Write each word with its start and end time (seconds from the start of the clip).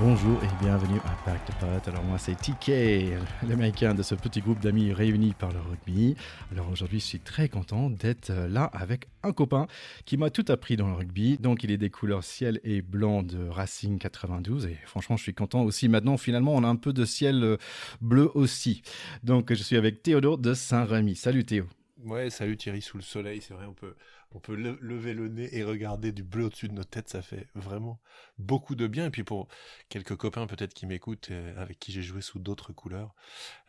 Bonjour 0.00 0.38
et 0.44 0.62
bienvenue 0.62 0.98
à 0.98 1.24
Pack 1.24 1.44
de 1.48 1.52
Pot. 1.54 1.88
Alors 1.88 2.04
moi 2.04 2.18
c'est 2.18 2.36
TK, 2.36 3.18
l'américain 3.48 3.94
de 3.94 4.04
ce 4.04 4.14
petit 4.14 4.40
groupe 4.40 4.60
d'amis 4.60 4.92
réunis 4.92 5.34
par 5.36 5.50
le 5.50 5.58
rugby. 5.58 6.14
Alors 6.52 6.70
aujourd'hui 6.70 7.00
je 7.00 7.04
suis 7.04 7.18
très 7.18 7.48
content 7.48 7.90
d'être 7.90 8.30
là 8.30 8.70
avec 8.72 9.08
un 9.24 9.32
copain 9.32 9.66
qui 10.04 10.16
m'a 10.16 10.30
tout 10.30 10.44
appris 10.48 10.76
dans 10.76 10.86
le 10.86 10.94
rugby. 10.94 11.36
Donc 11.38 11.64
il 11.64 11.72
est 11.72 11.78
des 11.78 11.90
couleurs 11.90 12.22
ciel 12.22 12.60
et 12.62 12.80
blanc 12.80 13.24
de 13.24 13.48
Racing 13.48 13.98
92 13.98 14.66
et 14.66 14.78
franchement 14.86 15.16
je 15.16 15.24
suis 15.24 15.34
content 15.34 15.62
aussi 15.62 15.88
maintenant 15.88 16.16
finalement 16.16 16.54
on 16.54 16.62
a 16.62 16.68
un 16.68 16.76
peu 16.76 16.92
de 16.92 17.04
ciel 17.04 17.42
euh, 17.42 17.56
bleu 18.00 18.30
aussi. 18.34 18.82
Donc 19.24 19.52
je 19.52 19.62
suis 19.62 19.76
avec 19.76 20.04
Théodore 20.04 20.38
de 20.38 20.54
Saint-Rémy. 20.54 21.16
Salut 21.16 21.44
Théo. 21.44 21.64
Ouais, 22.04 22.30
salut 22.30 22.56
Thierry 22.56 22.80
sous 22.80 22.96
le 22.96 23.02
soleil, 23.02 23.40
c'est 23.40 23.54
vrai, 23.54 23.66
on 23.66 23.72
peut, 23.72 23.96
on 24.32 24.40
peut 24.40 24.54
lever 24.54 25.14
le 25.14 25.28
nez 25.28 25.48
et 25.56 25.64
regarder 25.64 26.12
du 26.12 26.22
bleu 26.22 26.44
au-dessus 26.44 26.68
de 26.68 26.74
nos 26.74 26.84
têtes, 26.84 27.08
ça 27.08 27.22
fait 27.22 27.46
vraiment 27.54 27.98
beaucoup 28.38 28.74
de 28.74 28.86
bien. 28.86 29.06
Et 29.06 29.10
puis 29.10 29.24
pour 29.24 29.48
quelques 29.88 30.16
copains 30.16 30.46
peut-être 30.46 30.74
qui 30.74 30.86
m'écoutent, 30.86 31.28
euh, 31.30 31.60
avec 31.60 31.78
qui 31.78 31.92
j'ai 31.92 32.02
joué 32.02 32.20
sous 32.20 32.38
d'autres 32.38 32.72
couleurs, 32.72 33.14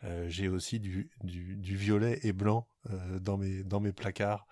euh, 0.04 0.28
j'ai 0.28 0.48
aussi 0.48 0.78
du, 0.78 1.10
violet 1.24 2.20
et 2.24 2.32
blanc 2.32 2.66
euh, 2.90 3.18
dans, 3.18 3.38
mes, 3.38 3.92
placards, 3.92 4.46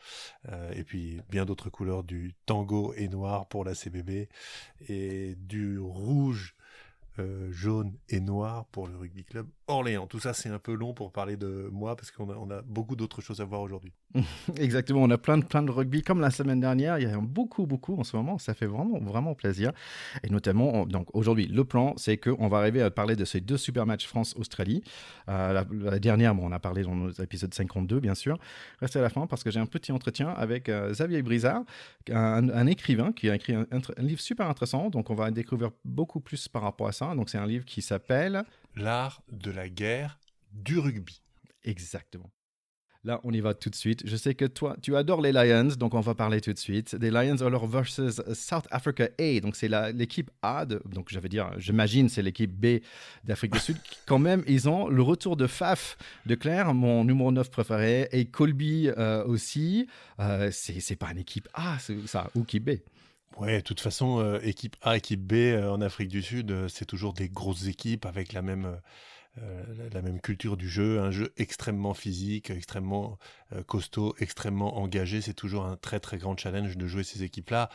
et 0.72 0.82
puis 0.84 1.20
bien 1.28 1.44
d'autres 1.44 1.68
couleurs, 1.68 2.04
du 2.04 2.34
tango 2.46 2.94
et 2.94 3.08
noir 3.08 3.46
pour 3.46 3.64
la 3.64 3.74
CBB, 3.74 4.28
et 4.88 5.34
du 5.36 5.78
rouge 5.78 6.54
jaune 7.50 7.98
et 8.08 8.20
noir 8.20 8.66
pour 8.66 8.86
le 8.86 8.96
rugby 8.96 9.24
club 9.24 9.48
Orléans. 9.66 10.06
Tout 10.06 10.20
ça, 10.20 10.32
c'est 10.32 10.50
un 10.50 10.60
peu 10.60 10.72
long 10.72 10.94
pour 10.94 11.10
parler 11.10 11.36
de 11.36 11.68
moi 11.72 11.96
parce 11.96 12.12
qu'on 12.12 12.30
a, 12.30 12.36
on 12.36 12.48
a 12.48 12.62
beaucoup 12.62 12.94
d'autres 12.94 13.20
choses 13.20 13.40
à 13.40 13.44
voir 13.44 13.60
aujourd'hui. 13.60 13.92
Exactement, 14.56 15.02
on 15.02 15.10
a 15.10 15.18
plein 15.18 15.38
de, 15.38 15.44
plein 15.44 15.62
de 15.62 15.70
rugby 15.70 16.02
comme 16.02 16.20
la 16.20 16.30
semaine 16.30 16.60
dernière. 16.60 16.98
Il 16.98 17.08
y 17.08 17.10
a 17.10 17.18
beaucoup, 17.18 17.66
beaucoup 17.66 17.98
en 17.98 18.04
ce 18.04 18.16
moment. 18.16 18.38
Ça 18.38 18.54
fait 18.54 18.66
vraiment, 18.66 18.98
vraiment 19.00 19.34
plaisir. 19.34 19.72
Et 20.22 20.30
notamment, 20.30 20.86
donc 20.86 21.14
aujourd'hui, 21.14 21.46
le 21.46 21.64
plan, 21.64 21.94
c'est 21.96 22.16
qu'on 22.16 22.48
va 22.48 22.58
arriver 22.58 22.82
à 22.82 22.90
parler 22.90 23.16
de 23.16 23.24
ces 23.24 23.40
deux 23.40 23.58
super 23.58 23.86
matchs 23.86 24.06
France-Australie. 24.06 24.82
Euh, 25.28 25.64
la, 25.70 25.98
dernière, 25.98 26.34
bon, 26.34 26.48
on 26.48 26.52
a 26.52 26.58
parlé 26.58 26.82
dans 26.82 27.08
l'épisode 27.18 27.52
52, 27.52 28.00
bien 28.00 28.14
sûr. 28.14 28.38
Restez 28.80 28.98
à 28.98 29.02
la 29.02 29.10
fin 29.10 29.26
parce 29.26 29.44
que 29.44 29.50
j'ai 29.50 29.60
un 29.60 29.66
petit 29.66 29.92
entretien 29.92 30.30
avec 30.30 30.68
euh, 30.68 30.90
Xavier 30.92 31.22
Brizard, 31.22 31.62
un, 32.10 32.66
écrivain 32.66 33.12
qui 33.12 33.28
a 33.28 33.34
écrit 33.34 33.54
un, 33.54 33.66
un 33.70 34.02
livre 34.02 34.20
super 34.20 34.48
intéressant. 34.48 34.90
Donc, 34.90 35.10
on 35.10 35.14
va 35.14 35.30
découvrir 35.30 35.70
beaucoup 35.84 36.20
plus 36.20 36.48
par 36.48 36.62
rapport 36.62 36.88
à 36.88 36.92
ça. 36.92 37.14
Donc 37.14 37.30
c'est 37.30 37.38
un 37.38 37.46
livre 37.46 37.64
qui 37.64 37.82
s'appelle 37.82 38.44
L'art 38.76 39.22
de 39.30 39.50
la 39.50 39.68
guerre 39.68 40.18
du 40.52 40.78
rugby. 40.78 41.22
Exactement. 41.64 42.30
Là, 43.08 43.22
on 43.24 43.32
y 43.32 43.40
va 43.40 43.54
tout 43.54 43.70
de 43.70 43.74
suite. 43.74 44.02
Je 44.04 44.16
sais 44.16 44.34
que 44.34 44.44
toi, 44.44 44.76
tu 44.82 44.94
adores 44.94 45.22
les 45.22 45.32
Lions, 45.32 45.70
donc 45.78 45.94
on 45.94 46.00
va 46.00 46.14
parler 46.14 46.42
tout 46.42 46.52
de 46.52 46.58
suite. 46.58 46.94
Des 46.94 47.10
Lions 47.10 47.40
alors 47.40 47.66
versus 47.66 48.20
South 48.34 48.66
Africa 48.70 49.08
A. 49.18 49.40
Donc 49.40 49.56
c'est 49.56 49.70
l'équipe 49.94 50.30
A, 50.42 50.66
donc 50.66 51.08
j'avais 51.08 51.30
dire, 51.30 51.50
j'imagine 51.56 52.10
c'est 52.10 52.20
l'équipe 52.20 52.52
B 52.52 52.82
d'Afrique 53.24 53.54
du 53.54 53.60
Sud. 53.60 53.78
Quand 54.06 54.18
même, 54.18 54.44
ils 54.46 54.68
ont 54.68 54.88
le 54.88 55.00
retour 55.00 55.38
de 55.38 55.46
Faf 55.46 55.96
de 56.26 56.34
Claire, 56.34 56.74
mon 56.74 57.02
numéro 57.02 57.32
9 57.32 57.50
préféré, 57.50 58.10
et 58.12 58.26
Colby 58.26 58.90
euh, 58.98 59.24
aussi. 59.24 59.88
Euh, 60.20 60.50
c'est 60.52 60.96
pas 60.96 61.10
une 61.10 61.18
équipe 61.18 61.48
A, 61.54 61.78
ça, 62.04 62.30
ou 62.34 62.42
équipe 62.42 62.66
B. 62.66 62.70
Ouais, 63.38 63.56
de 63.56 63.62
toute 63.62 63.80
façon, 63.80 64.20
euh, 64.20 64.38
équipe 64.42 64.76
A, 64.82 64.98
équipe 64.98 65.22
B 65.22 65.58
en 65.64 65.80
Afrique 65.80 66.08
du 66.08 66.20
Sud, 66.20 66.54
c'est 66.68 66.84
toujours 66.84 67.14
des 67.14 67.30
grosses 67.30 67.68
équipes 67.68 68.04
avec 68.04 68.34
la 68.34 68.42
même, 68.42 68.78
la 69.92 70.02
même 70.02 70.20
culture 70.20 70.56
du 70.56 70.68
jeu, 70.68 71.00
un 71.00 71.10
jeu 71.10 71.32
extrêmement 71.36 71.94
physique, 71.94 72.50
extrêmement 72.50 73.18
costaud, 73.66 74.14
extrêmement 74.18 74.78
engagé. 74.78 75.20
C'est 75.20 75.34
toujours 75.34 75.64
un 75.64 75.76
très 75.76 76.00
très 76.00 76.18
grand 76.18 76.36
challenge 76.36 76.76
de 76.76 76.86
jouer 76.86 77.04
ces 77.04 77.22
équipes-là 77.22 77.70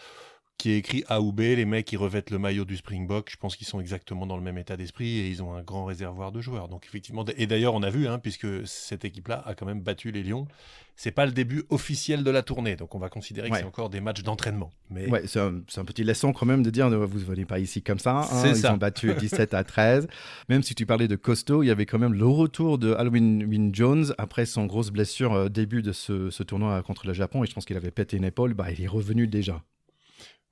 qui 0.58 0.72
est 0.72 0.78
écrit 0.78 1.04
A 1.10 1.20
ou 1.22 1.32
B, 1.34 1.42
les 1.42 1.66
mecs 1.66 1.86
qui 1.86 1.98
revêtent 1.98 2.32
le 2.32 2.40
maillot 2.40 2.66
du 2.66 2.78
Springbok, 2.78 3.30
je 3.30 3.38
pense 3.38 3.56
qu'ils 3.56 3.68
sont 3.68 3.80
exactement 3.80 4.26
dans 4.26 4.38
le 4.38 4.44
même 4.44 4.58
état 4.58 4.78
d'esprit 4.78 5.20
et 5.20 5.28
ils 5.28 5.44
ont 5.44 5.54
un 5.54 5.62
grand 5.62 5.86
réservoir 5.86 6.32
de 6.32 6.42
joueurs. 6.42 6.70
Donc 6.70 6.86
effectivement, 6.86 7.26
et 7.38 7.48
d'ailleurs 7.48 7.74
on 7.74 7.84
a 7.84 7.90
vu, 7.90 8.08
hein, 8.08 8.20
puisque 8.20 8.48
cette 8.66 9.04
équipe-là 9.04 9.44
a 9.46 9.56
quand 9.56 9.66
même 9.66 9.82
battu 9.82 10.12
les 10.12 10.24
Lions. 10.24 10.48
C'est 10.96 11.12
pas 11.12 11.26
le 11.26 11.32
début 11.32 11.64
officiel 11.70 12.24
de 12.24 12.30
la 12.30 12.44
tournée, 12.44 12.76
donc 12.76 12.94
on 12.94 13.00
va 13.00 13.10
considérer 13.10 13.50
que 13.50 13.58
c'est 13.58 13.64
encore 13.64 13.90
des 13.90 14.00
matchs 14.00 14.22
d'entraînement. 14.22 14.72
Mais 14.92 15.10
ouais, 15.10 15.24
c'est 15.26 15.40
un, 15.40 15.86
petit 15.86 16.04
leçon 16.04 16.34
quand 16.34 16.46
même 16.46 16.62
de 16.62 16.70
dire 16.70 16.88
vous 16.88 17.20
ne 17.20 17.26
venez 17.26 17.46
pas 17.46 17.58
ici 17.58 17.82
comme 17.82 17.98
ça. 17.98 18.28
Hein, 18.32 18.44
ils 18.46 18.68
ont 18.68 18.78
battu 18.78 19.12
17 19.20 19.56
à 19.56 19.64
13. 19.64 20.08
Même 20.50 20.62
si 20.62 20.76
tu 20.76 20.86
parlais 20.86 21.08
de 21.08 21.16
costaud, 21.16 21.64
il 21.64 21.68
y 21.68 21.72
avait 21.72 21.88
quand 21.88 21.98
même 21.98 22.14
le 22.14 22.28
retour 22.28 22.78
de 22.78 22.94
Halloween 22.94 23.74
Jones 23.74 24.14
après 24.20 24.46
son 24.46 24.66
grosse 24.66 24.92
blessure 24.92 25.34
euh, 25.34 25.50
début 25.50 25.82
de 25.82 25.92
ce, 25.92 26.30
ce, 26.30 26.44
tournoi 26.44 26.84
contre 26.84 27.08
le 27.08 27.14
Japon 27.14 27.44
et 27.44 27.48
je 27.48 27.54
pense 27.54 27.66
qu'il 27.66 27.76
avait 27.76 27.92
pété 27.92 28.16
une 28.16 28.24
épaule. 28.24 28.54
Bah, 28.54 28.72
il 28.72 28.82
est 28.82 28.88
revenu 28.88 29.26
déjà. 29.28 29.64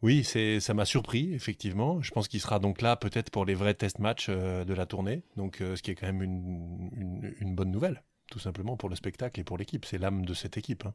Oui, 0.02 0.24
c'est 0.24 0.60
ça 0.60 0.74
m'a 0.74 0.86
surpris 0.86 1.34
effectivement. 1.34 2.02
Je 2.02 2.12
pense 2.12 2.28
qu'il 2.28 2.42
sera 2.42 2.60
donc 2.60 2.82
là 2.82 2.96
peut-être 2.96 3.30
pour 3.30 3.46
les 3.46 3.54
vrais 3.54 3.76
test 3.76 4.00
matchs 4.00 4.28
euh, 4.30 4.66
de 4.66 4.74
la 4.74 4.86
tournée, 4.86 5.24
donc 5.38 5.62
euh, 5.62 5.76
ce 5.76 5.84
qui 5.84 5.92
est 5.92 5.96
quand 5.96 6.08
même 6.08 6.24
une, 6.24 7.56
bonne 7.56 7.72
nouvelle, 7.72 8.02
tout 8.32 8.40
simplement 8.40 8.78
pour 8.78 8.90
le 8.90 8.96
spectacle 8.96 9.40
et 9.40 9.44
pour 9.44 9.58
l'équipe. 9.58 9.86
C'est 9.86 10.00
l'âme 10.00 10.26
de 10.26 10.34
cette 10.34 10.58
équipe. 10.58 10.86
Hein. 10.86 10.94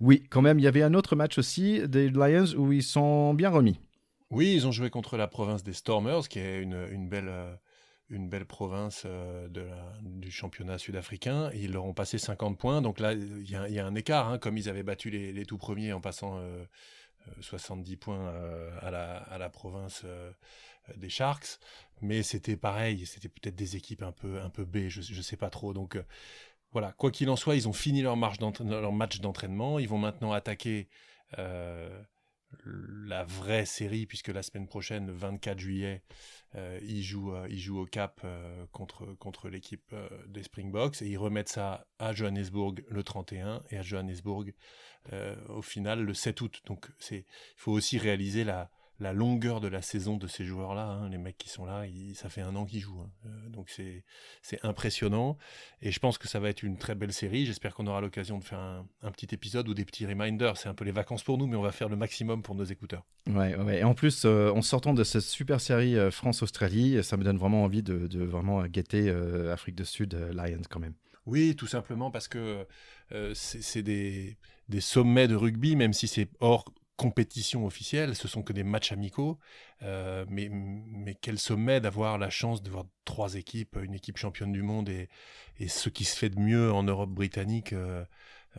Oui, 0.00 0.24
quand 0.28 0.42
même, 0.42 0.58
il 0.58 0.62
y 0.62 0.68
avait 0.68 0.82
un 0.82 0.94
autre 0.94 1.16
match 1.16 1.38
aussi 1.38 1.88
des 1.88 2.10
Lions 2.10 2.54
où 2.56 2.70
ils 2.72 2.82
sont 2.82 3.32
bien 3.32 3.48
remis. 3.48 3.80
Oui, 4.30 4.52
ils 4.54 4.66
ont 4.66 4.72
joué 4.72 4.90
contre 4.90 5.16
la 5.16 5.26
province 5.26 5.64
des 5.64 5.72
Stormers, 5.72 6.28
qui 6.28 6.38
est 6.38 6.60
une, 6.60 7.08
belle 7.08 7.28
euh, 7.28 7.54
une 8.10 8.28
belle 8.28 8.44
province 8.44 9.06
de 9.06 9.66
du 10.02 10.30
championnat 10.30 10.76
sud-africain. 10.76 11.50
Ils 11.54 11.72
leur 11.72 11.86
ont 11.86 11.94
passé 11.94 12.18
50 12.18 12.58
points. 12.58 12.82
Donc 12.82 13.00
là, 13.00 13.14
il 13.14 13.50
y, 13.50 13.78
a 13.78 13.86
un 13.86 13.94
écart, 13.94 14.28
hein, 14.28 14.36
comme 14.36 14.58
ils 14.58 14.68
avaient 14.68 14.82
battu 14.82 15.08
les, 15.08 15.32
les 15.32 15.46
tout 15.46 15.56
premiers 15.56 15.94
en 15.94 16.02
passant 16.02 16.38
70 17.40 17.96
points 17.96 18.28
euh, 18.28 18.70
à 18.80 18.90
la, 18.90 19.16
à 19.16 19.38
la 19.38 19.48
province 19.48 20.02
euh, 20.04 20.30
des 20.96 21.08
Sharks. 21.08 21.58
Mais 22.00 22.22
c'était 22.22 22.56
pareil, 22.56 23.06
c'était 23.06 23.28
peut-être 23.28 23.56
des 23.56 23.76
équipes 23.76 24.02
un 24.02 24.12
peu, 24.12 24.40
un 24.40 24.50
peu 24.50 24.64
B, 24.64 24.88
je 24.88 25.00
ne 25.00 25.22
sais 25.22 25.36
pas 25.36 25.50
trop. 25.50 25.72
Donc 25.72 25.96
euh, 25.96 26.04
voilà, 26.72 26.92
quoi 26.92 27.10
qu'il 27.10 27.30
en 27.30 27.36
soit, 27.36 27.56
ils 27.56 27.68
ont 27.68 27.72
fini 27.72 28.02
leur, 28.02 28.16
marche 28.16 28.38
leur 28.40 28.92
match 28.92 29.20
d'entraînement. 29.20 29.78
Ils 29.78 29.88
vont 29.88 29.98
maintenant 29.98 30.32
attaquer 30.32 30.88
la 32.64 33.24
vraie 33.24 33.66
série, 33.66 34.06
puisque 34.06 34.28
la 34.28 34.42
semaine 34.42 34.66
prochaine, 34.66 35.06
le 35.06 35.12
24 35.12 35.58
juillet, 35.58 36.02
ils, 36.82 37.02
jouent, 37.02 37.34
ils 37.48 37.58
jouent 37.58 37.80
au 37.80 37.86
Cap 37.86 38.26
contre, 38.72 39.06
contre 39.14 39.48
l'équipe 39.48 39.94
des 40.26 40.42
Springboks. 40.42 41.00
Et 41.02 41.06
ils 41.06 41.16
remettent 41.16 41.48
ça 41.48 41.86
à 41.98 42.12
Johannesburg 42.12 42.82
le 42.88 43.02
31 43.02 43.62
et 43.70 43.78
à 43.78 43.82
Johannesburg 43.82 44.44
euh, 45.12 45.34
au 45.48 45.62
final 45.62 46.02
le 46.02 46.14
7 46.14 46.40
août. 46.40 46.62
Donc 46.66 46.88
il 47.10 47.24
faut 47.56 47.72
aussi 47.72 47.98
réaliser 47.98 48.44
la, 48.44 48.70
la 49.00 49.12
longueur 49.12 49.60
de 49.60 49.68
la 49.68 49.80
saison 49.80 50.16
de 50.16 50.26
ces 50.26 50.44
joueurs-là. 50.44 50.86
Hein. 50.86 51.08
Les 51.08 51.18
mecs 51.18 51.38
qui 51.38 51.48
sont 51.48 51.64
là, 51.64 51.84
ça 52.14 52.28
fait 52.28 52.40
un 52.40 52.54
an 52.56 52.64
qu'ils 52.64 52.80
jouent. 52.80 53.00
Hein. 53.00 53.10
Euh, 53.26 53.48
donc 53.48 53.70
c'est, 53.70 54.04
impressionnant. 54.62 55.36
Et 55.82 55.92
je 55.92 55.98
pense 56.00 56.18
que 56.18 56.26
ça 56.26 56.40
va 56.40 56.48
être 56.48 56.62
une 56.62 56.78
très 56.78 56.94
belle 56.94 57.12
série. 57.12 57.46
J'espère 57.46 57.74
qu'on 57.74 57.86
aura 57.86 58.00
l'occasion 58.00 58.38
de 58.38 58.44
faire 58.44 58.58
un, 58.58 58.86
un, 59.02 59.10
petit 59.10 59.32
épisode 59.32 59.68
ou 59.68 59.74
des 59.74 59.84
petits 59.84 60.06
reminders. 60.06 60.56
C'est 60.56 60.68
un 60.68 60.74
peu 60.74 60.84
les 60.84 60.92
vacances 60.92 61.22
pour 61.22 61.38
nous, 61.38 61.46
mais 61.46 61.56
on 61.56 61.62
va 61.62 61.72
faire 61.72 61.88
le 61.88 61.96
maximum 61.96 62.42
pour 62.42 62.54
nos 62.54 62.64
écouteurs. 62.64 63.04
Ouais, 63.28 63.54
ouais. 63.56 63.80
Et 63.80 63.84
en 63.84 63.94
plus, 63.94 64.24
euh, 64.24 64.50
en 64.50 64.62
sortant 64.62 64.94
de 64.94 65.04
cette 65.04 65.22
super 65.22 65.60
série 65.60 65.96
France-Australie, 66.10 67.02
ça 67.04 67.16
me 67.16 67.24
donne 67.24 67.38
vraiment 67.38 67.64
envie 67.64 67.82
de, 67.82 68.06
de 68.06 68.24
vraiment 68.24 68.64
guetter 68.66 69.10
Afrique 69.52 69.76
du 69.76 69.84
Sud, 69.84 70.14
Lions 70.14 70.62
quand 70.68 70.80
même. 70.80 70.94
Oui, 71.28 71.54
tout 71.56 71.66
simplement 71.66 72.10
parce 72.10 72.26
que 72.28 72.66
c'est 73.34 73.82
des 73.82 74.36
sommets 74.80 75.28
de 75.28 75.36
rugby, 75.36 75.76
même 75.76 75.92
si 75.92 76.08
c'est 76.08 76.28
hors 76.40 76.64
compétition 76.98 77.64
officielle, 77.64 78.16
ce 78.16 78.26
sont 78.26 78.42
que 78.42 78.52
des 78.52 78.64
matchs 78.64 78.90
amicaux. 78.92 79.38
Euh, 79.82 80.26
mais, 80.28 80.50
quel 81.22 81.38
sommet 81.38 81.80
d'avoir 81.80 82.18
la 82.18 82.28
chance 82.28 82.60
de 82.60 82.68
voir 82.68 82.84
trois 83.04 83.36
équipes, 83.36 83.78
une 83.82 83.94
équipe 83.94 84.18
championne 84.18 84.52
du 84.52 84.62
monde 84.62 84.88
et, 84.88 85.08
et 85.58 85.68
ce 85.68 85.88
qui 85.88 86.04
se 86.04 86.16
fait 86.16 86.28
de 86.28 86.40
mieux 86.40 86.72
en 86.72 86.82
Europe 86.82 87.10
britannique, 87.10 87.72
euh, 87.72 88.04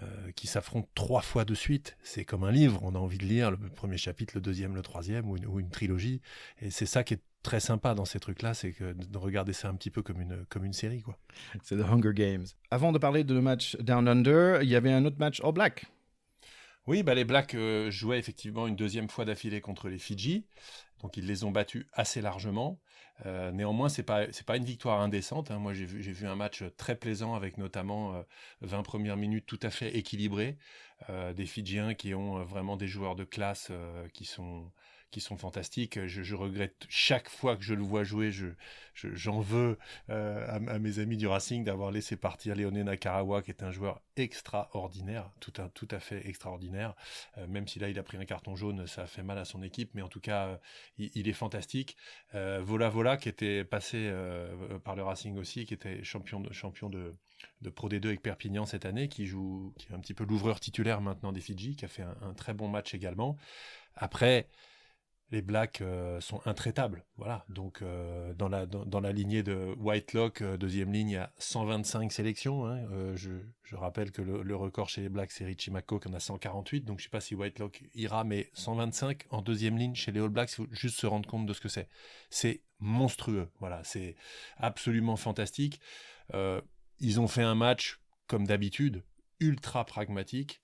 euh, 0.02 0.32
qui 0.36 0.48
s'affrontent 0.48 0.88
trois 0.96 1.22
fois 1.22 1.46
de 1.46 1.54
suite. 1.54 1.98
C'est 2.04 2.26
comme 2.26 2.44
un 2.44 2.52
livre, 2.52 2.80
on 2.84 2.96
a 2.96 3.00
envie 3.00 3.18
de 3.18 3.26
lire 3.26 3.52
le 3.52 3.58
premier 3.58 3.98
chapitre, 3.98 4.34
le 4.36 4.42
deuxième, 4.42 4.76
le 4.76 4.82
troisième, 4.82 5.30
ou 5.30 5.38
une, 5.38 5.46
ou 5.46 5.60
une 5.60 5.70
trilogie. 5.70 6.22
Et 6.62 6.70
c'est 6.70 6.86
ça 6.86 7.04
qui 7.04 7.16
est 7.16 7.22
très 7.44 7.60
sympa 7.60 7.96
dans 7.96 8.06
ces 8.06 8.20
trucs-là, 8.20 8.54
c'est 8.54 8.72
que 8.72 8.94
de 8.94 9.18
regarder 9.18 9.54
ça 9.54 9.70
un 9.70 9.76
petit 9.76 9.90
peu 9.90 10.02
comme 10.02 10.22
une, 10.22 10.46
comme 10.50 10.66
une 10.66 10.74
série. 10.74 11.02
quoi. 11.02 11.18
C'est 11.64 11.78
The 11.78 11.82
Hunger 11.82 12.14
Games. 12.14 12.46
Avant 12.72 12.92
de 12.92 13.00
parler 13.00 13.24
de 13.24 13.34
le 13.34 13.42
match 13.42 13.76
Down 13.78 14.08
Under, 14.08 14.62
il 14.62 14.70
y 14.70 14.76
avait 14.76 14.92
un 14.92 15.06
autre 15.06 15.18
match 15.20 15.42
All 15.44 15.54
Black. 15.54 15.86
Oui, 16.88 17.04
bah 17.04 17.14
les 17.14 17.26
Blacks 17.26 17.56
euh, 17.56 17.92
jouaient 17.92 18.20
effectivement 18.20 18.66
une 18.68 18.76
deuxième 18.76 19.10
fois 19.10 19.26
d'affilée 19.26 19.62
contre 19.62 19.90
les 19.90 20.00
Fidji, 20.00 20.46
donc 21.02 21.18
ils 21.18 21.26
les 21.26 21.44
ont 21.44 21.52
battus 21.52 21.86
assez 21.94 22.20
largement. 22.20 22.80
Euh, 23.26 23.52
néanmoins, 23.52 23.90
c'est 23.90 24.04
pas 24.04 24.32
c'est 24.32 24.46
pas 24.46 24.58
une 24.58 24.64
victoire 24.64 25.02
indécente. 25.02 25.52
Hein. 25.52 25.60
Moi, 25.60 25.74
j'ai 25.74 25.86
vu 25.86 26.02
j'ai 26.02 26.12
vu 26.12 26.28
un 26.28 26.36
match 26.36 26.64
très 26.78 26.96
plaisant 26.96 27.36
avec 27.36 27.58
notamment 27.58 28.24
20 28.62 28.80
euh, 28.80 28.82
premières 28.84 29.18
minutes 29.18 29.46
tout 29.46 29.60
à 29.62 29.70
fait 29.70 29.96
équilibrées, 29.98 30.58
des 31.36 31.46
Fidjiens 31.46 31.94
qui 31.94 32.14
ont 32.14 32.44
vraiment 32.44 32.76
des 32.76 32.88
joueurs 32.88 33.16
de 33.16 33.24
classe 33.24 33.72
qui 34.14 34.26
sont 34.26 34.70
qui 35.12 35.22
sont 35.22 35.38
fantastiques. 35.38 36.06
Je, 36.06 36.36
regrette 36.36 36.86
chaque 36.88 37.30
fois 37.30 37.56
que 37.56 37.64
je 37.64 37.74
le 37.74 37.82
vois 37.82 38.04
jouer, 38.04 38.32
je, 38.32 38.48
j'en 38.94 39.40
veux 39.40 39.78
euh, 40.10 40.46
à, 40.48 40.80
mes 40.80 41.00
amis 41.00 41.18
du 41.18 41.28
Racing 41.28 41.64
d'avoir 41.64 41.92
laissé 41.92 42.16
partir 42.16 42.56
Léoné 42.56 42.84
Nakarawa, 42.84 43.42
qui 43.42 43.52
est 43.52 43.64
un 43.64 43.72
joueur 43.72 44.02
extraordinaire, 44.16 45.32
tout, 45.40 45.54
un, 45.58 45.70
tout 45.70 45.88
à 45.92 46.00
fait 46.00 46.28
extraordinaire. 46.28 46.96
Euh, 47.38 47.48
même 47.48 47.68
si 47.68 47.80
là 47.80 47.90
il 47.90 47.98
a 47.98 48.04
pris 48.04 48.18
un 48.18 48.26
carton 48.26 48.56
jaune, 48.56 48.86
ça 48.88 49.04
a 49.04 49.08
fait 49.08 49.24
mal 49.24 49.38
à 49.38 49.46
son 49.46 49.64
équipe, 49.64 49.92
mais 49.94 50.02
en 50.02 50.10
tout 50.10 50.20
cas, 50.20 50.48
euh, 50.48 50.58
il, 50.98 51.28
est 51.28 51.34
fantastique. 51.34 51.98
Vola 52.34 52.90
Vola, 52.90 53.18
qui 53.18 53.30
était 53.30 53.64
passé 53.64 54.12
par 54.84 54.96
le 54.96 55.04
Racing 55.04 55.38
aussi, 55.38 55.66
qui 55.66 55.74
était 55.74 56.04
champion 56.04 56.40
de, 56.40 56.52
champion 56.54 56.90
de, 56.90 57.16
de 57.62 57.70
Pro 57.70 57.90
D2 57.90 58.06
avec 58.08 58.22
Perpignan 58.22 58.66
cette 58.66 58.86
année, 58.86 59.08
qui 59.08 59.26
joue, 59.26 59.74
qui 59.78 59.92
est 59.92 59.96
un 59.96 60.00
petit 60.00 60.14
peu 60.14 60.26
l'ouvreur 60.26 60.60
titulaire 60.60 61.02
maintenant 61.02 61.32
des 61.32 61.42
Fidji, 61.42 61.76
qui 61.76 61.86
a 61.86 61.88
fait 61.88 62.04
un 62.04 62.34
très 62.34 62.54
bon 62.54 62.68
match 62.68 62.94
également. 62.94 63.38
Après, 63.96 64.48
les 65.32 65.42
Blacks 65.42 65.82
euh, 65.82 66.20
sont 66.22 66.42
intraitables. 66.46 67.06
Voilà. 67.18 67.46
Donc, 67.50 67.82
euh, 67.82 68.34
dans, 68.34 68.50
la, 68.50 68.66
dans, 68.66 69.00
la 69.00 69.12
lignée 69.12 69.44
de 69.44 69.76
Whitelock, 69.78 70.42
euh, 70.42 70.58
deuxième 70.58 70.92
ligne, 70.92 71.18
a 71.18 71.32
125 71.38 72.12
sélections. 72.12 72.66
Hein. 72.66 73.16
Je, 73.16 73.32
je, 73.64 73.76
rappelle 73.76 74.12
que 74.12 74.22
le, 74.22 74.56
record 74.56 74.90
chez 74.90 75.02
les 75.02 75.10
Blacks, 75.10 75.32
c'est 75.32 75.46
Richie 75.46 75.72
McCaw 75.72 76.00
qui 76.00 76.08
en 76.08 76.14
a 76.14 76.20
148. 76.20 76.82
Donc, 76.82 77.00
je 77.00 77.04
sais 77.04 77.10
pas 77.10 77.22
si 77.22 77.36
Whitelock 77.36 77.84
ira, 77.94 78.24
mais 78.24 78.50
125 78.54 79.28
en 79.30 79.42
deuxième 79.42 79.78
ligne 79.78 79.96
chez 79.96 80.12
les 80.12 80.20
All 80.20 80.30
Blacks, 80.30 80.50
faut 80.50 80.68
juste 80.72 81.00
se 81.00 81.08
rendre 81.08 81.30
compte 81.30 81.46
de 81.46 81.54
ce 81.54 81.62
que 81.62 81.70
c'est. 81.70 81.90
C'est 82.30 82.64
monstrueux. 82.80 83.50
Voilà. 83.60 83.84
C'est 83.84 84.16
absolument 84.58 85.16
fantastique. 85.16 85.80
ils 87.00 87.20
ont 87.20 87.28
fait 87.28 87.44
un 87.44 87.56
match, 87.56 88.00
comme 88.28 88.48
d'habitude, 88.48 89.04
ultra 89.40 89.86
pragmatique. 89.86 90.62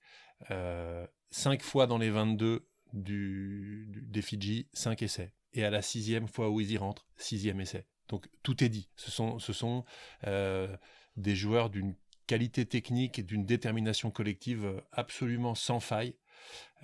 cinq 1.30 1.62
fois 1.62 1.86
dans 1.86 1.98
les 1.98 2.10
22, 2.10 2.66
du, 2.92 3.88
des 3.90 4.22
Fidji, 4.22 4.68
5 4.72 5.02
essais. 5.02 5.32
Et 5.52 5.64
à 5.64 5.70
la 5.70 5.82
sixième 5.82 6.28
fois 6.28 6.50
où 6.50 6.60
ils 6.60 6.72
y 6.72 6.78
rentrent, 6.78 7.06
sixième 7.16 7.60
essai. 7.60 7.86
Donc 8.08 8.28
tout 8.42 8.62
est 8.62 8.68
dit. 8.68 8.88
Ce 8.96 9.10
sont, 9.10 9.38
ce 9.38 9.52
sont 9.52 9.84
euh, 10.26 10.76
des 11.16 11.34
joueurs 11.34 11.70
d'une 11.70 11.94
qualité 12.26 12.66
technique 12.66 13.18
et 13.18 13.22
d'une 13.22 13.46
détermination 13.46 14.10
collective 14.10 14.64
euh, 14.64 14.80
absolument 14.92 15.54
sans 15.54 15.80
faille. 15.80 16.14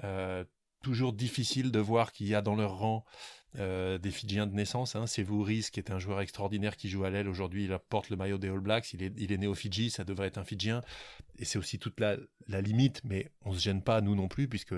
Euh, 0.04 0.44
toujours 0.82 1.12
difficile 1.12 1.70
de 1.70 1.78
voir 1.78 2.12
qu'il 2.12 2.26
y 2.28 2.34
a 2.34 2.42
dans 2.42 2.56
leur 2.56 2.78
rang 2.78 3.04
des 3.54 4.10
Fidjiens 4.10 4.46
de 4.46 4.54
naissance. 4.54 4.96
Hein. 4.96 5.06
C'est 5.06 5.22
Vouris 5.22 5.66
qui 5.70 5.78
est 5.78 5.90
un 5.90 5.98
joueur 5.98 6.22
extraordinaire 6.22 6.74
qui 6.74 6.88
joue 6.88 7.04
à 7.04 7.10
l'aile. 7.10 7.28
Aujourd'hui, 7.28 7.66
il 7.66 7.78
porte 7.90 8.08
le 8.08 8.16
maillot 8.16 8.38
des 8.38 8.48
All 8.48 8.60
Blacks. 8.60 8.94
Il 8.94 9.02
est, 9.02 9.12
il 9.18 9.30
est 9.30 9.36
né 9.36 9.46
au 9.46 9.54
Fidji, 9.54 9.90
ça 9.90 10.04
devrait 10.04 10.28
être 10.28 10.38
un 10.38 10.44
Fidjien. 10.44 10.82
Et 11.36 11.44
c'est 11.44 11.58
aussi 11.58 11.78
toute 11.78 12.00
la, 12.00 12.16
la, 12.48 12.62
limite, 12.62 13.02
mais 13.04 13.30
on 13.42 13.52
se 13.52 13.60
gêne 13.60 13.82
pas, 13.82 14.00
nous 14.00 14.14
non 14.14 14.26
plus, 14.26 14.48
puisque 14.48 14.74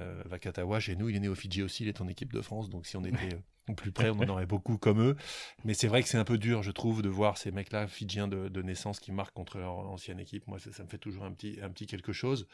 euh, 0.00 0.22
Vakatawa, 0.26 0.80
chez 0.80 0.96
nous, 0.96 1.08
il 1.08 1.16
est 1.16 1.20
né 1.20 1.28
au 1.28 1.34
Fidji 1.34 1.62
aussi, 1.62 1.84
il 1.84 1.88
est 1.88 2.00
en 2.00 2.08
équipe 2.08 2.32
de 2.32 2.40
France, 2.40 2.70
donc 2.70 2.86
si 2.86 2.96
on 2.96 3.04
était 3.04 3.34
euh, 3.70 3.74
plus 3.74 3.92
près, 3.92 4.10
on 4.10 4.18
en 4.18 4.28
aurait 4.28 4.46
beaucoup 4.46 4.78
comme 4.78 5.00
eux. 5.00 5.16
Mais 5.64 5.74
c'est 5.74 5.88
vrai 5.88 6.02
que 6.02 6.08
c'est 6.08 6.18
un 6.18 6.24
peu 6.24 6.38
dur, 6.38 6.62
je 6.62 6.70
trouve, 6.70 7.02
de 7.02 7.08
voir 7.08 7.36
ces 7.36 7.50
mecs-là, 7.50 7.86
Fidjiens 7.86 8.28
de, 8.28 8.62
naissance, 8.62 9.00
qui 9.00 9.12
marquent 9.12 9.34
contre 9.34 9.58
leur 9.58 9.72
ancienne 9.72 10.20
équipe. 10.20 10.46
Moi, 10.46 10.58
ça, 10.58 10.82
me 10.82 10.88
fait 10.88 10.98
toujours 10.98 11.24
un 11.24 11.32
petit, 11.32 11.86
quelque 11.86 12.12
chose. 12.12 12.46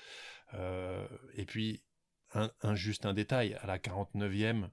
Euh, 0.55 1.07
et 1.35 1.45
puis, 1.45 1.83
un, 2.35 2.75
juste 2.75 3.07
un 3.07 3.15
détail, 3.15 3.55
à 3.61 3.67
la 3.67 3.79
49e, 3.79 4.69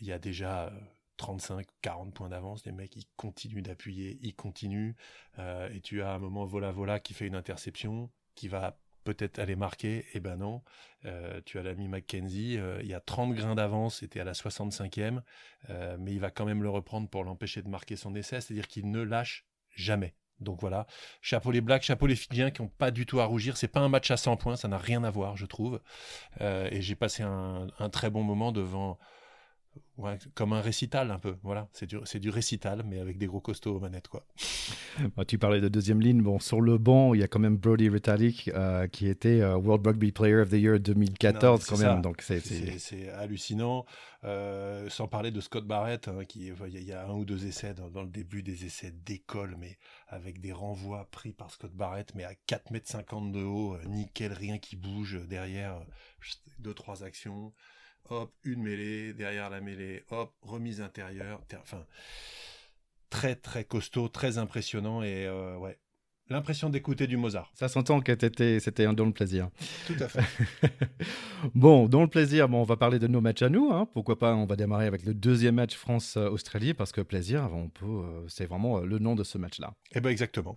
il 0.00 0.06
y 0.06 0.12
a 0.12 0.18
déjà 0.18 0.72
35, 1.16 1.66
40 1.82 2.14
points 2.14 2.28
d'avance. 2.28 2.64
Les 2.66 2.72
mecs, 2.72 2.94
ils 2.96 3.06
continuent 3.16 3.62
d'appuyer, 3.62 4.18
ils 4.22 4.34
continuent. 4.34 4.94
et 5.38 5.80
tu 5.82 6.02
as 6.02 6.12
un 6.12 6.18
moment 6.18 6.44
Vola 6.44 6.72
Vola 6.72 7.00
qui 7.00 7.14
fait 7.14 7.26
une 7.26 7.36
interception, 7.36 8.10
qui 8.34 8.48
va 8.48 8.78
peut-être 9.04 9.38
aller 9.38 9.56
marquer. 9.56 9.98
et 9.98 10.06
eh 10.14 10.20
ben 10.20 10.36
non. 10.36 10.62
Euh, 11.06 11.40
tu 11.44 11.58
as 11.58 11.62
l'ami 11.62 11.86
Mackenzie, 11.86 12.56
euh, 12.58 12.80
il 12.82 12.88
y 12.88 12.94
a 12.94 13.00
30 13.00 13.34
grains 13.34 13.54
d'avance, 13.54 13.98
c'était 13.98 14.20
à 14.20 14.24
la 14.24 14.32
65e, 14.32 15.20
euh, 15.68 15.96
mais 16.00 16.12
il 16.12 16.20
va 16.20 16.30
quand 16.30 16.46
même 16.46 16.62
le 16.62 16.70
reprendre 16.70 17.08
pour 17.08 17.24
l'empêcher 17.24 17.62
de 17.62 17.68
marquer 17.68 17.96
son 17.96 18.14
essai, 18.14 18.40
c'est-à-dire 18.40 18.68
qu'il 18.68 18.90
ne 18.90 19.02
lâche 19.02 19.44
jamais. 19.74 20.14
Donc 20.40 20.60
voilà, 20.60 20.86
chapeau 21.20 21.50
les 21.50 21.60
Blacks, 21.60 21.82
chapeau 21.82 22.06
les 22.06 22.16
Fidjiens 22.16 22.50
qui 22.50 22.62
n'ont 22.62 22.68
pas 22.68 22.90
du 22.90 23.06
tout 23.06 23.20
à 23.20 23.26
rougir. 23.26 23.56
C'est 23.56 23.68
pas 23.68 23.80
un 23.80 23.88
match 23.88 24.10
à 24.10 24.16
100 24.16 24.36
points, 24.36 24.56
ça 24.56 24.66
n'a 24.66 24.78
rien 24.78 25.04
à 25.04 25.10
voir, 25.10 25.36
je 25.36 25.46
trouve. 25.46 25.80
et 26.40 26.80
j'ai 26.80 26.96
passé 26.96 27.22
un, 27.22 27.68
très 27.92 28.10
bon 28.10 28.24
moment 28.24 28.50
devant 28.50 28.98
Ouais, 29.96 30.18
comme 30.34 30.52
un 30.52 30.60
récital 30.60 31.12
un 31.12 31.20
peu, 31.20 31.36
voilà, 31.44 31.68
c'est 31.72 31.86
du, 31.86 31.98
c'est 32.04 32.18
du 32.18 32.28
récital, 32.28 32.82
mais 32.84 32.98
avec 32.98 33.16
des 33.16 33.26
gros 33.26 33.40
costauds 33.40 33.76
aux 33.76 33.80
manettes, 33.80 34.08
quoi. 34.08 34.26
Bah, 35.16 35.24
tu 35.24 35.38
parlais 35.38 35.60
de 35.60 35.68
deuxième 35.68 36.00
ligne, 36.00 36.22
bon, 36.22 36.38
sur 36.38 36.60
le 36.60 36.78
banc, 36.78 37.14
il 37.14 37.20
y 37.20 37.22
a 37.22 37.28
quand 37.28 37.40
même 37.40 37.56
Brody 37.56 37.88
Retallick, 37.88 38.48
euh, 38.54 38.86
qui 38.86 39.08
était 39.08 39.40
euh, 39.40 39.56
World 39.56 39.86
Rugby 39.86 40.12
Player 40.12 40.36
of 40.36 40.50
the 40.50 40.54
Year 40.54 40.78
2014 40.78 41.64
quand 41.64 41.78
même, 41.78 42.00
donc 42.00 42.22
c'est, 42.22 42.40
c'est... 42.40 43.08
hallucinant, 43.10 43.84
euh, 44.24 44.88
sans 44.88 45.08
parler 45.08 45.30
de 45.30 45.40
Scott 45.40 45.66
Barrett, 45.66 46.08
hein, 46.08 46.24
qui, 46.24 46.46
il 46.48 46.82
y, 46.82 46.92
a 46.92 47.06
un 47.06 47.12
ou 47.12 47.24
deux 47.24 47.46
essais 47.46 47.74
dans, 47.74 48.02
le 48.02 48.08
début 48.08 48.42
des 48.42 48.64
essais 48.64 48.92
d'école, 49.04 49.56
mais 49.58 49.78
avec 50.08 50.40
des 50.40 50.52
renvois 50.52 51.08
pris 51.10 51.32
par 51.32 51.50
Scott 51.50 51.72
Barrett, 51.72 52.14
mais 52.14 52.24
à 52.24 52.34
4 52.46 52.70
mètres 52.72 52.88
50 52.88 53.32
de 53.32 53.42
haut, 53.42 53.76
nickel, 53.86 54.32
rien 54.32 54.58
qui 54.58 54.76
bouge 54.76 55.20
derrière, 55.28 55.80
deux, 56.58 56.74
trois 56.74 57.04
actions, 57.04 57.52
hop, 58.10 58.32
une 58.44 58.62
mêlée, 58.62 59.14
derrière 59.14 59.50
la 59.50 59.60
mêlée, 59.60 60.04
hop, 60.10 60.32
remise 60.42 60.80
intérieure. 60.80 61.40
Enfin, 61.60 61.84
très 63.10 63.36
très 63.36 63.64
costaud, 63.64 64.08
très 64.08 64.38
impressionnant 64.38 65.02
et 65.02 65.26
euh, 65.26 65.56
ouais. 65.56 65.78
L'impression 66.30 66.70
d'écouter 66.70 67.06
du 67.06 67.18
Mozart. 67.18 67.50
Ça 67.54 67.68
s'entend 67.68 68.00
que 68.00 68.12
c'était 68.58 68.86
un 68.86 68.94
don 68.94 69.08
de 69.08 69.12
plaisir. 69.12 69.50
Tout 69.86 69.96
à 70.00 70.08
fait. 70.08 70.24
bon, 71.54 71.86
dans 71.86 72.00
le 72.00 72.08
plaisir, 72.08 72.48
bon, 72.48 72.62
on 72.62 72.64
va 72.64 72.78
parler 72.78 72.98
de 72.98 73.06
nos 73.06 73.20
matchs 73.20 73.42
à 73.42 73.50
nous. 73.50 73.70
Hein. 73.70 73.86
Pourquoi 73.92 74.18
pas, 74.18 74.34
on 74.34 74.46
va 74.46 74.56
démarrer 74.56 74.86
avec 74.86 75.04
le 75.04 75.12
deuxième 75.12 75.56
match 75.56 75.76
France-Australie, 75.76 76.72
parce 76.72 76.92
que 76.92 77.02
plaisir, 77.02 77.50
on 77.52 77.68
peut, 77.68 77.84
euh, 77.84 78.26
c'est 78.28 78.46
vraiment 78.46 78.78
euh, 78.78 78.86
le 78.86 78.98
nom 78.98 79.14
de 79.14 79.22
ce 79.22 79.36
match-là. 79.36 79.74
Eh 79.94 80.00
bien, 80.00 80.10
exactement. 80.10 80.56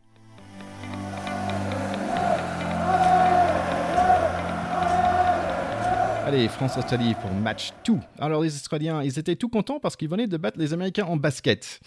Allez, 6.27 6.49
France-Australie 6.49 7.15
pour 7.21 7.31
match 7.31 7.71
2. 7.85 7.93
Alors 8.19 8.43
les 8.43 8.53
Australiens, 8.53 9.01
ils 9.01 9.17
étaient 9.17 9.37
tout 9.37 9.47
contents 9.47 9.79
parce 9.79 9.95
qu'ils 9.95 10.09
venaient 10.09 10.27
de 10.27 10.35
battre 10.35 10.59
les 10.59 10.73
Américains 10.73 11.05
en 11.05 11.15
basket. 11.15 11.79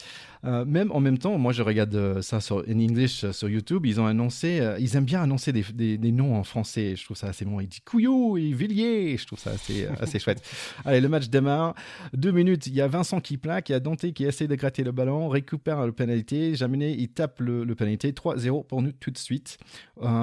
Euh, 0.46 0.64
même 0.64 0.90
en 0.92 1.00
même 1.00 1.19
temps, 1.19 1.37
moi 1.37 1.52
je 1.52 1.62
regarde 1.62 1.94
euh, 1.94 2.22
ça 2.22 2.40
sur, 2.40 2.64
en 2.66 2.81
English 2.81 3.25
euh, 3.25 3.32
sur 3.32 3.50
YouTube, 3.50 3.84
ils 3.84 4.00
ont 4.00 4.06
annoncé, 4.06 4.66
ils 4.78 4.96
aiment 4.96 5.04
bien 5.04 5.20
annoncer 5.20 5.52
des, 5.52 5.62
des, 5.98 6.12
noms 6.12 6.37
en 6.37 6.44
français. 6.44 6.96
Je 6.96 7.04
trouve 7.04 7.19
ça 7.19 7.26
assez 7.26 7.44
bon. 7.44 7.60
Ils 7.60 7.69
disent 7.69 7.82
Couillou 7.84 8.38
et 8.38 8.52
Villiers. 8.52 9.19
Je 9.19 9.26
trouve 9.26 9.38
ça 9.38 9.50
assez, 9.50 9.87
assez 10.00 10.19
chouette. 10.19 10.42
Allez, 10.87 11.02
le 11.02 11.10
match 11.10 11.28
démarre. 11.28 11.75
Deux 12.14 12.32
minutes, 12.32 12.66
il 12.66 12.75
y 12.75 12.81
a 12.81 12.88
Vincent 12.88 13.20
qui 13.20 13.37
plaque, 13.37 13.69
il 13.69 13.72
y 13.72 13.75
a 13.75 13.81
Dante 13.81 14.10
qui 14.12 14.25
essaie 14.25 14.48
de 14.48 14.54
gratter 14.54 14.84
le 14.84 14.92
ballon, 14.92 15.28
récupère 15.28 15.84
le 15.84 15.92
pénalité. 15.92 16.54
Jaminet, 16.54 16.94
il 16.94 17.08
tape 17.08 17.40
le, 17.40 17.64
le 17.64 17.75
pénalité. 17.75 18.12
3-0 18.12 18.66
pour 18.66 18.81
nous 18.81 18.92
tout 18.92 19.10
de 19.10 19.19
suite. 19.19 19.58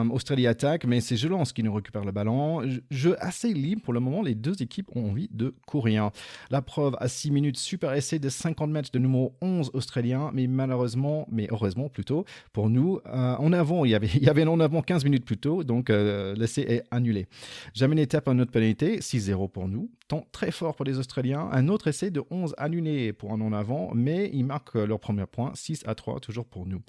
Australie 0.09 0.47
attaque, 0.47 0.85
mais 0.85 1.01
c'est 1.01 1.17
Jelance 1.17 1.53
qui 1.53 1.61
nous 1.61 1.73
récupère 1.73 2.03
le 2.03 2.11
ballon. 2.11 2.63
Jeu 2.89 3.15
assez 3.19 3.53
libre 3.53 3.83
pour 3.83 3.93
le 3.93 3.99
moment. 3.99 4.06
Les 4.23 4.35
deux 4.35 4.61
équipes 4.61 4.89
ont 4.95 5.09
envie 5.09 5.29
de 5.31 5.53
courir. 5.65 6.11
La 6.49 6.61
preuve 6.61 6.95
à 6.99 7.07
6 7.07 7.31
minutes, 7.31 7.57
super 7.57 7.93
essai 7.93 8.19
de 8.19 8.29
50 8.29 8.69
mètres 8.69 8.91
de 8.91 8.99
numéro 8.99 9.33
11 9.41 9.71
australien 9.73 9.97
mais 10.33 10.47
malheureusement, 10.47 11.27
mais 11.31 11.47
heureusement 11.51 11.89
plutôt, 11.89 12.25
pour 12.53 12.69
nous, 12.69 12.99
euh, 13.07 13.35
en 13.35 13.53
avant, 13.53 13.85
il 13.85 13.91
y 13.91 13.95
avait, 13.95 14.07
il 14.15 14.23
y 14.23 14.29
avait 14.29 14.45
en 14.45 14.59
avant 14.59 14.81
15 14.81 15.03
minutes 15.03 15.25
plus 15.25 15.37
tôt, 15.37 15.63
donc 15.63 15.89
euh, 15.89 16.35
l'essai 16.35 16.61
est 16.61 16.83
annulé. 16.91 17.27
Jamais 17.73 18.01
étape 18.01 18.27
en 18.27 18.37
autre 18.39 18.51
pénalité, 18.51 18.99
6-0 18.99 19.49
pour 19.49 19.67
nous. 19.67 19.89
Temps 20.07 20.25
très 20.31 20.51
fort 20.51 20.75
pour 20.75 20.85
les 20.85 20.99
Australiens. 20.99 21.49
Un 21.51 21.67
autre 21.67 21.87
essai 21.87 22.11
de 22.11 22.23
11 22.29 22.55
annulé 22.57 23.13
pour 23.13 23.31
un 23.33 23.41
en 23.41 23.53
avant, 23.53 23.91
mais 23.93 24.29
ils 24.33 24.45
marquent 24.45 24.75
leur 24.75 24.99
premier 24.99 25.25
point, 25.25 25.51
6 25.53 25.83
à 25.85 25.95
3, 25.95 26.19
toujours 26.19 26.45
pour 26.45 26.65
nous. 26.65 26.81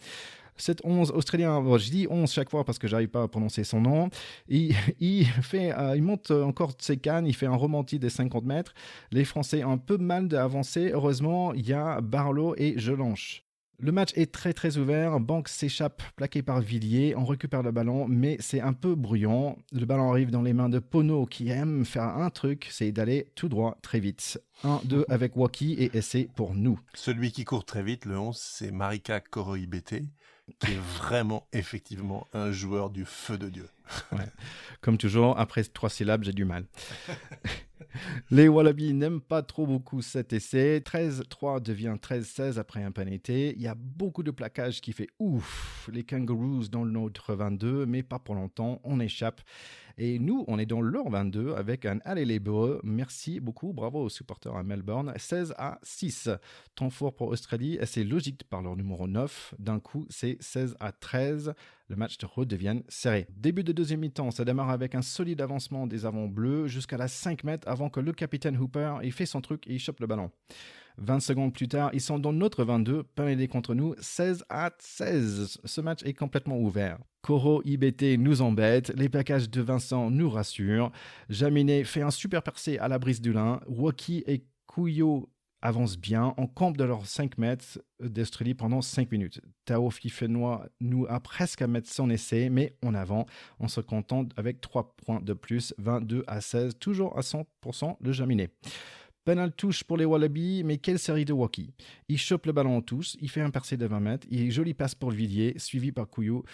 Cet 0.58 0.84
11 0.84 1.12
australien, 1.12 1.62
je 1.78 1.90
dis 1.90 2.06
11 2.10 2.30
chaque 2.30 2.50
fois 2.50 2.64
parce 2.64 2.78
que 2.78 2.88
j'arrive 2.88 3.08
pas 3.08 3.22
à 3.22 3.28
prononcer 3.28 3.64
son 3.64 3.80
nom, 3.80 4.10
il, 4.48 4.74
fait, 5.42 5.72
euh, 5.72 5.96
il 5.96 6.02
monte 6.02 6.30
encore 6.30 6.72
ses 6.78 6.96
cannes, 6.96 7.26
il 7.26 7.34
fait 7.34 7.46
un 7.46 7.56
remonti 7.56 7.98
des 7.98 8.10
50 8.10 8.44
mètres. 8.44 8.74
Les 9.10 9.24
Français 9.24 9.64
ont 9.64 9.72
un 9.72 9.78
peu 9.78 9.96
mal 9.96 10.28
d'avancer. 10.28 10.90
Heureusement, 10.92 11.54
il 11.54 11.66
y 11.66 11.72
a 11.72 12.00
Barlow 12.00 12.54
et 12.56 12.78
Jelanche. 12.78 13.44
Le 13.80 13.92
match 13.92 14.10
est 14.16 14.32
très 14.32 14.52
très 14.52 14.76
ouvert. 14.76 15.20
Banque 15.20 15.48
s'échappe, 15.48 16.02
plaqué 16.16 16.42
par 16.42 16.60
Villiers. 16.60 17.14
On 17.16 17.24
récupère 17.24 17.62
le 17.62 17.70
ballon, 17.70 18.08
mais 18.08 18.36
c'est 18.40 18.60
un 18.60 18.72
peu 18.72 18.96
bruyant. 18.96 19.56
Le 19.70 19.86
ballon 19.86 20.10
arrive 20.10 20.32
dans 20.32 20.42
les 20.42 20.52
mains 20.52 20.68
de 20.68 20.80
Pono 20.80 21.26
qui 21.26 21.50
aime 21.50 21.84
faire 21.84 22.02
un 22.02 22.28
truc, 22.30 22.66
c'est 22.72 22.90
d'aller 22.90 23.28
tout 23.36 23.48
droit 23.48 23.78
très 23.80 24.00
vite. 24.00 24.42
1-2 24.64 25.04
avec 25.08 25.36
Waki 25.36 25.74
et 25.74 25.96
essai 25.96 26.28
pour 26.34 26.56
nous. 26.56 26.80
Celui 26.94 27.30
qui 27.30 27.44
court 27.44 27.64
très 27.64 27.84
vite, 27.84 28.04
le 28.04 28.18
11, 28.18 28.36
c'est 28.36 28.72
Marika 28.72 29.20
Koroibete 29.20 30.02
qui 30.58 30.72
est 30.72 30.80
vraiment, 30.98 31.46
effectivement, 31.52 32.26
un 32.32 32.52
joueur 32.52 32.90
du 32.90 33.04
feu 33.04 33.38
de 33.38 33.48
Dieu. 33.48 33.68
Comme 34.80 34.98
toujours, 34.98 35.38
après 35.38 35.64
trois 35.64 35.90
syllabes, 35.90 36.24
j'ai 36.24 36.32
du 36.32 36.44
mal. 36.44 36.64
Les 38.30 38.48
Wallabies 38.48 38.92
n'aiment 38.92 39.20
pas 39.20 39.42
trop 39.42 39.66
beaucoup 39.66 40.02
cet 40.02 40.32
essai. 40.32 40.82
13-3 40.84 41.62
devient 41.62 41.96
13-16 42.00 42.58
après 42.58 42.82
un 42.82 42.90
pénalité. 42.90 43.54
Il 43.56 43.62
y 43.62 43.68
a 43.68 43.74
beaucoup 43.74 44.22
de 44.22 44.30
plaquages 44.30 44.80
qui 44.80 44.92
fait 44.92 45.08
ouf. 45.18 45.88
Les 45.92 46.04
Kangaroos 46.04 46.68
dans 46.68 46.84
le 46.84 46.90
nôtre 46.90 47.34
22, 47.34 47.86
mais 47.86 48.02
pas 48.02 48.18
pour 48.18 48.34
longtemps. 48.34 48.80
On 48.84 49.00
échappe. 49.00 49.40
Et 50.00 50.20
nous, 50.20 50.44
on 50.46 50.60
est 50.60 50.66
dans 50.66 50.80
leur 50.80 51.10
22 51.10 51.54
avec 51.54 51.84
un 51.84 51.98
allez 52.04 52.24
les 52.24 52.38
Bleus. 52.38 52.80
Merci 52.84 53.40
beaucoup, 53.40 53.72
bravo 53.72 54.04
aux 54.04 54.08
supporters 54.08 54.54
à 54.54 54.62
Melbourne. 54.62 55.12
16 55.16 55.54
à 55.58 55.80
6. 55.82 56.30
Temps 56.76 56.90
fort 56.90 57.16
pour 57.16 57.28
Australie, 57.28 57.80
c'est 57.84 58.04
logique 58.04 58.44
par 58.44 58.62
leur 58.62 58.76
numéro 58.76 59.08
9. 59.08 59.54
D'un 59.58 59.80
coup, 59.80 60.06
c'est 60.08 60.36
16 60.40 60.76
à 60.78 60.92
13 60.92 61.52
le 61.88 61.96
match 61.96 62.18
de 62.18 62.26
redevient 62.26 62.82
serré. 62.88 63.26
Début 63.30 63.64
de 63.64 63.72
deuxième 63.72 64.00
mi-temps, 64.00 64.30
ça 64.30 64.44
démarre 64.44 64.70
avec 64.70 64.94
un 64.94 65.02
solide 65.02 65.40
avancement 65.40 65.86
des 65.86 66.04
avants 66.04 66.28
bleus 66.28 66.68
jusqu'à 66.68 66.98
la 66.98 67.08
5 67.08 67.44
mètres 67.44 67.66
avant 67.66 67.88
que 67.88 67.98
le 67.98 68.12
capitaine 68.12 68.56
Hooper 68.56 68.98
il 69.02 69.12
fait 69.12 69.26
son 69.26 69.40
truc 69.40 69.66
et 69.66 69.74
il 69.74 69.78
chope 69.78 70.00
le 70.00 70.06
ballon. 70.06 70.30
20 70.98 71.20
secondes 71.20 71.52
plus 71.52 71.68
tard, 71.68 71.90
ils 71.92 72.00
sont 72.00 72.18
dans 72.18 72.32
notre 72.32 72.64
22, 72.64 73.02
pénalité 73.02 73.48
contre 73.48 73.74
nous, 73.74 73.94
16 74.00 74.44
à 74.48 74.70
16. 74.78 75.58
Ce 75.64 75.80
match 75.80 76.00
est 76.04 76.14
complètement 76.14 76.58
ouvert. 76.58 76.98
Coro 77.22 77.62
IBT 77.64 78.18
nous 78.18 78.42
embête, 78.42 78.92
les 78.96 79.08
plaquages 79.08 79.50
de 79.50 79.60
Vincent 79.60 80.10
nous 80.10 80.30
rassurent, 80.30 80.90
Jaminet 81.28 81.84
fait 81.84 82.02
un 82.02 82.10
super 82.10 82.42
percé 82.42 82.78
à 82.78 82.88
la 82.88 82.98
brise 82.98 83.20
du 83.20 83.32
lin, 83.32 83.60
Waki 83.66 84.24
et 84.26 84.44
Couillot 84.66 85.28
avancent 85.60 85.98
bien, 85.98 86.34
on 86.36 86.46
campe 86.46 86.76
de 86.76 86.84
leurs 86.84 87.06
5 87.06 87.36
mètres 87.38 87.80
d'Australie 88.00 88.54
pendant 88.54 88.80
5 88.80 89.10
minutes. 89.10 89.40
Tao 89.64 89.90
Fifenois 89.90 90.66
nous 90.80 91.06
a 91.08 91.18
presque 91.20 91.62
à 91.62 91.66
mettre 91.66 91.90
son 91.90 92.10
essai, 92.10 92.48
mais 92.48 92.76
on 92.82 92.94
avance, 92.94 93.26
on 93.58 93.68
se 93.68 93.80
contente 93.80 94.32
avec 94.36 94.60
3 94.60 94.94
points 94.96 95.20
de 95.20 95.32
plus, 95.32 95.74
22 95.78 96.22
à 96.26 96.40
16, 96.40 96.78
toujours 96.78 97.18
à 97.18 97.22
100% 97.22 97.96
de 98.00 98.12
Jaminet. 98.12 98.50
Penal 99.28 99.52
touche 99.52 99.84
pour 99.84 99.98
les 99.98 100.06
Wallabies, 100.06 100.62
mais 100.64 100.78
quelle 100.78 100.98
série 100.98 101.26
de 101.26 101.34
walkie. 101.34 101.74
Il 102.08 102.16
chope 102.16 102.46
le 102.46 102.52
ballon 102.52 102.78
en 102.78 102.80
touche, 102.80 103.14
il 103.20 103.28
fait 103.28 103.42
un 103.42 103.50
percé 103.50 103.76
de 103.76 103.84
20 103.84 104.00
mètres, 104.00 104.26
il 104.30 104.46
est 104.46 104.50
joli 104.50 104.72
passe 104.72 104.94
pour 104.94 105.10
le 105.10 105.16
Villiers, 105.18 105.52
suivi 105.58 105.92
par 105.92 106.08
Couillou. 106.08 106.44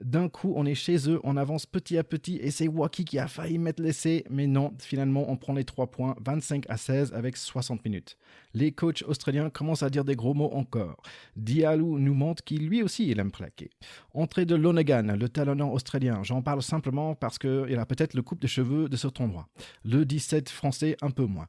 D'un 0.00 0.28
coup, 0.28 0.54
on 0.56 0.64
est 0.64 0.74
chez 0.74 1.10
eux, 1.10 1.20
on 1.24 1.36
avance 1.36 1.66
petit 1.66 1.98
à 1.98 2.04
petit 2.04 2.36
et 2.36 2.50
c'est 2.50 2.68
Waki 2.68 3.04
qui 3.04 3.18
a 3.18 3.28
failli 3.28 3.58
mettre 3.58 3.82
l'essai, 3.82 4.24
mais 4.30 4.46
non, 4.46 4.72
finalement, 4.78 5.30
on 5.30 5.36
prend 5.36 5.52
les 5.52 5.64
3 5.64 5.88
points, 5.88 6.16
25 6.24 6.64
à 6.70 6.78
16 6.78 7.12
avec 7.12 7.36
60 7.36 7.84
minutes. 7.84 8.16
Les 8.54 8.72
coachs 8.72 9.04
australiens 9.06 9.50
commencent 9.50 9.82
à 9.82 9.90
dire 9.90 10.04
des 10.04 10.16
gros 10.16 10.32
mots 10.32 10.50
encore. 10.52 11.02
Diallo 11.36 11.98
nous 11.98 12.14
montre 12.14 12.42
qu'il 12.42 12.66
lui 12.66 12.82
aussi 12.82 13.08
il 13.08 13.20
aime 13.20 13.30
plaquer. 13.30 13.70
Entrée 14.14 14.46
de 14.46 14.54
Lonegan, 14.54 15.16
le 15.16 15.28
talonnant 15.28 15.70
australien. 15.70 16.22
J'en 16.22 16.40
parle 16.40 16.62
simplement 16.62 17.14
parce 17.14 17.38
qu'il 17.38 17.78
a 17.78 17.86
peut-être 17.86 18.14
le 18.14 18.22
coupe 18.22 18.40
de 18.40 18.46
cheveux 18.46 18.88
de 18.88 18.96
ce 18.96 19.08
tournoi. 19.08 19.48
Le 19.84 20.04
17 20.04 20.48
français, 20.48 20.96
un 21.02 21.10
peu 21.10 21.26
moins. 21.26 21.46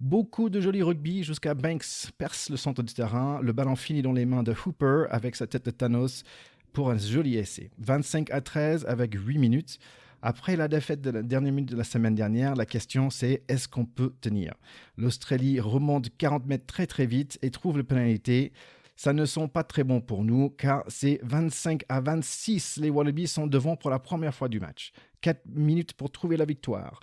Beaucoup 0.00 0.50
de 0.50 0.60
jolis 0.60 0.82
rugby 0.82 1.24
jusqu'à 1.24 1.54
Banks 1.54 2.10
perce 2.18 2.50
le 2.50 2.56
centre 2.56 2.82
du 2.82 2.92
terrain. 2.92 3.40
Le 3.40 3.52
ballon 3.52 3.76
finit 3.76 4.02
dans 4.02 4.12
les 4.12 4.26
mains 4.26 4.42
de 4.42 4.52
Hooper 4.52 5.06
avec 5.10 5.36
sa 5.36 5.46
tête 5.46 5.64
de 5.64 5.70
Thanos 5.70 6.22
pour 6.74 6.90
un 6.90 6.98
joli 6.98 7.36
essai. 7.36 7.70
25 7.78 8.30
à 8.30 8.42
13 8.42 8.84
avec 8.86 9.14
8 9.14 9.38
minutes. 9.38 9.78
Après 10.20 10.56
la 10.56 10.68
défaite 10.68 11.00
de 11.00 11.10
la 11.10 11.22
dernière 11.22 11.52
minute 11.52 11.70
de 11.70 11.76
la 11.76 11.84
semaine 11.84 12.14
dernière, 12.14 12.54
la 12.54 12.66
question 12.66 13.08
c'est 13.08 13.42
est-ce 13.48 13.68
qu'on 13.68 13.86
peut 13.86 14.12
tenir? 14.20 14.52
L'Australie 14.98 15.60
remonte 15.60 16.14
40 16.16 16.46
mètres 16.46 16.66
très 16.66 16.86
très 16.86 17.06
vite 17.06 17.38
et 17.40 17.50
trouve 17.50 17.78
le 17.78 17.84
pénalité. 17.84 18.52
Ça 18.96 19.12
ne 19.12 19.24
sont 19.24 19.48
pas 19.48 19.64
très 19.64 19.84
bons 19.84 20.00
pour 20.00 20.24
nous 20.24 20.50
car 20.50 20.82
c'est 20.88 21.20
25 21.22 21.84
à 21.88 22.00
26. 22.00 22.78
Les 22.78 22.90
Wallabies 22.90 23.28
sont 23.28 23.46
devant 23.46 23.76
pour 23.76 23.90
la 23.90 23.98
première 23.98 24.34
fois 24.34 24.48
du 24.48 24.60
match. 24.60 24.92
4 25.20 25.42
minutes 25.46 25.92
pour 25.92 26.10
trouver 26.10 26.36
la 26.36 26.44
victoire. 26.44 27.00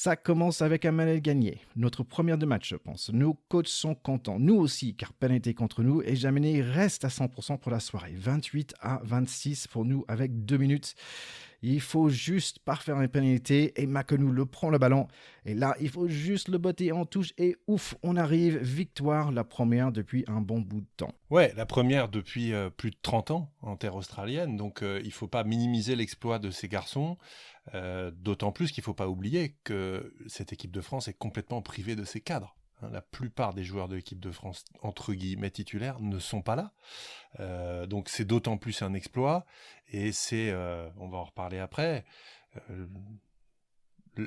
Ça 0.00 0.14
commence 0.14 0.62
avec 0.62 0.84
un 0.84 0.92
manel 0.92 1.20
gagné. 1.20 1.60
Notre 1.74 2.04
première 2.04 2.38
de 2.38 2.46
match, 2.46 2.68
je 2.68 2.76
pense. 2.76 3.10
Nos 3.12 3.34
coachs 3.48 3.66
sont 3.66 3.96
contents. 3.96 4.38
Nous 4.38 4.54
aussi, 4.54 4.94
car 4.94 5.12
pénalité 5.12 5.54
contre 5.54 5.82
nous. 5.82 6.02
Et 6.02 6.14
Jaminet 6.14 6.62
reste 6.62 7.04
à 7.04 7.08
100% 7.08 7.58
pour 7.58 7.72
la 7.72 7.80
soirée. 7.80 8.14
28 8.14 8.74
à 8.80 9.00
26 9.02 9.66
pour 9.66 9.84
nous 9.84 10.04
avec 10.06 10.44
2 10.44 10.56
minutes. 10.56 10.94
Il 11.62 11.80
faut 11.80 12.08
juste 12.08 12.60
parfaire 12.60 13.00
une 13.00 13.08
pénalité 13.08 13.72
et 13.80 13.86
Makenou 13.86 14.30
le 14.30 14.46
prend 14.46 14.70
le 14.70 14.78
ballon. 14.78 15.08
Et 15.44 15.54
là, 15.54 15.74
il 15.80 15.88
faut 15.88 16.06
juste 16.06 16.46
le 16.46 16.58
botter 16.58 16.92
en 16.92 17.04
touche 17.04 17.32
et 17.36 17.56
ouf, 17.66 17.96
on 18.04 18.16
arrive. 18.16 18.58
Victoire, 18.58 19.32
la 19.32 19.42
première 19.42 19.90
depuis 19.90 20.24
un 20.28 20.40
bon 20.40 20.60
bout 20.60 20.82
de 20.82 20.86
temps. 20.96 21.12
Ouais, 21.30 21.52
la 21.56 21.66
première 21.66 22.08
depuis 22.08 22.52
euh, 22.52 22.70
plus 22.70 22.90
de 22.90 22.96
30 23.02 23.32
ans 23.32 23.50
en 23.62 23.76
terre 23.76 23.96
australienne. 23.96 24.56
Donc 24.56 24.82
euh, 24.82 25.00
il 25.02 25.08
ne 25.08 25.12
faut 25.12 25.26
pas 25.26 25.42
minimiser 25.42 25.96
l'exploit 25.96 26.38
de 26.38 26.52
ces 26.52 26.68
garçons. 26.68 27.18
Euh, 27.74 28.10
d'autant 28.10 28.52
plus 28.52 28.72
qu'il 28.72 28.82
ne 28.82 28.84
faut 28.84 28.94
pas 28.94 29.08
oublier 29.08 29.56
que 29.64 30.14
cette 30.26 30.52
équipe 30.52 30.70
de 30.70 30.80
France 30.80 31.08
est 31.08 31.14
complètement 31.14 31.62
privée 31.62 31.96
de 31.96 32.04
ses 32.04 32.20
cadres. 32.20 32.56
Hein. 32.82 32.90
La 32.92 33.02
plupart 33.02 33.54
des 33.54 33.64
joueurs 33.64 33.88
de 33.88 33.96
l'équipe 33.96 34.20
de 34.20 34.30
France, 34.30 34.64
entre 34.82 35.12
guillemets 35.12 35.50
titulaires, 35.50 36.00
ne 36.00 36.18
sont 36.18 36.42
pas 36.42 36.56
là. 36.56 36.72
Euh, 37.40 37.86
donc 37.86 38.08
c'est 38.08 38.24
d'autant 38.24 38.56
plus 38.56 38.82
un 38.82 38.94
exploit. 38.94 39.44
Et 39.88 40.12
c'est, 40.12 40.50
euh, 40.50 40.88
on 40.96 41.08
va 41.08 41.18
en 41.18 41.24
reparler 41.24 41.58
après, 41.58 42.04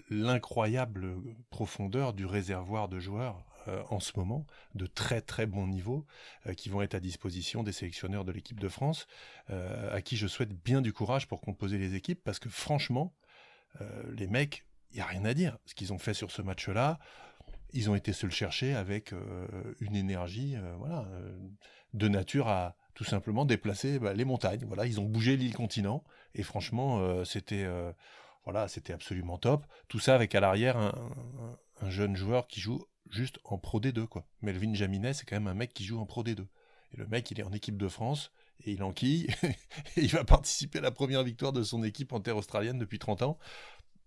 l'incroyable 0.10 1.18
profondeur 1.50 2.14
du 2.14 2.26
réservoir 2.26 2.88
de 2.88 3.00
joueurs 3.00 3.46
en 3.90 4.00
ce 4.00 4.14
moment, 4.16 4.48
de 4.74 4.88
très 4.88 5.22
très 5.22 5.46
bon 5.46 5.68
niveau, 5.68 6.06
qui 6.56 6.70
vont 6.70 6.82
être 6.82 6.96
à 6.96 7.00
disposition 7.00 7.62
des 7.62 7.74
sélectionneurs 7.74 8.26
de 8.26 8.32
l'équipe 8.32 8.60
de 8.60 8.70
France, 8.70 9.06
à 9.50 10.02
qui 10.02 10.18
je 10.18 10.28
souhaite 10.28 10.54
bien 10.54 10.82
du 10.82 10.94
courage 10.94 11.28
pour 11.28 11.42
composer 11.42 11.78
les 11.78 11.94
équipes, 11.94 12.24
parce 12.24 12.40
que 12.40 12.50
franchement, 12.50 13.14
euh, 13.80 14.04
les 14.18 14.28
mecs, 14.28 14.66
il 14.92 14.96
n'y 14.96 15.02
a 15.02 15.06
rien 15.06 15.26
à 15.26 15.34
dire. 15.34 15.58
Ce 15.66 15.76
qu'ils 15.76 15.94
ont 15.94 15.98
fait 15.98 16.14
sur 16.14 16.32
ce 16.32 16.42
match-là, 16.42 17.00
ils 17.74 17.90
ont 17.90 17.96
été 17.96 18.12
se 18.12 18.26
le 18.26 18.32
chercher 18.32 18.76
avec 18.76 19.14
euh, 19.14 19.48
une 19.80 19.96
énergie 19.96 20.56
euh, 20.58 20.74
voilà, 20.78 21.08
de 21.94 22.08
nature 22.08 22.48
à 22.50 22.76
tout 22.94 23.06
simplement 23.06 23.46
déplacer 23.46 24.00
bah, 24.00 24.14
les 24.14 24.26
montagnes. 24.26 24.66
Voilà, 24.66 24.86
ils 24.86 25.00
ont 25.00 25.06
bougé 25.06 25.38
l'île 25.38 25.56
continent 25.56 26.04
et 26.36 26.44
franchement, 26.44 27.24
c'était 27.24 27.66
voilà, 28.44 28.68
c'était 28.68 28.94
absolument 28.94 29.38
top. 29.38 29.66
Tout 29.88 30.00
ça 30.00 30.16
avec 30.16 30.36
à 30.36 30.40
l'arrière 30.40 30.78
un, 30.78 31.90
jeune 31.90 32.16
joueur 32.16 32.48
qui 32.48 32.60
joue 32.60 32.84
juste 33.10 33.40
en 33.44 33.58
Pro 33.58 33.80
D2 33.80 34.06
quoi. 34.08 34.26
Melvin 34.42 34.74
Jaminet, 34.74 35.14
c'est 35.14 35.26
quand 35.26 35.36
même 35.36 35.48
un 35.48 35.54
mec 35.54 35.74
qui 35.74 35.86
joue 35.86 36.00
en 36.00 36.06
Pro 36.06 36.24
D2. 36.24 36.42
Et 36.42 36.98
le 36.98 37.08
mec, 37.08 37.32
il 37.32 37.40
est 37.40 37.44
en 37.44 37.54
équipe 37.54 37.78
de 37.78 37.88
France 37.88 38.32
et 38.66 38.72
il 38.72 38.84
enquille. 38.84 39.28
et 39.44 40.02
il 40.02 40.10
va 40.10 40.24
participer 40.24 40.80
à 40.80 40.82
la 40.82 40.92
première 40.92 41.24
victoire 41.24 41.54
de 41.54 41.64
son 41.64 41.84
équipe 41.84 42.14
en 42.14 42.20
terre 42.20 42.38
australienne 42.38 42.78
depuis 42.78 43.00
30 43.00 43.22
ans 43.24 43.38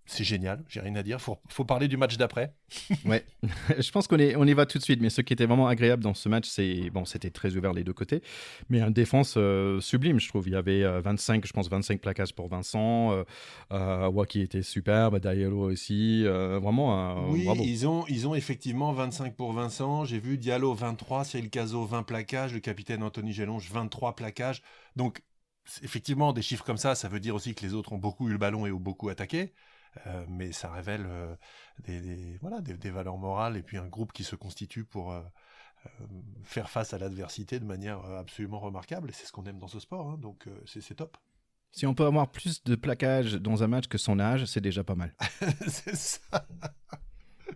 c'est 0.06 0.24
génial, 0.24 0.62
j'ai 0.68 0.80
rien 0.80 0.94
à 0.96 1.02
dire. 1.02 1.20
Faut, 1.20 1.38
faut 1.48 1.64
parler 1.64 1.88
du 1.88 1.96
match 1.96 2.18
d'après. 2.18 2.54
ouais, 3.06 3.24
je 3.78 3.90
pense 3.90 4.06
qu'on 4.06 4.18
on 4.18 4.46
y 4.46 4.52
va 4.52 4.66
tout 4.66 4.78
de 4.78 4.82
suite. 4.82 5.00
Mais 5.00 5.08
ce 5.08 5.22
qui 5.22 5.32
était 5.32 5.46
vraiment 5.46 5.66
agréable 5.66 6.02
dans 6.02 6.12
ce 6.12 6.28
match, 6.28 6.46
c'est 6.46 6.90
bon, 6.90 7.04
c'était 7.04 7.30
très 7.30 7.56
ouvert 7.56 7.72
les 7.72 7.84
deux 7.84 7.92
côtés, 7.94 8.22
mais 8.68 8.80
une 8.80 8.92
défense 8.92 9.34
euh, 9.38 9.80
sublime, 9.80 10.20
je 10.20 10.28
trouve. 10.28 10.46
Il 10.46 10.52
y 10.52 10.56
avait 10.56 10.84
25, 11.00 11.38
euh, 11.42 11.46
je 11.46 11.52
pense 11.52 11.70
25 11.70 12.00
plaquages 12.00 12.34
pour 12.34 12.48
Vincent, 12.48 13.12
euh, 13.12 13.24
euh 13.72 14.08
Waki 14.08 14.42
était 14.42 14.62
superbe, 14.62 15.18
Diallo 15.20 15.70
aussi, 15.70 16.24
vraiment. 16.24 17.28
oui, 17.30 17.48
ils 17.64 17.86
ont 17.86 18.04
ils 18.08 18.28
ont 18.28 18.34
effectivement 18.34 18.92
25 18.92 19.34
pour 19.34 19.52
Vincent. 19.52 20.04
J'ai 20.04 20.18
vu 20.18 20.36
Diallo 20.36 20.74
23, 20.74 21.24
Cyril 21.24 21.48
Caso 21.48 21.84
20 21.84 22.02
plaquages, 22.02 22.52
le 22.52 22.60
capitaine 22.60 23.02
Anthony 23.02 23.32
Gelonge 23.32 23.70
23 23.70 24.16
plaquages. 24.16 24.62
Donc 24.96 25.22
effectivement, 25.82 26.32
des 26.34 26.42
chiffres 26.42 26.64
comme 26.64 26.76
ça, 26.76 26.94
ça 26.94 27.08
veut 27.08 27.20
dire 27.20 27.34
aussi 27.34 27.54
que 27.54 27.64
les 27.64 27.72
autres 27.72 27.92
ont 27.92 27.98
beaucoup 27.98 28.28
eu 28.28 28.32
le 28.32 28.38
ballon 28.38 28.66
et 28.66 28.72
ont 28.72 28.80
beaucoup 28.80 29.08
attaqué. 29.08 29.54
Euh, 30.06 30.24
mais 30.28 30.52
ça 30.52 30.70
révèle 30.70 31.04
euh, 31.06 31.34
des, 31.84 32.36
voilà, 32.40 32.60
des, 32.60 32.90
valeurs 32.90 33.16
morales 33.16 33.56
et 33.56 33.62
puis 33.62 33.76
un 33.76 33.86
groupe 33.86 34.12
qui 34.12 34.24
se 34.24 34.36
constitue 34.36 34.84
pour 34.84 35.12
euh, 35.12 35.22
faire 36.42 36.68
face 36.68 36.92
à 36.94 36.98
l'adversité 36.98 37.60
de 37.60 37.64
manière 37.64 38.04
absolument 38.04 38.60
remarquable. 38.60 39.10
Et 39.10 39.12
c'est 39.12 39.26
ce 39.26 39.32
qu'on 39.32 39.44
aime 39.44 39.58
dans 39.58 39.68
ce 39.68 39.80
sport, 39.80 40.10
hein, 40.10 40.18
donc 40.18 40.48
c'est 40.66 40.94
top. 40.94 41.16
Si 41.72 41.86
on 41.86 41.94
peut 41.94 42.06
avoir 42.06 42.30
plus 42.30 42.62
de 42.62 42.76
plaquage 42.76 43.34
dans 43.34 43.64
un 43.64 43.66
match 43.66 43.88
que 43.88 43.98
son 43.98 44.20
âge, 44.20 44.44
c'est 44.44 44.60
déjà 44.60 44.84
pas 44.84 44.94
mal. 44.94 45.12
c'est 45.66 45.96
ça. 45.96 46.46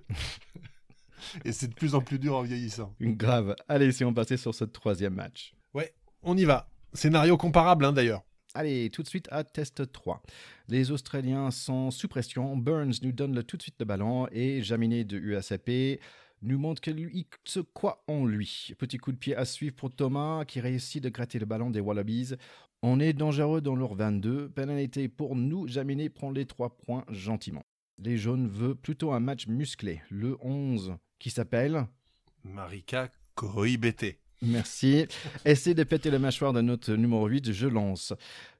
Et 1.44 1.52
c'est 1.52 1.68
de 1.68 1.74
plus 1.74 1.94
en 1.94 2.00
plus 2.00 2.18
dur 2.18 2.36
en 2.36 2.42
vieillissant. 2.42 2.94
Grave. 3.00 3.54
Allez, 3.68 3.92
si 3.92 4.04
on 4.04 4.14
passait 4.14 4.36
sur 4.36 4.54
ce 4.54 4.64
troisième 4.64 5.14
match. 5.14 5.54
Ouais, 5.74 5.94
on 6.22 6.36
y 6.36 6.44
va. 6.44 6.70
Scénario 6.94 7.36
comparable 7.36 7.84
hein, 7.84 7.92
d'ailleurs. 7.92 8.22
Allez, 8.54 8.90
tout 8.90 9.02
de 9.02 9.08
suite 9.08 9.28
à 9.30 9.44
test 9.44 9.92
3. 9.92 10.22
Les 10.70 10.90
Australiens 10.90 11.50
sont 11.50 11.90
sous 11.90 12.08
pression. 12.08 12.54
Burns 12.54 12.92
nous 13.02 13.12
donne 13.12 13.42
tout 13.42 13.56
de 13.56 13.62
suite 13.62 13.76
le 13.78 13.86
ballon 13.86 14.28
et 14.30 14.60
Jaminet 14.62 15.04
de 15.04 15.16
USAP 15.16 15.70
nous 16.42 16.58
montre 16.58 16.82
que 16.82 16.90
lui 16.90 17.26
se 17.44 17.60
croit 17.60 18.04
en 18.06 18.26
lui. 18.26 18.74
Petit 18.76 18.98
coup 18.98 19.10
de 19.12 19.16
pied 19.16 19.34
à 19.34 19.46
suivre 19.46 19.74
pour 19.74 19.90
Thomas 19.90 20.44
qui 20.44 20.60
réussit 20.60 21.02
de 21.02 21.08
gratter 21.08 21.38
le 21.38 21.46
ballon 21.46 21.70
des 21.70 21.80
Wallabies. 21.80 22.34
On 22.82 23.00
est 23.00 23.14
dangereux 23.14 23.62
dans 23.62 23.76
leur 23.76 23.94
22. 23.94 24.50
Pénalité 24.50 25.08
pour 25.08 25.36
nous. 25.36 25.66
Jaminet 25.66 26.10
prend 26.10 26.30
les 26.30 26.44
3 26.44 26.76
points 26.76 27.04
gentiment. 27.08 27.64
Les 27.98 28.18
jaunes 28.18 28.48
veulent 28.48 28.76
plutôt 28.76 29.12
un 29.12 29.20
match 29.20 29.46
musclé. 29.46 30.02
Le 30.10 30.36
11 30.42 30.96
qui 31.18 31.30
s'appelle 31.30 31.86
Marika 32.44 33.08
Koibete. 33.34 34.18
Merci. 34.40 35.06
Essaye 35.44 35.74
de 35.74 35.82
péter 35.82 36.10
le 36.10 36.20
mâchoire 36.20 36.52
de 36.52 36.60
notre 36.60 36.92
numéro 36.94 37.26
8, 37.26 37.52
je 37.52 37.66
lance. 37.66 38.12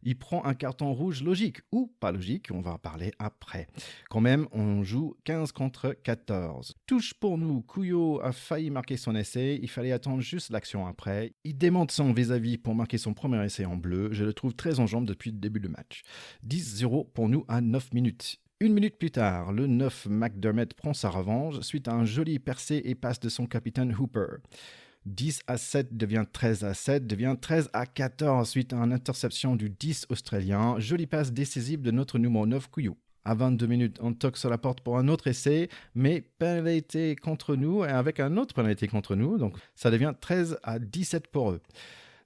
Il 0.03 0.19
prend 0.19 0.45
un 0.45 0.55
carton 0.55 0.93
rouge 0.93 1.23
logique 1.23 1.61
ou 1.71 1.93
pas 2.01 2.11
logique, 2.11 2.49
on 2.53 2.61
va 2.61 2.73
en 2.73 2.79
parler 2.79 3.13
après. 3.21 3.69
Quand 4.11 4.21
même, 4.21 4.49
on 4.51 4.83
joue 4.83 5.17
15 5.25 5.53
contre 5.53 5.97
14. 6.03 6.75
Touche 6.87 7.15
pour 7.15 7.39
nous, 7.39 7.63
Couillot 7.63 8.21
a 8.23 8.33
failli 8.33 8.71
marquer 8.71 8.97
son 8.97 9.15
essai, 9.15 9.61
il 9.63 9.69
fallait 9.69 9.93
attendre 9.93 10.21
juste 10.21 10.51
l'action 10.51 10.87
après. 10.87 11.35
Il 11.45 11.57
démonte 11.57 11.93
son 11.93 12.13
vis-à-vis 12.13 12.59
pour 12.59 12.75
marquer 12.75 12.99
son 12.99 13.15
premier 13.15 13.45
essai 13.45 13.65
en 13.65 13.77
bleu, 13.77 14.09
je 14.11 14.25
le 14.25 14.33
trouve 14.33 14.55
très 14.55 14.81
en 14.81 14.87
jambe 14.87 15.07
depuis 15.07 15.31
le 15.31 15.39
début 15.39 15.61
du 15.61 15.69
match. 15.69 16.03
10-0 16.45 17.13
pour 17.13 17.29
nous 17.29 17.45
à 17.47 17.61
9 17.61 17.95
minutes. 17.95 18.41
Une 18.61 18.75
minute 18.75 18.99
plus 18.99 19.13
tard, 19.13 19.53
le 19.53 19.69
9 19.69 20.09
McDermott 20.11 20.75
prend 20.75 20.93
sa 20.93 21.11
revanche 21.11 21.61
suite 21.61 21.87
à 21.87 21.93
un 21.93 22.05
joli 22.05 22.41
percé 22.41 22.83
et 22.85 22.97
passe 22.97 23.21
de 23.21 23.29
son 23.29 23.47
capitaine 23.47 23.95
Hooper. 23.97 24.39
10 25.09 25.41
à 25.47 25.57
7 25.57 25.97
devient 25.97 26.25
13 26.31 26.65
à 26.65 26.75
7, 26.75 27.07
devient 27.07 27.37
13 27.41 27.71
à 27.73 27.87
14 27.87 28.49
suite 28.49 28.73
à 28.73 28.77
une 28.77 28.93
interception 28.93 29.57
du 29.57 29.71
10 29.71 30.07
australien. 30.11 30.79
Jolie 30.79 31.07
passe 31.07 31.33
décisive 31.33 31.83
de 31.83 31.91
notre 31.91 32.19
numéro 32.19 32.47
9 32.47 32.69
Couillou. 32.69 32.97
À 33.25 33.35
22 33.35 33.67
minutes, 33.67 33.99
on 34.01 34.15
toque 34.15 34.37
sur 34.37 34.49
la 34.49 34.59
porte 34.59 34.81
pour 34.81 34.97
un 34.97 35.09
autre 35.09 35.27
essai, 35.27 35.69
mais 35.95 36.21
pénalité 36.21 37.17
contre 37.17 37.57
nous 37.57 37.85
et 37.85 37.89
avec 37.89 38.21
un 38.21 38.37
autre 38.37 38.55
pénalité 38.55 38.89
contre 38.89 39.17
nous, 39.17 39.39
donc 39.39 39.57
ça 39.75 39.91
devient 39.91 40.15
13 40.19 40.59
à 40.63 40.79
17 40.79 41.27
pour 41.27 41.51
eux. 41.51 41.61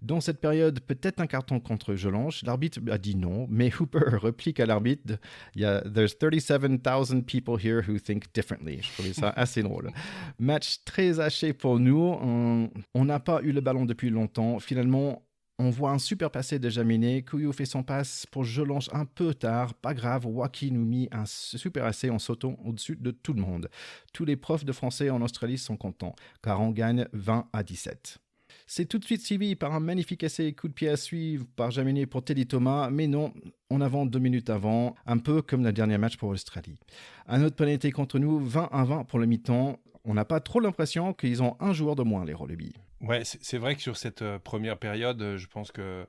Dans 0.02 0.20
cette 0.20 0.40
période, 0.40 0.80
peut-être 0.80 1.20
un 1.20 1.28
carton 1.28 1.60
contre 1.60 1.94
Jolange. 1.94 2.42
L'arbitre 2.44 2.80
a 2.90 2.98
dit 2.98 3.14
non, 3.14 3.46
mais 3.48 3.72
Hooper 3.72 4.16
replique 4.20 4.58
à 4.58 4.66
l'arbitre 4.66 5.14
il 5.54 5.62
y 5.62 5.64
a 5.64 5.80
There's 5.82 6.18
37,000 6.18 7.22
people 7.22 7.56
here 7.56 7.82
who 7.88 7.98
think 8.00 8.24
differently. 8.34 8.82
Je 8.82 8.92
trouvais 8.92 9.12
ça 9.12 9.30
assez 9.30 9.62
drôle. 9.62 9.92
Match 10.40 10.78
très 10.84 11.20
haché 11.20 11.52
pour 11.52 11.78
nous. 11.78 12.70
On 12.94 13.04
n'a 13.04 13.20
pas 13.20 13.40
eu 13.42 13.52
le 13.52 13.60
ballon 13.60 13.84
depuis 13.84 14.10
longtemps. 14.10 14.58
Finalement, 14.58 15.22
on 15.60 15.70
voit 15.70 15.92
un 15.92 15.98
super 15.98 16.32
passé 16.32 16.58
de 16.58 16.68
Jaminé. 16.68 17.22
Couillou 17.22 17.52
fait 17.52 17.64
son 17.64 17.84
passe 17.84 18.26
pour 18.26 18.42
Jolange 18.42 18.88
un 18.92 19.04
peu 19.04 19.34
tard. 19.34 19.74
Pas 19.74 19.94
grave, 19.94 20.26
Waki 20.26 20.72
nous 20.72 20.84
mit 20.84 21.08
un 21.12 21.26
super 21.26 21.86
essai 21.86 22.10
en 22.10 22.18
sautant 22.18 22.56
au-dessus 22.64 22.96
de 22.96 23.12
tout 23.12 23.34
le 23.34 23.40
monde. 23.40 23.68
Tous 24.12 24.24
les 24.24 24.34
profs 24.34 24.64
de 24.64 24.72
français 24.72 25.10
en 25.10 25.22
Australie 25.22 25.58
sont 25.58 25.76
contents, 25.76 26.16
car 26.42 26.60
on 26.60 26.70
gagne 26.70 27.06
20 27.12 27.48
à 27.52 27.62
17. 27.62 28.18
C'est 28.66 28.86
tout 28.86 28.98
de 28.98 29.04
suite 29.04 29.22
suivi 29.22 29.54
par 29.54 29.74
un 29.74 29.80
magnifique 29.80 30.22
essai 30.22 30.52
coup 30.52 30.68
de 30.68 30.72
pied 30.72 30.88
à 30.88 30.96
suivre 30.96 31.46
par 31.56 31.70
Jaminé 31.70 32.06
pour 32.06 32.24
Teddy 32.24 32.46
Thomas, 32.46 32.90
mais 32.90 33.06
non, 33.06 33.32
on 33.70 33.80
avance 33.80 34.10
deux 34.10 34.18
minutes 34.18 34.50
avant, 34.50 34.94
un 35.06 35.18
peu 35.18 35.42
comme 35.42 35.64
le 35.64 35.72
dernier 35.72 35.98
match 35.98 36.16
pour 36.16 36.30
l'Australie. 36.30 36.78
Un 37.26 37.42
autre 37.42 37.56
pénalité 37.56 37.90
contre 37.90 38.18
nous, 38.18 38.38
20 38.38 38.68
à 38.72 38.84
20 38.84 39.04
pour 39.04 39.18
le 39.18 39.26
mi-temps. 39.26 39.78
On 40.04 40.14
n'a 40.14 40.24
pas 40.24 40.40
trop 40.40 40.60
l'impression 40.60 41.12
qu'ils 41.12 41.42
ont 41.42 41.56
un 41.60 41.72
joueur 41.72 41.94
de 41.94 42.02
moins, 42.02 42.24
les 42.24 42.34
Wallabies. 42.34 42.74
Ouais, 43.00 43.22
c'est 43.24 43.58
vrai 43.58 43.74
que 43.74 43.82
sur 43.82 43.96
cette 43.96 44.22
euh, 44.22 44.38
première 44.38 44.78
période, 44.78 45.20
euh, 45.22 45.36
je 45.36 45.46
pense 45.48 45.72
que 45.72 46.06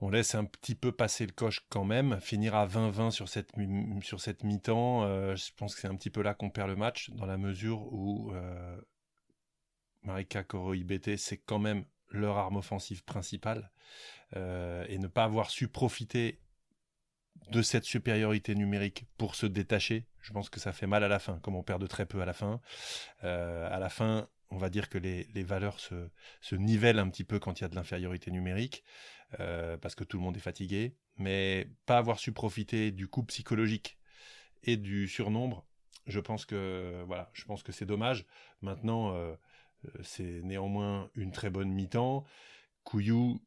on 0.00 0.08
laisse 0.08 0.34
un 0.34 0.44
petit 0.44 0.74
peu 0.74 0.92
passer 0.92 1.26
le 1.26 1.32
coche 1.32 1.60
quand 1.68 1.84
même. 1.84 2.18
Finir 2.20 2.54
à 2.54 2.66
20-20 2.66 3.10
sur 3.10 3.28
cette, 3.28 3.52
sur 4.02 4.20
cette 4.20 4.44
mi-temps, 4.44 5.04
euh, 5.04 5.36
je 5.36 5.50
pense 5.56 5.74
que 5.74 5.80
c'est 5.80 5.88
un 5.88 5.94
petit 5.94 6.10
peu 6.10 6.22
là 6.22 6.34
qu'on 6.34 6.50
perd 6.50 6.68
le 6.68 6.76
match, 6.76 7.10
dans 7.10 7.26
la 7.26 7.36
mesure 7.36 7.92
où 7.92 8.32
Marika 10.02 10.42
Koro 10.42 10.74
IBT, 10.74 11.16
c'est 11.16 11.38
quand 11.38 11.58
même 11.58 11.84
leur 12.10 12.36
arme 12.36 12.56
offensive 12.56 13.04
principale. 13.04 13.70
Euh, 14.36 14.84
et 14.88 14.98
ne 14.98 15.08
pas 15.08 15.24
avoir 15.24 15.50
su 15.50 15.68
profiter 15.68 16.40
de 17.50 17.62
cette 17.62 17.84
supériorité 17.84 18.54
numérique 18.54 19.06
pour 19.16 19.34
se 19.34 19.46
détacher, 19.46 20.06
je 20.20 20.32
pense 20.32 20.50
que 20.50 20.60
ça 20.60 20.72
fait 20.72 20.86
mal 20.86 21.02
à 21.02 21.08
la 21.08 21.18
fin, 21.18 21.38
comme 21.40 21.56
on 21.56 21.62
perd 21.62 21.80
de 21.80 21.86
très 21.86 22.06
peu 22.06 22.20
à 22.20 22.24
la 22.24 22.32
fin. 22.32 22.60
Euh, 23.24 23.68
à 23.70 23.80
la 23.80 23.88
fin, 23.88 24.28
on 24.50 24.56
va 24.56 24.70
dire 24.70 24.88
que 24.88 24.98
les, 24.98 25.42
valeurs 25.42 25.80
se, 25.80 26.54
nivellent 26.54 27.00
un 27.00 27.08
petit 27.08 27.24
peu 27.24 27.40
quand 27.40 27.58
il 27.58 27.62
y 27.62 27.64
a 27.64 27.68
de 27.68 27.74
l'infériorité 27.74 28.30
numérique, 28.30 28.84
euh, 29.40 29.76
parce 29.78 29.96
que 29.96 30.04
tout 30.04 30.16
le 30.16 30.22
monde 30.22 30.36
est 30.36 30.40
fatigué, 30.40 30.94
mais 31.16 31.68
pas 31.86 31.98
avoir 31.98 32.20
su 32.20 32.32
profiter 32.32 32.92
du 32.92 33.08
coup 33.08 33.24
psychologique 33.24 33.98
et 34.62 34.76
du 34.76 35.08
surnombre, 35.08 35.66
je 36.06 36.20
pense 36.20 36.44
que 36.44 37.02
voilà, 37.06 37.32
que 37.64 37.72
c'est 37.72 37.86
dommage. 37.86 38.26
Maintenant, 38.62 39.14
c'est 40.02 40.42
néanmoins 40.42 41.10
une 41.14 41.32
très 41.32 41.50
bonne 41.50 41.70
mi-temps. 41.70 42.24
Couillou 42.84 43.40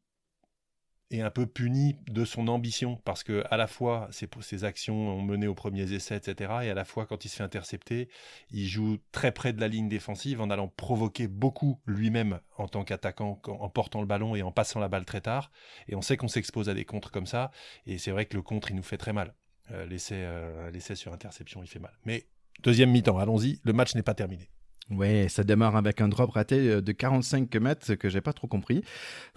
est 1.10 1.20
un 1.20 1.30
peu 1.30 1.46
puni 1.46 1.96
de 2.08 2.24
son 2.24 2.48
ambition 2.48 2.96
parce 3.04 3.22
que 3.22 3.44
à 3.50 3.56
la 3.56 3.66
fois 3.66 4.08
ses, 4.10 4.28
ses, 4.40 4.64
actions 4.64 4.94
ont 4.94 5.22
mené 5.22 5.46
aux 5.46 5.54
premiers 5.54 5.92
essais, 5.92 6.16
etc. 6.16 6.52
Et 6.62 6.70
à 6.70 6.74
la 6.74 6.84
fois 6.84 7.06
quand 7.06 7.24
il 7.24 7.28
se 7.28 7.36
fait 7.36 7.42
intercepter, 7.42 8.08
il 8.50 8.66
joue 8.66 8.98
très 9.12 9.32
près 9.32 9.52
de 9.52 9.60
la 9.60 9.68
ligne 9.68 9.88
défensive 9.88 10.40
en 10.40 10.50
allant 10.50 10.68
provoquer 10.68 11.28
beaucoup 11.28 11.80
lui-même 11.86 12.40
en 12.56 12.68
tant 12.68 12.84
qu'attaquant, 12.84 13.40
en 13.46 13.68
portant 13.68 14.00
le 14.00 14.06
ballon 14.06 14.34
et 14.34 14.42
en 14.42 14.52
passant 14.52 14.80
la 14.80 14.88
balle 14.88 15.04
très 15.04 15.20
tard. 15.20 15.50
Et 15.88 15.94
on 15.94 16.02
sait 16.02 16.16
qu'on 16.16 16.28
s'expose 16.28 16.68
à 16.68 16.74
des 16.74 16.84
contres 16.84 17.10
comme 17.10 17.26
ça. 17.26 17.50
Et 17.86 17.98
c'est 17.98 18.10
vrai 18.10 18.26
que 18.26 18.36
le 18.36 18.42
contre, 18.42 18.70
il 18.70 18.76
nous 18.76 18.82
fait 18.82 18.98
très 18.98 19.12
mal. 19.12 19.34
Euh, 19.70 19.86
euh, 20.12 20.70
l'essai 20.70 20.94
sur 20.94 21.12
interception, 21.12 21.62
il 21.62 21.68
fait 21.68 21.78
mal. 21.78 21.96
Mais 22.04 22.26
deuxième 22.62 22.90
mi-temps, 22.90 23.18
allons-y, 23.18 23.60
le 23.62 23.72
match 23.72 23.94
n'est 23.94 24.02
pas 24.02 24.14
terminé. 24.14 24.50
Ouais, 24.90 25.28
ça 25.30 25.44
démarre 25.44 25.76
avec 25.76 26.02
un 26.02 26.08
drop 26.08 26.32
raté 26.32 26.68
euh, 26.68 26.82
de 26.82 26.92
45 26.92 27.54
mètres 27.56 27.94
que 27.94 28.10
j'ai 28.10 28.20
pas 28.20 28.34
trop 28.34 28.46
compris. 28.46 28.84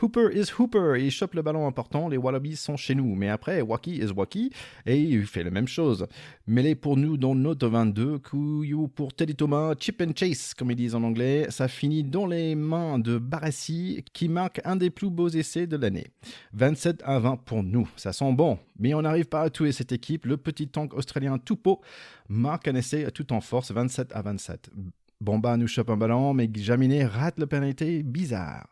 Hooper 0.02 0.28
is 0.34 0.52
Hooper, 0.60 0.96
il 1.00 1.10
chope 1.10 1.36
le 1.36 1.42
ballon 1.42 1.66
important, 1.68 2.10
les 2.10 2.18
Wallabies 2.18 2.58
sont 2.58 2.76
chez 2.76 2.96
nous. 2.96 3.16
Mais 3.16 3.30
après, 3.30 3.62
Wacky 3.62 3.96
is 3.96 4.12
Wacky 4.12 4.52
et 4.86 5.00
il 5.00 5.26
fait 5.26 5.44
la 5.44 5.50
même 5.50 5.70
chose. 5.70 6.06
Mêlé 6.48 6.76
pour 6.76 6.98
nous 6.98 7.16
dans 7.16 7.34
notre 7.34 7.70
22, 7.70 8.20
Couillou 8.20 8.90
pour 8.90 9.14
Teddy 9.14 9.36
Thomas, 9.36 9.74
chip 9.80 10.02
and 10.02 10.12
chase 10.18 10.54
comme 10.54 10.72
ils 10.72 10.76
disent 10.76 10.96
en 10.96 11.04
anglais. 11.04 11.48
Ça 11.50 11.70
finit 11.70 12.04
dans 12.04 12.28
les 12.28 12.54
mains 12.54 13.00
de 13.00 13.18
Barassi 13.18 14.04
qui 14.12 14.28
marque 14.28 14.60
un 14.66 14.76
des 14.76 14.90
plus 14.90 15.10
beaux 15.10 15.30
essais 15.30 15.66
de 15.66 15.78
l'année. 15.78 16.08
27 16.56 17.04
à 17.06 17.20
20 17.20 17.38
pour 17.38 17.64
nous, 17.64 17.90
ça 17.96 18.12
sent 18.12 18.34
bon. 18.34 18.60
Mais 18.80 18.94
on 18.94 19.02
n'arrive 19.02 19.28
pas 19.28 19.44
à 19.44 19.50
tuer 19.50 19.72
cette 19.72 19.94
équipe. 19.94 20.26
Le 20.26 20.36
petit 20.36 20.68
tank 20.68 20.94
australien 20.94 21.38
Tupo 21.40 21.80
marque 22.28 22.68
un 22.68 22.76
essai 22.76 23.10
tout 23.12 23.32
en 23.32 23.40
force, 23.40 23.72
27 23.72 24.14
à 24.14 24.22
27. 24.22 24.72
Bomba 25.20 25.58
nous 25.58 25.68
chope 25.68 25.90
un 25.90 25.98
ballon, 25.98 26.34
mais 26.34 26.50
Jaminet 26.54 27.06
rate 27.06 27.40
la 27.40 27.48
pénalité 27.48 28.04
bizarre. 28.04 28.68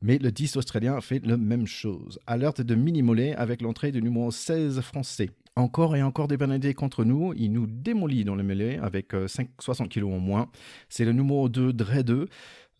Mais 0.00 0.18
le 0.18 0.32
10 0.32 0.56
australien 0.56 1.00
fait 1.00 1.24
la 1.24 1.36
même 1.36 1.66
chose. 1.66 2.18
Alerte 2.26 2.60
de 2.60 2.74
mini-mollet 2.74 3.34
avec 3.34 3.62
l'entrée 3.62 3.92
du 3.92 4.02
numéro 4.02 4.30
16 4.30 4.80
français. 4.80 5.30
Encore 5.54 5.96
et 5.96 6.02
encore 6.02 6.28
des 6.28 6.38
pénalités 6.38 6.72
contre 6.72 7.04
nous. 7.04 7.34
Il 7.36 7.52
nous 7.52 7.66
démolit 7.66 8.24
dans 8.24 8.34
le 8.34 8.42
mêlée 8.42 8.78
avec 8.78 9.12
60 9.58 9.86
euh, 9.86 10.00
kg 10.00 10.04
en 10.04 10.18
moins. 10.18 10.48
C'est 10.88 11.04
le 11.04 11.12
numéro 11.12 11.48
2 11.48 11.72
Dre 11.72 12.02
2 12.02 12.28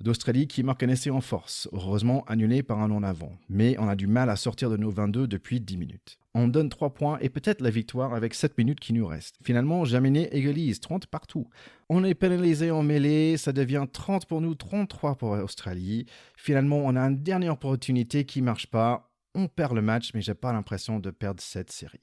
d'Australie 0.03 0.47
qui 0.47 0.63
marque 0.63 0.83
un 0.83 0.89
essai 0.89 1.11
en 1.11 1.21
force, 1.21 1.69
heureusement 1.73 2.25
annulé 2.27 2.63
par 2.63 2.81
un 2.81 2.91
en 2.91 3.03
avant. 3.03 3.33
Mais 3.49 3.77
on 3.79 3.89
a 3.89 3.97
du 3.97 4.07
mal 4.07 4.31
à 4.31 4.37
sortir 4.37 4.69
de 4.71 4.77
nos 4.77 4.91
22 4.91 5.27
depuis 5.27 5.61
10 5.61 5.77
minutes. 5.77 6.19
On 6.35 6.49
donne 6.49 6.69
3 6.69 6.95
points 6.95 7.19
et 7.21 7.29
peut-être 7.29 7.61
la 7.61 7.71
victoire 7.71 8.15
avec 8.15 8.35
7 8.35 8.57
minutes 8.59 8.81
qui 8.81 8.93
nous 8.93 9.07
restent. 9.07 9.37
Finalement, 9.43 9.85
Jaminet 9.85 10.29
égalise 10.33 10.81
30 10.81 11.07
partout. 11.07 11.49
On 11.89 12.05
est 12.05 12.15
pénalisé 12.15 12.71
en 12.71 12.83
mêlée, 12.83 13.37
ça 13.37 13.53
devient 13.53 13.87
30 13.93 14.27
pour 14.27 14.41
nous, 14.41 14.55
33 14.55 15.17
pour 15.17 15.37
l'Australie. 15.37 16.07
Finalement, 16.37 16.79
on 16.85 16.97
a 16.97 17.03
une 17.03 17.23
dernière 17.23 17.53
opportunité 17.53 18.25
qui 18.25 18.43
marche 18.43 18.67
pas. 18.67 19.11
On 19.35 19.49
perd 19.49 19.75
le 19.75 19.83
match, 19.83 20.11
mais 20.15 20.21
j'ai 20.23 20.35
pas 20.35 20.53
l'impression 20.53 20.99
de 20.99 21.11
perdre 21.11 21.41
cette 21.41 21.71
série. 21.71 22.01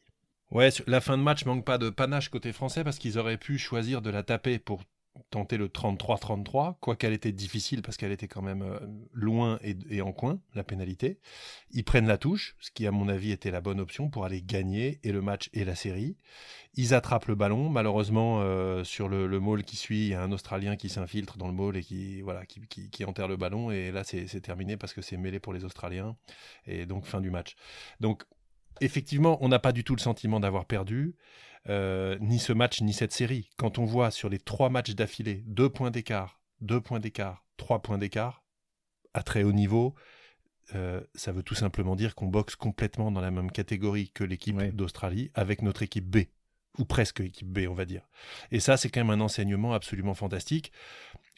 Ouais, 0.52 0.70
la 0.88 1.00
fin 1.00 1.16
de 1.18 1.22
match 1.22 1.46
manque 1.46 1.64
pas 1.64 1.78
de 1.78 1.92
panache 1.92 2.30
côté 2.30 2.54
français 2.54 2.84
parce 2.84 2.98
qu'ils 2.98 3.20
auraient 3.20 3.38
pu 3.38 3.60
choisir 3.60 4.02
de 4.02 4.10
la 4.10 4.24
taper 4.24 4.58
pour 4.58 4.84
tenter 5.30 5.58
le 5.58 5.68
33-33, 5.68 6.76
quoiqu'elle 6.80 7.14
était 7.14 7.32
difficile 7.32 7.82
parce 7.82 7.98
qu'elle 7.98 8.12
était 8.12 8.28
quand 8.28 8.42
même 8.42 8.62
euh, 8.62 8.80
loin 9.14 9.60
et, 9.64 10.02
en 10.02 10.12
coin, 10.12 10.40
la 10.56 10.64
pénalité. 10.64 11.20
Ils 11.72 11.84
prennent 11.84 12.08
la 12.08 12.18
touche, 12.18 12.56
ce 12.60 12.72
qui 12.72 12.88
à 12.88 12.92
mon 12.92 13.10
avis 13.10 13.32
était 13.32 13.52
la 13.52 13.62
bonne 13.62 13.80
option 13.80 14.10
pour 14.10 14.26
aller 14.26 14.42
gagner 14.42 15.00
et 15.04 15.12
le 15.12 15.22
match 15.22 15.50
et 15.54 15.66
la 15.66 15.76
série. 15.76 16.18
Ils 16.76 16.94
attrapent 16.94 17.28
le 17.28 17.36
ballon, 17.36 17.70
malheureusement 17.70 18.42
euh, 18.42 18.84
sur 18.84 19.10
le, 19.10 19.28
le 19.28 19.40
qui 19.62 19.76
suit, 19.76 20.08
il 20.08 20.10
y 20.10 20.14
a 20.14 20.22
un 20.22 20.32
Australien 20.32 20.76
qui 20.76 20.90
s'infiltre 20.90 21.38
dans 21.38 21.48
le 21.48 21.54
maul 21.54 21.76
et 21.78 21.84
qui, 21.84 22.22
voilà, 22.22 22.46
qui, 22.46 22.62
qui, 22.68 23.06
enterre 23.06 23.28
le 23.28 23.36
ballon 23.36 23.72
et 23.72 23.92
là 23.92 24.04
c'est 24.04 24.42
terminé 24.42 24.78
parce 24.78 24.94
que 24.94 25.02
c'est 25.02 25.18
mêlé 25.18 25.40
pour 25.40 25.54
les 25.54 25.66
Australiens 25.66 26.16
et 26.66 26.86
donc 26.86 27.06
fin 27.06 27.20
du 27.22 27.32
match. 27.32 27.56
Donc 28.00 28.24
effectivement, 28.82 29.38
on 29.42 29.50
n'a 29.50 29.60
pas 29.60 29.72
du 29.72 29.84
tout 29.84 29.96
le 29.96 30.02
sentiment 30.02 30.40
d'avoir 30.40 30.66
perdu. 30.66 31.16
Euh, 31.68 32.18
ni 32.22 32.40
ce 32.40 32.54
match, 32.54 32.82
ni 32.82 32.94
cette 32.94 33.12
série. 33.12 33.50
Quand 33.58 33.80
on 33.80 33.86
voit 33.86 34.12
sur 34.12 34.30
les 34.30 34.40
trois 34.40 34.70
matchs 34.70 34.92
d'affilée, 34.92 35.44
deux 35.46 35.70
points 35.70 35.92
d'écart, 35.92 36.42
deux 36.62 36.80
points 36.80 37.00
d'écart, 37.00 37.46
trois 37.58 37.82
points 37.82 37.98
d'écart, 37.98 38.44
à 39.14 39.24
très 39.24 39.44
haut 39.44 39.52
niveau, 39.52 39.96
euh, 40.76 41.02
ça 41.16 41.32
veut 41.32 41.44
tout 41.44 41.56
simplement 41.56 41.96
dire 41.96 42.16
qu'on 42.16 42.28
boxe 42.28 42.56
complètement 42.56 43.12
dans 43.12 43.22
la 43.22 43.32
même 43.32 43.52
catégorie 43.52 44.12
que 44.12 44.24
l'équipe 44.24 44.58
d'Australie 44.76 45.32
avec 45.34 45.62
notre 45.62 45.84
équipe 45.84 46.06
B, 46.06 46.26
ou 46.78 46.86
presque 46.86 47.22
équipe 47.22 47.50
B, 47.50 47.68
on 47.68 47.74
va 47.74 47.86
dire. 47.86 48.08
Et 48.52 48.60
ça, 48.60 48.78
c'est 48.78 48.90
quand 48.90 49.04
même 49.04 49.20
un 49.20 49.24
enseignement 49.24 49.74
absolument 49.74 50.14
fantastique. 50.14 50.72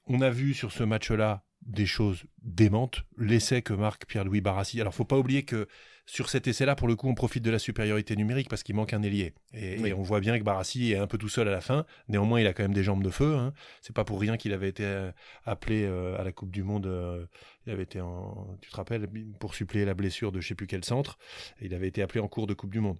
On 0.08 0.22
a 0.22 0.30
vu 0.30 0.54
sur 0.54 0.72
ce 0.72 0.84
match-là 0.84 1.44
des 1.66 1.86
choses 1.86 2.24
démentes. 2.42 3.04
L'essai 3.18 3.62
que 3.62 3.74
marque 3.74 4.06
Pierre-Louis 4.06 4.42
Barassi. 4.42 4.82
Alors, 4.82 4.94
faut 4.94 5.06
pas 5.06 5.18
oublier 5.18 5.44
que 5.44 5.68
sur 6.06 6.30
cet 6.30 6.48
essai-là, 6.48 6.76
pour 6.76 6.88
le 6.88 6.96
coup, 6.96 7.08
on 7.08 7.14
profite 7.14 7.44
de 7.44 7.52
la 7.52 7.60
supériorité 7.60 8.16
numérique 8.16 8.50
parce 8.50 8.64
qu'il 8.64 8.76
manque 8.76 8.94
un 8.94 9.04
ailier. 9.04 9.34
Et, 9.54 9.94
on 9.94 10.02
voit 10.02 10.20
bien 10.20 10.38
que 10.38 10.44
Barassi 10.44 10.92
est 10.92 10.98
un 10.98 11.08
peu 11.08 11.18
tout 11.18 11.30
seul 11.30 11.48
à 11.48 11.52
la 11.52 11.62
fin. 11.62 11.86
Néanmoins, 12.08 12.42
il 12.42 12.48
a 12.48 12.54
quand 12.54 12.64
même 12.64 12.74
des 12.74 12.84
jambes 12.84 13.04
de 13.04 13.10
feu. 13.10 13.36
Hein. 13.36 13.54
C'est 13.82 13.96
pas 13.96 14.04
pour 14.04 14.20
rien 14.20 14.38
qu'il 14.38 14.54
avait 14.54 14.70
été 14.70 14.84
euh, 14.84 15.12
appelé 15.46 15.84
euh, 15.84 16.20
à 16.20 16.24
la 16.24 16.32
Coupe 16.32 16.52
du 16.52 16.64
Monde. 16.64 16.88
Euh, 16.88 17.26
il 17.66 17.72
avait 17.72 17.84
été 17.84 18.02
en, 18.02 18.58
tu 18.62 18.72
te 18.72 18.76
rappelles, 18.76 19.08
pour 19.40 19.54
suppléer 19.54 19.86
la 19.86 19.94
blessure 19.94 20.32
de 20.32 20.42
je 20.42 20.48
sais 20.48 20.56
plus 20.56 20.68
quel 20.68 20.84
centre. 20.84 21.18
Il 21.62 21.74
avait 21.74 21.88
été 21.88 22.02
appelé 22.02 22.20
en 22.20 22.28
cours 22.28 22.48
de 22.48 22.54
Coupe 22.54 22.72
du 22.72 22.80
Monde. 22.80 22.98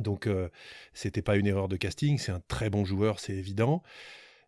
Donc, 0.00 0.28
c'était 0.92 1.22
pas 1.22 1.36
une 1.36 1.46
erreur 1.46 1.68
de 1.68 1.76
casting. 1.76 2.18
C'est 2.18 2.32
un 2.32 2.42
très 2.48 2.70
bon 2.70 2.84
joueur, 2.84 3.20
c'est 3.20 3.34
évident. 3.34 3.82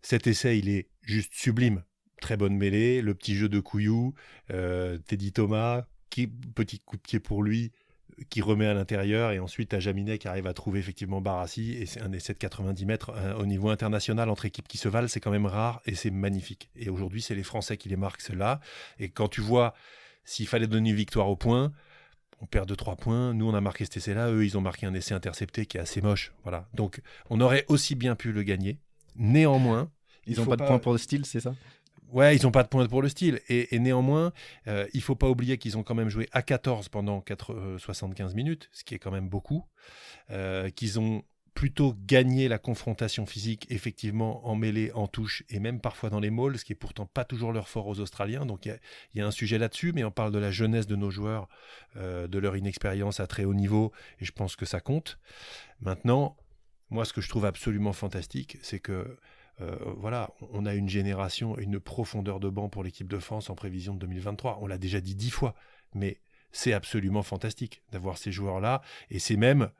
Cet 0.02 0.26
essai, 0.26 0.58
il 0.58 0.68
est 0.68 0.88
juste 1.02 1.34
sublime 1.34 1.82
très 2.20 2.36
bonne 2.36 2.56
mêlée, 2.56 3.00
le 3.00 3.14
petit 3.14 3.36
jeu 3.36 3.48
de 3.48 3.60
Couillou, 3.60 4.12
Teddy 4.48 5.32
Thomas, 5.32 5.86
qui, 6.10 6.26
petit 6.26 6.80
coup 6.80 6.96
de 6.96 7.02
pied 7.02 7.20
pour 7.20 7.42
lui, 7.44 7.70
qui 8.30 8.40
remet 8.40 8.66
à 8.66 8.74
l'intérieur 8.74 9.30
et 9.30 9.38
ensuite 9.38 9.74
à 9.74 9.80
Jaminet 9.80 10.18
qui 10.18 10.28
arrive 10.28 10.46
à 10.46 10.54
trouver 10.54 10.80
effectivement 10.80 11.20
Barassi 11.20 11.72
et 11.72 11.86
c'est 11.86 12.00
un 12.00 12.12
essai 12.12 12.32
de 12.32 12.38
90 12.38 12.86
mètres 12.86 13.12
euh, 13.14 13.34
au 13.36 13.46
niveau 13.46 13.70
international 13.70 14.28
entre 14.28 14.44
équipes 14.44 14.68
qui 14.68 14.78
se 14.78 14.88
valent, 14.88 15.08
c'est 15.08 15.20
quand 15.20 15.30
même 15.30 15.46
rare 15.46 15.80
et 15.86 15.94
c'est 15.94 16.10
magnifique. 16.10 16.70
Et 16.76 16.88
aujourd'hui, 16.90 17.22
c'est 17.22 17.34
les 17.34 17.42
Français 17.42 17.76
qui 17.76 17.88
les 17.88 17.96
marquent 17.96 18.20
ceux-là. 18.20 18.60
Et 18.98 19.08
quand 19.08 19.28
tu 19.28 19.40
vois 19.40 19.74
s'il 20.24 20.46
fallait 20.46 20.66
donner 20.66 20.90
une 20.90 20.96
victoire 20.96 21.28
au 21.30 21.36
point, 21.36 21.72
on 22.40 22.46
perd 22.46 22.68
de 22.68 22.74
3 22.74 22.96
points. 22.96 23.32
Nous, 23.32 23.48
on 23.48 23.54
a 23.54 23.60
marqué 23.60 23.84
cet 23.84 23.96
essai-là. 23.96 24.30
Eux, 24.30 24.44
ils 24.44 24.58
ont 24.58 24.60
marqué 24.60 24.84
un 24.84 24.92
essai 24.92 25.14
intercepté 25.14 25.64
qui 25.64 25.78
est 25.78 25.80
assez 25.80 26.02
moche. 26.02 26.32
Voilà. 26.42 26.68
Donc, 26.74 27.00
on 27.30 27.40
aurait 27.40 27.64
aussi 27.68 27.94
bien 27.94 28.14
pu 28.14 28.30
le 28.32 28.42
gagner. 28.42 28.78
Néanmoins, 29.18 29.90
ils 30.26 30.36
n'ont 30.36 30.46
pas, 30.46 30.56
de 30.56 30.64
points 30.64 30.78
pour 30.78 30.92
le 30.92 30.98
style, 30.98 31.26
c'est 31.26 31.40
ça? 31.40 31.54
Ouais, 32.10 32.36
ils 32.36 32.42
n'ont 32.44 32.50
pas 32.50 32.62
de 32.62 32.68
points 32.68 32.86
pour 32.86 33.02
le 33.02 33.08
style. 33.08 33.40
Et, 33.48 33.78
néanmoins, 33.78 34.32
euh, 34.66 34.86
il 34.94 35.02
faut 35.02 35.14
pas 35.14 35.28
oublier 35.28 35.58
qu'ils 35.58 35.76
ont 35.76 35.82
quand 35.82 35.94
même 35.94 36.08
joué 36.08 36.28
à 36.32 36.42
14 36.42 36.88
pendant 36.88 37.22
75 37.78 38.32
euh, 38.32 38.34
minutes, 38.34 38.68
ce 38.72 38.84
qui 38.84 38.94
est 38.94 38.98
quand 38.98 39.10
même 39.10 39.28
beaucoup. 39.28 39.64
Euh, 40.30 40.70
qu'ils 40.70 40.98
ont 40.98 41.22
plutôt 41.52 41.96
gagné 42.06 42.46
la 42.46 42.58
confrontation 42.58 43.26
physique, 43.26 43.66
effectivement, 43.68 44.46
en 44.46 44.54
mêlée, 44.54 44.92
en 44.92 45.08
touche 45.08 45.42
et 45.48 45.58
même 45.58 45.80
parfois 45.80 46.08
dans 46.08 46.20
les 46.20 46.30
mauls, 46.30 46.56
ce 46.56 46.64
qui 46.64 46.72
est 46.72 46.76
pourtant 46.76 47.04
pas 47.04 47.24
toujours 47.24 47.52
leur 47.52 47.68
fort 47.68 47.88
aux 47.88 47.98
Australiens. 47.98 48.46
Donc 48.46 48.64
il 48.66 48.78
y, 49.16 49.20
a 49.20 49.26
un 49.26 49.32
sujet 49.32 49.58
là-dessus, 49.58 49.92
mais 49.92 50.04
on 50.04 50.12
parle 50.12 50.30
de 50.30 50.38
la 50.38 50.52
jeunesse 50.52 50.86
de 50.86 50.94
nos 50.94 51.10
joueurs, 51.10 51.48
de 51.96 52.38
leur 52.38 52.56
inexpérience 52.56 53.18
à 53.18 53.26
très 53.26 53.44
haut 53.44 53.54
niveau, 53.54 53.90
et 54.20 54.24
je 54.24 54.30
pense 54.30 54.54
que 54.54 54.66
ça 54.66 54.78
compte. 54.78 55.18
Maintenant, 55.80 56.36
moi, 56.90 57.04
ce 57.04 57.12
que 57.12 57.20
je 57.20 57.28
trouve 57.28 57.44
absolument 57.44 57.92
fantastique, 57.92 58.58
c'est 58.62 58.80
que 58.80 59.18
euh, 59.60 59.76
voilà, 59.96 60.30
on 60.52 60.66
a 60.66 60.74
une 60.74 60.88
génération, 60.88 61.58
une 61.58 61.80
profondeur 61.80 62.40
de 62.40 62.48
banc 62.48 62.68
pour 62.68 62.84
l'équipe 62.84 63.08
de 63.08 63.18
France 63.18 63.50
en 63.50 63.54
prévision 63.54 63.94
de 63.94 64.00
2023. 64.00 64.58
On 64.62 64.66
l'a 64.66 64.78
déjà 64.78 65.00
dit 65.00 65.14
dix 65.14 65.30
fois, 65.30 65.54
mais 65.94 66.20
c'est 66.52 66.72
absolument 66.72 67.22
fantastique 67.22 67.82
d'avoir 67.92 68.18
ces 68.18 68.32
joueurs-là, 68.32 68.82
et 69.10 69.18
c'est 69.18 69.36
même 69.36 69.70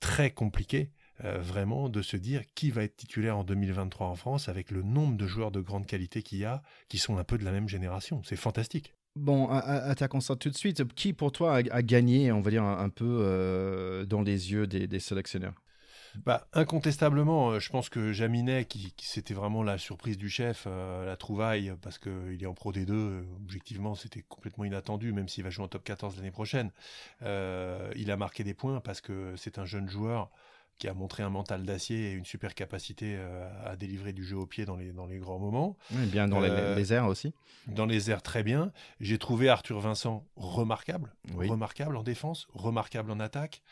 très 0.00 0.30
compliqué. 0.30 0.90
Euh, 1.24 1.38
vraiment 1.38 1.88
de 1.88 2.02
se 2.02 2.16
dire 2.16 2.42
qui 2.54 2.70
va 2.70 2.82
être 2.82 2.96
titulaire 2.96 3.36
en 3.36 3.44
2023 3.44 4.08
en 4.08 4.16
France 4.16 4.48
avec 4.48 4.70
le 4.70 4.82
nombre 4.82 5.16
de 5.16 5.26
joueurs 5.26 5.52
de 5.52 5.60
grande 5.60 5.86
qualité 5.86 6.22
qu'il 6.22 6.38
y 6.38 6.44
a 6.44 6.62
qui 6.88 6.98
sont 6.98 7.18
un 7.18 7.22
peu 7.22 7.38
de 7.38 7.44
la 7.44 7.52
même 7.52 7.68
génération. 7.68 8.22
C'est 8.24 8.34
fantastique. 8.34 8.94
Bon, 9.14 9.48
à, 9.50 9.94
ta 9.94 10.08
constat 10.08 10.36
tout 10.36 10.48
de 10.48 10.56
suite, 10.56 10.82
qui 10.94 11.12
pour 11.12 11.30
toi 11.30 11.56
a, 11.56 11.82
gagné, 11.82 12.32
on 12.32 12.40
va 12.40 12.50
dire, 12.50 12.64
un, 12.64 12.88
peu 12.88 13.18
euh, 13.20 14.06
dans 14.06 14.22
les 14.22 14.52
yeux 14.52 14.66
des 14.66 15.00
sélectionneurs? 15.00 15.61
Bah, 16.24 16.46
incontestablement, 16.52 17.50
euh, 17.50 17.60
je 17.60 17.70
pense 17.70 17.88
que 17.88 18.12
Jaminet, 18.12 18.66
qui, 18.66 18.92
c'était 18.98 19.34
vraiment 19.34 19.62
la 19.62 19.78
surprise 19.78 20.18
du 20.18 20.28
chef, 20.28 20.64
euh, 20.66 21.06
la 21.06 21.16
trouvaille, 21.16 21.74
parce 21.80 21.98
qu'il 21.98 22.38
est 22.40 22.46
en 22.46 22.54
Pro 22.54 22.72
D2, 22.72 22.90
euh, 22.90 23.22
objectivement, 23.42 23.94
c'était 23.94 24.22
complètement 24.22 24.64
inattendu, 24.64 25.12
même 25.12 25.28
s'il 25.28 25.44
va 25.44 25.50
jouer 25.50 25.64
en 25.64 25.68
top 25.68 25.84
14 25.84 26.16
l'année 26.16 26.30
prochaine. 26.30 26.70
il 27.22 28.10
a 28.10 28.16
marqué 28.16 28.44
des 28.44 28.54
points 28.54 28.80
parce 28.80 29.00
que 29.00 29.34
c'est 29.36 29.58
un 29.58 29.64
jeune 29.64 29.88
joueur 29.88 30.30
qui 30.82 30.88
a 30.88 30.94
montré 30.94 31.22
un 31.22 31.30
mental 31.30 31.62
d'acier 31.62 32.10
et 32.10 32.12
une 32.12 32.24
super 32.24 32.56
capacité 32.56 33.14
euh, 33.16 33.48
à 33.64 33.76
délivrer 33.76 34.12
du 34.12 34.24
jeu 34.24 34.36
au 34.36 34.46
pied 34.46 34.64
dans 34.64 34.74
les, 34.74 34.90
dans 34.90 35.06
les 35.06 35.18
grands 35.18 35.38
moments. 35.38 35.76
bien 35.90 36.26
dans 36.26 36.42
euh, 36.42 36.74
les, 36.74 36.92
airs 36.92 37.06
aussi. 37.06 37.32
Dans 37.68 37.86
les 37.86 38.10
airs, 38.10 38.20
très 38.20 38.42
bien. 38.42 38.72
J'ai 38.98 39.16
trouvé 39.16 39.48
Arthur 39.48 39.78
Vincent 39.78 40.26
remarquable, 40.34 41.14
remarquable 41.36 41.96
en 41.96 42.02
défense, 42.02 42.48
remarquable 42.52 43.12
en 43.12 43.20
attaque. 43.20 43.62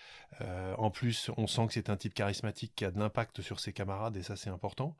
Euh, 0.40 0.73
en 0.79 0.92
plus, 0.92 1.33
on 1.37 1.49
sent 1.49 1.66
que 1.66 1.73
c'est 1.73 1.90
un 1.90 1.96
type 1.96 2.14
charismatique 2.14 2.75
qui 2.77 2.85
a 2.85 2.92
de 2.92 3.01
l'impact 3.01 3.42
sur 3.42 3.59
ses 3.59 3.73
camarades 3.73 4.16
et 4.16 4.23
ça, 4.23 4.37
c'est 4.37 4.51
important. 4.51 4.96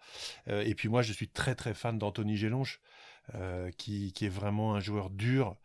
et 0.49 0.75
puis 0.75 0.89
moi, 0.89 1.03
je 1.03 1.13
suis 1.13 1.29
très 1.29 1.55
très 1.55 1.75
fan 1.75 1.97
d'Anthony 1.97 2.37
Gélonche, 2.37 2.81
qui, 3.77 4.13
qui, 4.13 4.27
est 4.27 4.31
vraiment 4.31 4.75
un 4.75 4.81
joueur 4.81 5.11
dur. 5.11 5.57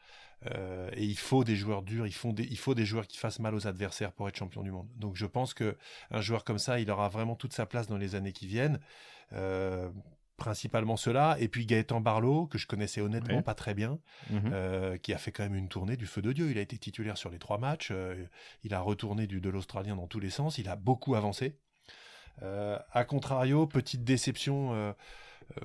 Euh, 0.53 0.89
et 0.93 1.03
il 1.03 1.17
faut 1.17 1.43
des 1.43 1.55
joueurs 1.55 1.81
durs, 1.81 2.05
il 2.07 2.13
faut 2.13 2.31
des, 2.31 2.43
il 2.43 2.57
faut 2.57 2.75
des 2.75 2.85
joueurs 2.85 3.07
qui 3.07 3.17
fassent 3.17 3.39
mal 3.39 3.55
aux 3.55 3.67
adversaires 3.67 4.11
pour 4.11 4.27
être 4.27 4.37
champion 4.37 4.63
du 4.63 4.71
monde. 4.71 4.87
Donc 4.97 5.15
je 5.15 5.25
pense 5.25 5.53
que 5.53 5.77
un 6.11 6.21
joueur 6.21 6.43
comme 6.43 6.59
ça, 6.59 6.79
il 6.79 6.89
aura 6.91 7.09
vraiment 7.09 7.35
toute 7.35 7.53
sa 7.53 7.65
place 7.65 7.87
dans 7.87 7.97
les 7.97 8.15
années 8.15 8.33
qui 8.33 8.47
viennent. 8.47 8.79
Euh, 9.33 9.89
principalement 10.37 10.97
cela, 10.97 11.37
et 11.39 11.47
puis 11.47 11.65
Gaëtan 11.65 12.01
Barlow, 12.01 12.45
que 12.47 12.57
je 12.57 12.67
connaissais 12.67 12.99
honnêtement 12.99 13.41
pas 13.41 13.53
très 13.53 13.73
bien, 13.73 13.99
mhm. 14.29 14.51
euh, 14.51 14.97
qui 14.97 15.13
a 15.13 15.17
fait 15.17 15.31
quand 15.31 15.43
même 15.43 15.55
une 15.55 15.69
tournée 15.69 15.95
du 15.95 16.05
feu 16.05 16.21
de 16.21 16.33
Dieu. 16.33 16.51
Il 16.51 16.57
a 16.57 16.61
été 16.61 16.77
titulaire 16.77 17.17
sur 17.17 17.29
les 17.29 17.39
trois 17.39 17.57
matchs, 17.57 17.93
il 18.63 18.73
a 18.73 18.81
retourné 18.81 19.27
du, 19.27 19.39
de 19.39 19.49
l'Australien 19.49 19.95
dans 19.95 20.07
tous 20.07 20.19
les 20.19 20.29
sens, 20.29 20.57
il 20.57 20.67
a 20.67 20.75
beaucoup 20.75 21.15
avancé. 21.15 21.57
a 22.41 23.05
contrario, 23.05 23.65
petite 23.65 24.03
déception 24.03 24.93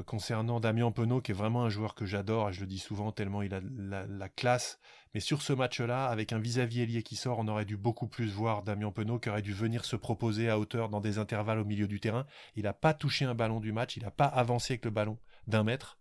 concernant 0.06 0.60
Damien 0.60 0.90
Penaud, 0.90 1.20
qui 1.20 1.32
est 1.32 1.34
vraiment 1.34 1.64
un 1.64 1.68
joueur 1.68 1.94
que 1.94 2.06
j'adore, 2.06 2.50
et 2.50 2.52
je 2.52 2.60
le 2.60 2.66
dis 2.66 2.78
souvent 2.78 3.12
tellement 3.12 3.42
il 3.42 3.54
a 3.54 3.60
la, 3.60 4.28
classe. 4.28 4.78
Mais 5.14 5.20
sur 5.20 5.42
ce 5.42 5.52
match-là, 5.52 6.06
avec 6.06 6.32
un 6.32 6.38
vis-à-vis 6.38 6.82
ailier 6.82 7.02
qui 7.02 7.16
sort, 7.16 7.38
on 7.40 7.48
aurait 7.48 7.64
dû 7.64 7.76
beaucoup 7.76 8.06
plus 8.06 8.28
voir 8.28 8.62
Damien 8.62 8.92
Penaud, 8.92 9.18
qui 9.18 9.28
aurait 9.28 9.42
dû 9.42 9.52
venir 9.52 9.84
se 9.84 9.96
proposer 9.96 10.48
à 10.48 10.58
hauteur 10.58 10.88
dans 10.88 11.00
des 11.00 11.18
intervalles 11.18 11.58
au 11.58 11.64
milieu 11.64 11.88
du 11.88 12.00
terrain. 12.00 12.26
Il 12.56 12.64
n'a 12.64 12.72
pas 12.72 12.94
touché 12.94 13.24
un 13.24 13.34
ballon 13.34 13.60
du 13.60 13.72
match, 13.72 13.96
il 13.96 14.02
n'a 14.02 14.10
pas 14.10 14.26
avancé 14.26 14.74
avec 14.74 14.84
le 14.84 14.90
ballon 14.90 15.18
d'un 15.46 15.64
mètre. 15.64 15.98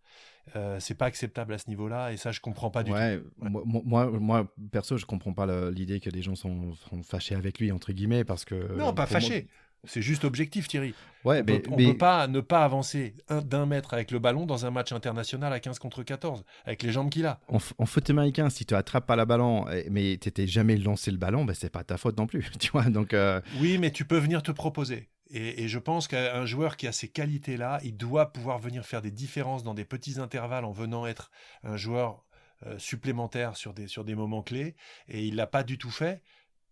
Euh, 0.56 0.80
c'est 0.80 0.96
pas 0.96 1.06
acceptable 1.06 1.54
à 1.54 1.60
ce 1.60 1.70
niveau-là 1.70 2.12
et 2.12 2.18
ça 2.18 2.32
je 2.32 2.40
comprends 2.40 2.72
pas 2.72 2.82
du 2.82 2.92
tout. 2.92 2.98
Moi, 3.38 4.10
moi, 4.10 4.52
perso 4.72 4.98
je 4.98 5.06
comprends 5.06 5.34
pas 5.34 5.46
l'idée 5.70 6.00
que 6.00 6.10
les 6.10 6.24
gens 6.24 6.34
sont, 6.34 6.74
fâchés 7.04 7.36
avec 7.36 7.60
lui 7.60 7.72
entre 7.72 7.92
guillemets 7.92 8.24
parce 8.24 8.46
que 8.46 8.76
non 8.76 8.94
pas 8.94 9.06
fâchés. 9.06 9.48
C'est 9.86 10.02
juste 10.02 10.26
objectif, 10.26 10.68
Thierry. 10.68 10.94
Ouais, 11.26 11.42
on 11.42 11.44
mais, 11.46 11.86
ne 11.86 11.92
peut 11.92 11.98
pas 11.98 12.28
ne 12.28 12.40
pas 12.40 12.64
avancer 12.64 13.14
d'un 13.30 13.66
mètre 13.66 13.94
avec 13.94 14.12
le 14.12 14.20
ballon 14.20 14.46
dans 14.46 14.66
un 14.66 14.72
match 14.72 14.92
international 14.92 15.52
à 15.52 15.60
15 15.60 15.80
contre 15.80 16.04
14, 16.04 16.44
avec 16.66 16.84
les 16.84 16.92
jambes 16.92 17.10
qu'il 17.10 17.26
a. 17.26 17.40
En, 17.48 17.60
foot 17.60 18.10
américain, 18.10 18.50
si 18.50 18.66
tu 18.66 18.74
attrapes 18.74 19.06
pas 19.06 19.16
la 19.16 19.26
ballon, 19.26 19.66
mais 19.90 20.18
tu 20.18 20.28
n'étais 20.28 20.48
jamais 20.48 20.78
lancé 20.78 21.12
le 21.12 21.18
ballon, 21.18 21.44
ben 21.44 21.54
c'est 21.54 21.70
pas 21.70 21.84
ta 21.84 21.98
faute 21.98 22.18
non 22.18 22.28
plus. 22.28 22.50
Tu 22.60 22.72
vois, 22.72 22.86
donc, 22.86 23.14
euh, 23.14 23.42
Oui, 23.60 23.78
mais 23.78 23.92
tu 23.92 24.06
peux 24.06 24.18
venir 24.18 24.44
te 24.44 24.52
proposer. 24.52 25.10
Et, 25.32 25.68
je 25.68 25.78
pense 25.78 26.08
qu'un 26.08 26.46
joueur 26.46 26.76
qui 26.76 26.88
a 26.88 26.92
ces 26.92 27.08
qualités-là, 27.08 27.80
il 27.84 27.96
doit 27.96 28.34
pouvoir 28.34 28.58
venir 28.58 28.86
faire 28.86 29.02
des 29.02 29.12
différences 29.12 29.64
dans 29.64 29.76
des 29.76 29.86
petits 29.86 30.20
intervalles 30.20 30.66
en 30.66 30.72
venant 30.72 31.06
être 31.06 31.30
un 31.64 31.78
joueur 31.78 32.26
euh, 32.66 32.80
supplémentaire 32.80 33.56
sur 33.56 33.74
des, 33.74 33.88
sur 33.88 34.04
des 34.04 34.16
moments 34.16 34.42
clés. 34.42 34.76
Et 35.08 35.26
il 35.26 35.36
l'a 35.36 35.46
pas 35.46 35.64
du 35.64 35.78
tout 35.78 35.92
fait. 35.92 36.24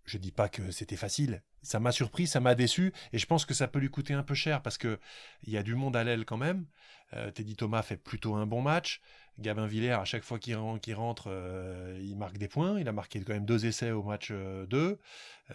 Je 0.08 0.18
dis 0.18 0.32
pas 0.32 0.48
que 0.48 0.72
c'était 0.72 0.96
facile. 0.96 1.44
Ça 1.62 1.82
m'a 1.82 1.92
surpris, 1.92 2.28
ça 2.28 2.40
m'a 2.40 2.56
déçu, 2.56 2.94
et 3.12 3.18
je 3.18 3.26
pense 3.26 3.46
que 3.46 3.54
ça 3.54 3.68
peut 3.68 3.80
lui 3.80 3.90
coûter 3.90 4.14
un 4.14 4.24
peu 4.24 4.34
cher 4.34 4.62
parce 4.62 4.78
que 4.78 5.00
il 5.44 5.52
y 5.52 5.58
a 5.58 5.64
du 5.64 5.76
monde 5.76 5.98
à 5.98 6.04
l'aile 6.06 6.24
quand 6.24 6.38
même. 6.38 6.66
Euh, 7.14 7.30
Teddy 7.30 7.58
Thomas 7.58 7.82
fait 7.82 7.98
plutôt 7.98 8.36
un 8.36 8.46
bon 8.46 8.62
match. 8.62 9.02
Gabin 9.40 9.68
Villers, 9.68 9.92
à 9.92 10.06
chaque 10.06 10.24
fois 10.24 10.40
qu'il 10.40 10.56
rentre, 10.56 11.26
euh, 11.28 12.00
il 12.02 12.18
marque 12.18 12.38
des 12.38 12.48
points. 12.48 12.80
Il 12.80 12.88
a 12.88 12.92
marqué 12.92 13.20
quand 13.22 13.34
même 13.34 13.46
deux 13.46 13.66
essais 13.66 13.92
au 13.92 14.04
match 14.04 14.32
2. 14.32 15.00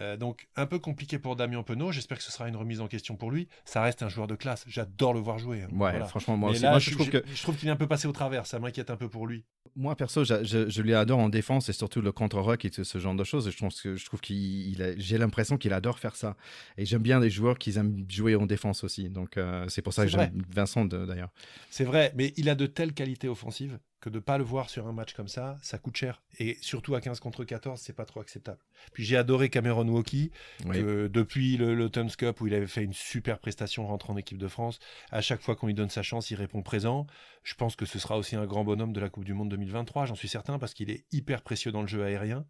Euh, 0.01 0.17
donc 0.17 0.47
un 0.55 0.65
peu 0.65 0.79
compliqué 0.79 1.19
pour 1.19 1.35
Damien 1.35 1.61
Penaud. 1.63 1.91
J'espère 1.91 2.17
que 2.17 2.23
ce 2.23 2.31
sera 2.31 2.47
une 2.47 2.55
remise 2.55 2.81
en 2.81 2.87
question 2.87 3.15
pour 3.15 3.31
lui. 3.31 3.47
Ça 3.65 3.81
reste 3.81 4.01
un 4.01 4.09
joueur 4.09 4.27
de 4.27 4.35
classe. 4.35 4.63
J'adore 4.67 5.13
le 5.13 5.19
voir 5.19 5.37
jouer. 5.37 5.63
Hein. 5.63 5.75
Ouais, 5.75 5.99
franchement, 6.05 6.37
moi 6.37 6.51
aussi. 6.51 6.61
je, 6.79 6.91
trouve 6.91 7.09
que... 7.09 7.23
je 7.33 7.41
trouve 7.43 7.55
qu'il 7.57 7.67
est 7.67 7.71
un 7.71 7.75
peu 7.75 7.87
passé 7.87 8.07
au 8.07 8.11
travers. 8.11 8.47
Ça 8.47 8.59
m'inquiète 8.59 8.89
un 8.89 8.95
peu 8.95 9.07
pour 9.07 9.27
lui. 9.27 9.43
Moi, 9.75 9.95
perso, 9.95 10.23
je, 10.23 10.43
je, 10.43 10.81
lui 10.81 10.93
adore 10.93 11.19
en 11.19 11.29
défense 11.29 11.69
et 11.69 11.73
surtout 11.73 12.01
le 12.01 12.11
contre-rock 12.11 12.65
et 12.65 12.71
ce 12.71 12.97
genre 12.99 13.15
de 13.15 13.23
choses. 13.23 13.49
Je 13.49 13.57
trouve, 13.57 13.71
je 13.95 14.05
trouve 14.05 14.19
qu'il 14.19 14.95
j'ai 14.97 15.17
l'impression 15.17 15.57
qu'il 15.57 15.73
adore 15.73 15.99
faire 15.99 16.15
ça. 16.15 16.35
Et 16.77 16.85
j'aime 16.85 17.01
bien 17.01 17.19
les 17.19 17.29
joueurs 17.29 17.57
qui 17.57 17.77
aiment 17.77 18.05
jouer 18.09 18.35
en 18.35 18.45
défense 18.45 18.83
aussi. 18.83 19.09
Donc 19.09 19.37
euh, 19.37 19.67
c'est 19.69 19.81
pour 19.81 19.93
ça 19.93 20.03
que 20.03 20.11
j'aime 20.11 20.43
Vincent 20.49 20.85
d'ailleurs. 20.85 21.29
C'est 21.69 21.85
vrai, 21.85 22.13
mais 22.15 22.33
il 22.37 22.49
a 22.49 22.55
de 22.55 22.65
telles 22.65 22.93
qualités 22.93 23.27
offensives 23.27 23.72
que 24.03 24.09
de 24.09 24.19
pas 24.19 24.37
le 24.37 24.43
voir 24.43 24.69
sur 24.69 24.85
un 24.85 24.91
match 24.91 25.13
comme 25.13 25.29
ça, 25.29 25.55
ça 25.61 25.77
coûte 25.77 25.95
cher. 25.95 26.21
Et 26.37 26.57
surtout 26.59 26.93
à 26.93 26.99
15 26.99 27.21
contre 27.21 27.45
14, 27.45 27.79
c'est 27.79 27.93
pas 27.93 28.03
trop 28.03 28.19
acceptable. 28.19 28.59
Puis 28.91 29.05
j'ai 29.05 29.15
adoré 29.15 29.49
Cameron 29.49 29.87
Walkie, 29.87 30.31
depuis 30.65 31.55
le, 31.55 31.73
le 31.73 31.89
Cup 31.89 32.41
où 32.41 32.47
il 32.47 32.53
avait 32.53 32.67
fait 32.67 32.83
une 32.83 32.93
super 32.93 33.39
prestation 33.39 33.87
rentrant 33.87 34.13
en 34.13 34.17
équipe 34.17 34.37
de 34.37 34.49
France, 34.49 34.79
à 35.11 35.21
chaque 35.21 35.41
fois 35.41 35.55
qu'on 35.55 35.67
lui 35.67 35.73
donne 35.73 35.89
sa 35.89 36.03
chance, 36.03 36.31
il 36.31 36.35
répond 36.35 36.61
présent. 36.61 37.07
Je 37.43 37.55
pense 37.55 37.77
que 37.77 37.85
ce 37.85 37.97
sera 37.97 38.17
aussi 38.17 38.35
un 38.35 38.45
grand 38.45 38.65
bonhomme 38.65 38.91
de 38.91 38.99
la 38.99 39.09
Coupe 39.09 39.23
du 39.23 39.33
Monde 39.33 39.49
2023, 39.49 40.05
j'en 40.05 40.15
suis 40.15 40.27
certain, 40.27 40.59
parce 40.59 40.73
qu'il 40.73 40.89
est 40.89 41.05
hyper 41.13 41.41
précieux 41.41 41.71
dans 41.71 41.81
le 41.81 41.87
jeu 41.87 42.03
aérien. 42.03 42.45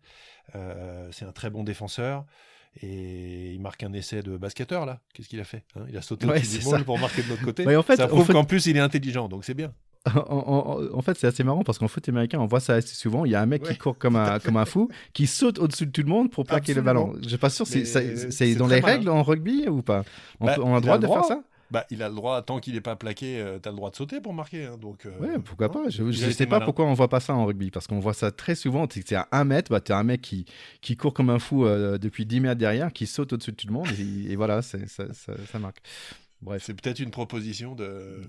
Euh, 0.56 1.08
c'est 1.12 1.26
un 1.26 1.32
très 1.32 1.52
bon 1.52 1.64
défenseur. 1.64 2.26
Et 2.82 3.54
il 3.54 3.62
marque 3.62 3.84
un 3.84 3.94
essai 3.94 4.24
de 4.24 4.36
basketteur 4.36 4.88
là. 4.88 5.00
Qu'est-ce 5.14 5.30
qu'il 5.30 5.40
a 5.40 5.44
fait 5.44 5.64
hein? 5.76 5.86
Il 5.90 5.96
a 5.96 6.02
sauté 6.02 6.26
ouais, 6.26 6.40
du 6.40 6.84
pour 6.84 6.98
marquer 6.98 7.22
de 7.22 7.30
l'autre 7.30 7.44
côté. 7.44 7.76
en 7.76 7.84
fait, 7.84 7.98
ça 7.98 8.08
prouve 8.08 8.28
qu'en 8.28 8.46
plus 8.46 8.66
il 8.66 8.76
est 8.78 8.80
intelligent, 8.80 9.30
donc 9.30 9.46
c'est 9.46 9.54
bien. 9.54 9.76
En, 10.06 11.02
fait, 11.02 11.18
c'est 11.18 11.28
assez 11.28 11.44
marrant 11.44 11.64
parce 11.64 11.78
qu'en 11.78 11.88
foot 11.88 12.08
américain, 12.10 12.40
on 12.40 12.46
voit 12.46 12.60
ça 12.60 12.74
assez 12.74 12.96
souvent. 12.96 13.26
Il 13.26 13.32
y 13.32 13.36
a 13.36 13.42
un 13.42 13.46
mec 13.46 13.64
qui 13.64 13.78
court 13.78 13.98
comme 13.98 14.16
un, 14.16 14.40
comme 14.40 14.58
un 14.58 14.66
fou, 14.66 14.90
qui 15.14 15.28
saute 15.28 15.60
au-dessus 15.60 15.86
de 15.86 15.92
tout 15.92 16.02
le 16.02 16.10
monde 16.10 16.30
pour 16.30 16.46
plaquer 16.46 16.74
le 16.74 16.82
ballon. 16.82 17.14
Je 17.22 17.30
suis 17.30 17.38
pas 17.38 17.50
sûr, 17.50 17.66
c'est 17.66 18.56
dans 18.56 18.68
les 18.68 18.80
règles 18.80 19.10
en 19.10 19.24
rugby 19.24 19.68
ou 19.68 19.82
pas? 19.82 20.04
On, 20.40 20.46
bah, 20.46 20.54
a 20.54 20.76
le 20.76 20.82
droit 20.82 20.98
de 20.98 21.08
faire 21.08 21.26
ça? 21.26 21.44
Bah, 21.74 21.88
il 21.90 22.04
a 22.04 22.10
le 22.10 22.14
droit, 22.14 22.40
tant 22.44 22.60
qu'il 22.60 22.76
n'est 22.76 22.82
pas 22.82 22.96
plaqué, 22.96 23.42
euh, 23.42 23.58
tu 23.58 23.68
as 23.68 23.72
le 23.72 23.78
droit 23.78 23.90
de 23.90 23.96
sauter 23.96 24.22
pour 24.22 24.32
marquer. 24.32 24.66
Hein, 24.66 24.78
donc, 24.80 25.08
euh, 25.08 25.40
pourquoi 25.44 25.72
pas? 25.72 25.90
Je 25.90 26.04
ne 26.04 26.12
sais 26.12 26.46
pas 26.46 26.60
pourquoi 26.60 26.86
on 26.86 26.94
voit 26.94 27.08
pas 27.08 27.20
ça 27.20 27.34
en 27.34 27.46
rugby, 27.46 27.72
parce 27.72 27.88
qu'on 27.88 28.00
voit 28.00 28.14
ça 28.14 28.30
très 28.30 28.54
souvent. 28.54 28.86
C'est 28.92 29.16
à 29.16 29.28
un 29.32 29.44
mètre, 29.44 29.72
bah, 29.72 29.82
tu 29.82 29.92
as 29.92 29.98
un 29.98 30.04
mec 30.04 30.22
qui, 30.22 30.46
qui 30.82 30.96
court 30.96 31.16
comme 31.16 31.32
un 31.32 31.40
fou 31.40 31.66
euh, 31.66 31.98
depuis 31.98 32.28
10 32.28 32.42
mètres 32.42 32.60
derrière, 32.60 32.94
qui 32.94 33.08
saute 33.08 33.34
au-dessus 33.34 33.54
de 33.54 33.56
tout 33.56 33.66
le 33.66 33.74
monde, 33.74 33.88
et, 33.98 34.36
voilà, 34.36 34.62
ça, 34.62 34.78
ça, 34.88 35.06
ça, 35.14 35.58
marque. 35.58 35.82
Bref. 36.44 36.64
C'est 36.66 36.74
peut-être 36.74 37.00
une 37.00 37.12
proposition 37.12 37.74
de, 37.74 38.22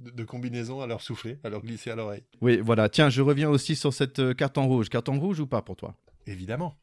de, 0.00 0.24
combinaison 0.24 0.80
à 0.80 0.86
leur 0.86 1.00
souffler, 1.00 1.38
à 1.42 1.48
leur 1.48 1.62
glisser 1.62 1.90
à 1.90 1.96
l'oreille. 1.96 2.22
Oui, 2.40 2.58
voilà. 2.58 2.88
Tiens, 2.88 3.10
je 3.10 3.20
reviens 3.20 3.50
aussi 3.50 3.74
sur 3.74 3.92
cette 3.92 4.34
carte 4.34 4.58
en 4.58 4.66
rouge. 4.66 4.88
Carte 4.88 5.08
en 5.08 5.18
rouge 5.18 5.40
ou 5.40 5.46
pas 5.46 5.60
pour 5.60 5.76
toi? 5.76 5.96
Évidemment. 6.26 6.76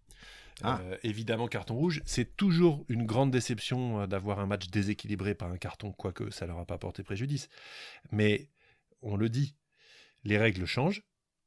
Ah. 0.63 0.81
évidemment, 1.03 1.47
carton 1.47 1.75
rouge. 1.75 2.01
C'est 2.05 2.35
toujours 2.37 2.85
une 2.87 3.05
grande 3.05 3.31
déception 3.31 4.05
d'avoir 4.07 4.39
un 4.39 4.45
match 4.45 4.67
déséquilibré 4.67 5.33
par 5.33 5.51
un 5.51 5.57
carton, 5.57 5.91
quoique 5.91 6.29
ça 6.29 6.45
leur 6.45 6.59
a 6.59 6.65
pas 6.65 6.77
porté 6.77 7.03
préjudice. 7.03 7.49
Mais 8.11 8.49
on 9.01 9.15
le 9.15 9.29
dit, 9.29 9.55
les 10.23 10.37
règles 10.37 10.65
changent. 10.65 11.03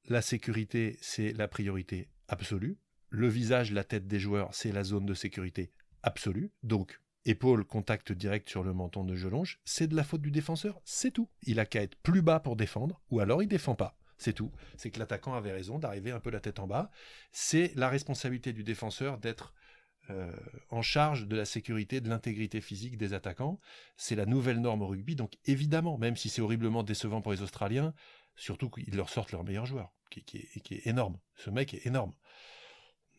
La 0.08 0.20
sécurité, 0.20 0.98
c'est 1.00 1.32
la 1.32 1.48
priorité 1.48 2.08
absolue. 2.28 2.78
Le 3.08 3.28
visage, 3.28 3.72
la 3.72 3.84
tête 3.84 4.06
des 4.06 4.18
joueurs, 4.18 4.54
c'est 4.54 4.72
la 4.72 4.84
zone 4.84 5.06
de 5.06 5.14
sécurité 5.14 5.72
absolue. 6.02 6.50
Donc, 6.62 7.00
épaule, 7.24 7.64
contact 7.64 8.12
direct 8.12 8.48
sur 8.48 8.62
le 8.62 8.72
menton 8.72 9.04
de 9.04 9.14
Gelonge, 9.14 9.60
c'est 9.64 9.86
de 9.86 9.96
la 9.96 10.04
faute 10.04 10.22
du 10.22 10.30
défenseur, 10.30 10.80
c'est 10.84 11.10
tout. 11.10 11.28
Il 11.42 11.58
a 11.58 11.66
qu'à 11.66 11.82
être 11.82 11.96
plus 11.96 12.22
bas 12.22 12.40
pour 12.40 12.56
défendre, 12.56 13.00
ou 13.10 13.20
alors 13.20 13.42
il 13.42 13.48
défend 13.48 13.74
pas. 13.74 13.98
C'est 14.16 14.32
tout. 14.32 14.52
C'est 14.76 14.90
que 14.90 14.98
l'attaquant 14.98 15.34
avait 15.34 15.52
raison 15.52 15.78
d'arriver 15.78 16.12
un 16.12 16.20
peu 16.20 16.30
la 16.30 16.40
tête 16.40 16.58
en 16.60 16.66
bas. 16.66 16.90
C'est 17.32 17.72
la 17.74 17.88
responsabilité 17.88 18.52
du 18.52 18.62
défenseur 18.62 19.18
d'être 19.18 19.54
euh, 20.10 20.30
en 20.70 20.82
charge 20.82 21.26
de 21.26 21.34
la 21.34 21.44
sécurité, 21.44 22.00
de 22.00 22.08
l'intégrité 22.08 22.60
physique 22.60 22.96
des 22.96 23.12
attaquants. 23.12 23.58
C'est 23.96 24.14
la 24.14 24.26
nouvelle 24.26 24.60
norme 24.60 24.82
au 24.82 24.86
rugby. 24.86 25.16
Donc 25.16 25.32
évidemment, 25.46 25.98
même 25.98 26.16
si 26.16 26.28
c'est 26.28 26.42
horriblement 26.42 26.82
décevant 26.82 27.22
pour 27.22 27.32
les 27.32 27.42
Australiens, 27.42 27.92
surtout 28.36 28.70
qu'ils 28.70 28.96
leur 28.96 29.08
sortent 29.08 29.32
leur 29.32 29.44
meilleur 29.44 29.66
joueur, 29.66 29.92
qui, 30.10 30.22
qui 30.22 30.74
est 30.74 30.86
énorme. 30.86 31.18
Ce 31.36 31.50
mec 31.50 31.74
est 31.74 31.86
énorme. 31.86 32.12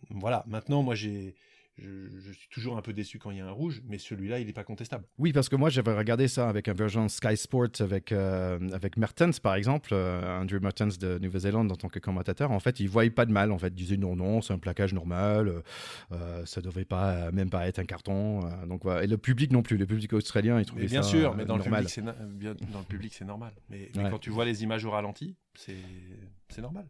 Voilà, 0.10 0.44
maintenant 0.48 0.84
moi 0.84 0.96
j'ai 0.96 1.36
je, 1.78 2.32
suis 2.32 2.48
toujours 2.50 2.78
un 2.78 2.82
peu 2.82 2.94
déçu 2.94 3.20
quand 3.20 3.32
il 3.32 3.38
y 3.38 3.42
a 3.42 3.48
un 3.48 3.52
rouge, 3.52 3.82
mais 3.86 3.98
celui-là, 3.98 4.40
il 4.40 4.48
n'est 4.48 4.54
pas 4.54 4.64
contestable. 4.64 5.06
Oui, 5.18 5.34
parce 5.34 5.50
que 5.50 5.56
moi, 5.56 5.70
j'avais 5.70 5.94
regardé 5.94 6.28
ça 6.28 6.48
avec 6.48 6.68
un 6.68 6.74
version 6.74 7.10
Sky 7.10 7.36
Sport 7.36 7.68
avec, 7.80 8.12
euh, 8.12 8.60
avec 8.72 8.96
Mertens, 8.98 9.40
par 9.42 9.56
exemple, 9.56 9.90
euh, 9.94 10.42
Andrew 10.42 10.60
Mertens 10.62 10.98
de 10.98 11.20
Nouvelle-Zélande 11.20 11.72
en 11.72 11.76
tant 11.76 11.90
que 11.90 12.00
commentateur. 12.00 12.52
En 12.52 12.60
fait, 12.60 12.80
il 12.80 12.86
ne 12.86 12.90
voyait 12.90 13.10
pas 13.10 13.26
de 13.26 13.32
mal. 13.32 13.52
En 13.52 13.58
fait, 13.58 13.68
il 13.68 13.76
disait 13.76 13.98
non, 13.98 14.16
non, 14.16 14.42
c'est 14.42 14.54
un 14.54 14.58
plaquage 14.58 14.94
normal, 14.94 15.64
euh, 16.12 16.46
ça 16.46 16.62
ne 16.62 16.66
devrait 16.66 16.86
pas, 16.86 17.32
même 17.32 17.50
pas 17.50 17.68
être 17.68 17.80
un 17.80 17.86
carton. 17.86 18.42
donc, 18.68 18.84
voilà. 18.84 19.04
Et 19.04 19.08
le 19.08 19.18
public 19.18 19.52
non 19.52 19.62
plus, 19.62 19.78
le 19.78 19.86
public 19.86 20.14
australien, 20.14 20.60
il 20.60 20.66
trouvait 20.66 20.86
bien 20.86 21.04
ça 21.04 21.10
sûr, 21.10 21.36
mais 21.36 21.46
dans 21.46 21.58
normal. 21.58 21.84
Le 21.84 22.14
public, 22.14 22.72
dans 22.72 22.80
le 22.80 22.86
public, 22.86 23.14
c'est 23.14 23.26
normal. 23.26 23.54
Mais, 23.70 23.92
quand 23.94 24.20
tu 24.20 24.30
vois 24.30 24.46
les 24.46 24.64
images 24.64 24.86
au 24.86 24.92
ralenti, 24.92 25.36
c'est 25.56 26.62
normal. 26.62 26.88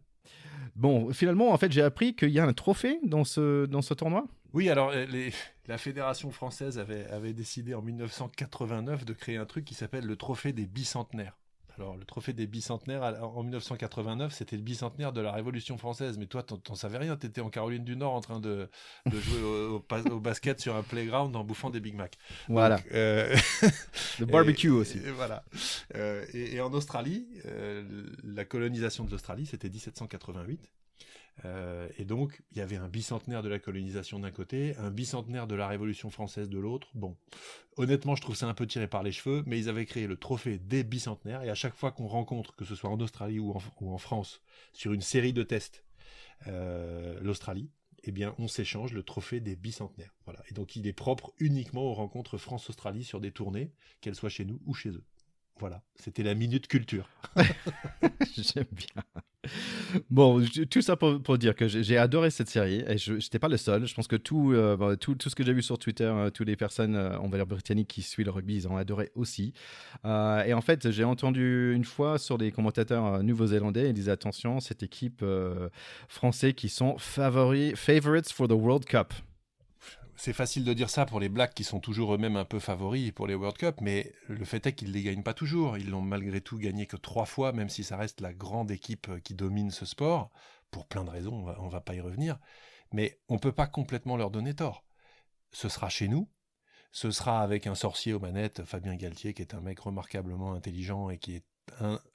Bon, 0.74 1.12
finalement, 1.12 1.52
en 1.52 1.58
fait, 1.58 1.72
j'ai 1.72 1.82
appris 1.82 2.14
qu'il 2.14 2.30
y 2.30 2.38
a 2.38 2.44
un 2.44 2.52
trophée 2.52 2.98
dans 3.04 3.24
ce, 3.24 3.66
dans 3.66 3.82
ce 3.82 3.94
tournoi. 3.94 4.26
Oui, 4.56 4.70
alors 4.70 4.92
euh, 4.94 5.06
la 5.66 5.76
Fédération 5.76 6.30
française 6.30 6.78
avait, 6.78 7.06
avait 7.08 7.34
décidé 7.34 7.74
en 7.74 7.82
1989 7.82 9.04
de 9.04 9.12
créer 9.12 9.36
un 9.36 9.44
truc 9.44 9.66
qui 9.66 9.74
s'appelle 9.74 10.06
le 10.06 10.16
trophée 10.16 10.54
des 10.54 10.64
bicentenaires. 10.64 11.36
Alors, 11.78 11.94
le 11.94 12.06
trophée 12.06 12.32
des 12.32 12.46
bicentenaires, 12.46 13.02
en 13.22 13.42
1989, 13.42 14.32
c'était 14.32 14.56
le 14.56 14.62
bicentenaire 14.62 15.12
de 15.12 15.20
la 15.20 15.30
Révolution 15.30 15.76
française. 15.76 16.16
Mais 16.16 16.24
toi, 16.24 16.42
t'en 16.42 16.74
savais 16.74 16.96
rien. 16.96 17.16
T'étais 17.16 17.42
en 17.42 17.50
Caroline 17.50 17.84
du 17.84 17.96
Nord 17.96 18.14
en 18.14 18.22
train 18.22 18.40
de, 18.40 18.70
jouer 19.04 19.42
au, 19.42 20.20
basket 20.20 20.58
sur 20.58 20.74
un 20.74 20.82
playground 20.82 21.36
en 21.36 21.44
bouffant 21.44 21.68
des 21.68 21.80
Big 21.80 21.94
Mac. 21.94 22.16
Voilà. 22.48 22.80
Euh, 22.92 23.36
le 24.18 24.24
barbecue 24.26 24.70
aussi. 24.70 24.98
Et, 24.98 25.10
voilà. 25.10 25.44
Euh, 25.96 26.24
et, 26.32 26.58
en 26.62 26.72
Australie, 26.72 27.26
euh, 27.44 28.06
la 28.24 28.46
colonisation 28.46 29.04
de 29.04 29.10
l'Australie, 29.10 29.44
c'était 29.44 29.68
1788. 29.68 30.70
Euh, 31.44 31.88
et 31.98 32.04
donc, 32.04 32.42
il 32.52 32.58
y 32.58 32.60
avait 32.60 32.76
un 32.76 32.88
bicentenaire 32.88 33.42
de 33.42 33.48
la 33.48 33.58
colonisation 33.58 34.18
d'un 34.18 34.30
côté, 34.30 34.74
un 34.78 34.90
bicentenaire 34.90 35.46
de 35.46 35.54
la 35.54 35.68
Révolution 35.68 36.10
française 36.10 36.48
de 36.48 36.58
l'autre. 36.58 36.88
Bon, 36.94 37.16
honnêtement, 37.76 38.16
je 38.16 38.22
trouve 38.22 38.36
ça 38.36 38.48
un 38.48 38.54
peu 38.54 38.66
tiré 38.66 38.86
par 38.86 39.02
les 39.02 39.12
cheveux, 39.12 39.42
mais 39.46 39.58
ils 39.58 39.68
avaient 39.68 39.86
créé 39.86 40.06
le 40.06 40.16
trophée 40.16 40.58
des 40.58 40.82
bicentenaires, 40.82 41.42
et 41.42 41.50
à 41.50 41.54
chaque 41.54 41.74
fois 41.74 41.92
qu'on 41.92 42.06
rencontre, 42.06 42.56
que 42.56 42.64
ce 42.64 42.74
soit 42.74 42.90
en 42.90 43.00
Australie 43.00 43.38
ou 43.38 43.52
en, 43.52 43.98
France, 43.98 44.42
sur 44.72 44.92
une 44.92 45.02
série 45.02 45.32
de 45.32 45.42
tests, 45.42 45.84
euh, 46.46 47.18
l'Australie, 47.20 47.70
eh 48.04 48.12
bien, 48.12 48.34
on 48.38 48.48
s'échange 48.48 48.92
le 48.92 49.02
trophée 49.02 49.40
des 49.40 49.56
bicentenaires. 49.56 50.14
Voilà. 50.24 50.40
Et 50.48 50.54
donc, 50.54 50.76
il 50.76 50.86
est 50.86 50.92
propre 50.92 51.32
uniquement 51.38 51.82
aux 51.82 51.94
rencontres 51.94 52.38
France-Australie 52.38 53.04
sur 53.04 53.20
des 53.20 53.32
tournées, 53.32 53.72
qu'elles 54.00 54.14
soient 54.14 54.30
chez 54.30 54.44
nous 54.44 54.60
ou 54.64 54.74
chez 54.74 54.90
eux. 54.90 55.04
Voilà, 55.58 55.82
c'était 55.94 56.22
la 56.22 56.34
minute 56.34 56.68
culture. 56.68 57.08
J'aime 58.36 58.66
bien. 58.72 59.02
Bon, 60.10 60.44
tout 60.70 60.82
ça 60.82 60.96
pour, 60.96 61.38
dire 61.38 61.54
que 61.54 61.68
j'ai 61.68 61.96
adoré 61.96 62.30
cette 62.30 62.48
série 62.48 62.82
et 62.86 62.98
je 62.98 63.14
n'étais 63.14 63.38
pas 63.38 63.48
le 63.48 63.56
seul. 63.56 63.86
Je 63.86 63.94
pense 63.94 64.08
que 64.08 64.16
tout, 64.16 64.52
euh, 64.52 64.96
tout, 64.96 65.14
tout, 65.14 65.30
ce 65.30 65.34
que 65.34 65.44
j'ai 65.44 65.52
vu 65.52 65.62
sur 65.62 65.78
Twitter, 65.78 66.04
euh, 66.04 66.30
toutes 66.30 66.46
les 66.46 66.56
personnes, 66.56 66.96
euh, 66.96 67.18
on 67.20 67.28
va 67.28 67.38
dire 67.38 67.46
britanniques 67.46 67.88
qui 67.88 68.02
suivent 68.02 68.26
le 68.26 68.32
rugby, 68.32 68.56
ils 68.56 68.68
ont 68.68 68.76
adoré 68.76 69.12
aussi. 69.14 69.52
et 70.04 70.52
en 70.52 70.60
fait, 70.60 70.90
j'ai 70.90 71.04
entendu 71.04 71.72
une 71.74 71.84
fois 71.84 72.18
sur 72.18 72.38
des 72.38 72.52
commentateurs 72.52 73.22
nouveaux-zélandais, 73.22 73.88
ils 73.88 73.94
disaient 73.94 74.10
attention, 74.10 74.60
cette 74.60 74.82
équipe 74.82 75.24
française 76.08 76.52
qui 76.54 76.68
sont 76.68 76.96
favorites 76.98 78.32
for 78.32 78.48
the 78.48 78.52
World 78.52 78.84
Cup 78.84 79.14
c'est 80.16 80.32
facile 80.32 80.64
de 80.64 80.72
dire 80.72 80.90
ça 80.90 81.06
pour 81.06 81.20
les 81.20 81.28
Blacks 81.28 81.54
qui 81.54 81.64
sont 81.64 81.80
toujours 81.80 82.14
eux-mêmes 82.14 82.36
un 82.36 82.44
peu 82.44 82.58
favoris 82.58 83.12
pour 83.12 83.26
les 83.26 83.34
World 83.34 83.58
Cup, 83.58 83.76
mais 83.80 84.12
le 84.28 84.44
fait 84.44 84.66
est 84.66 84.72
qu'ils 84.74 84.88
ne 84.88 84.94
les 84.94 85.02
gagnent 85.02 85.22
pas 85.22 85.34
toujours. 85.34 85.76
Ils 85.76 85.90
l'ont 85.90 86.02
malgré 86.02 86.40
tout 86.40 86.58
gagné 86.58 86.86
que 86.86 86.96
trois 86.96 87.26
fois, 87.26 87.52
même 87.52 87.68
si 87.68 87.84
ça 87.84 87.96
reste 87.96 88.20
la 88.20 88.32
grande 88.32 88.70
équipe 88.70 89.22
qui 89.22 89.34
domine 89.34 89.70
ce 89.70 89.84
sport, 89.84 90.30
pour 90.70 90.86
plein 90.86 91.04
de 91.04 91.10
raisons, 91.10 91.46
on 91.58 91.66
ne 91.66 91.70
va 91.70 91.80
pas 91.80 91.94
y 91.94 92.00
revenir. 92.00 92.38
Mais 92.92 93.20
on 93.28 93.34
ne 93.34 93.38
peut 93.38 93.52
pas 93.52 93.66
complètement 93.66 94.16
leur 94.16 94.30
donner 94.30 94.54
tort. 94.54 94.84
Ce 95.52 95.68
sera 95.68 95.88
chez 95.88 96.08
nous, 96.08 96.28
ce 96.92 97.10
sera 97.10 97.42
avec 97.42 97.66
un 97.66 97.74
sorcier 97.74 98.12
aux 98.12 98.20
manettes, 98.20 98.64
Fabien 98.64 98.96
Galtier, 98.96 99.34
qui 99.34 99.42
est 99.42 99.54
un 99.54 99.60
mec 99.60 99.78
remarquablement 99.80 100.54
intelligent 100.54 101.10
et 101.10 101.18
qui 101.18 101.36
est, 101.36 101.44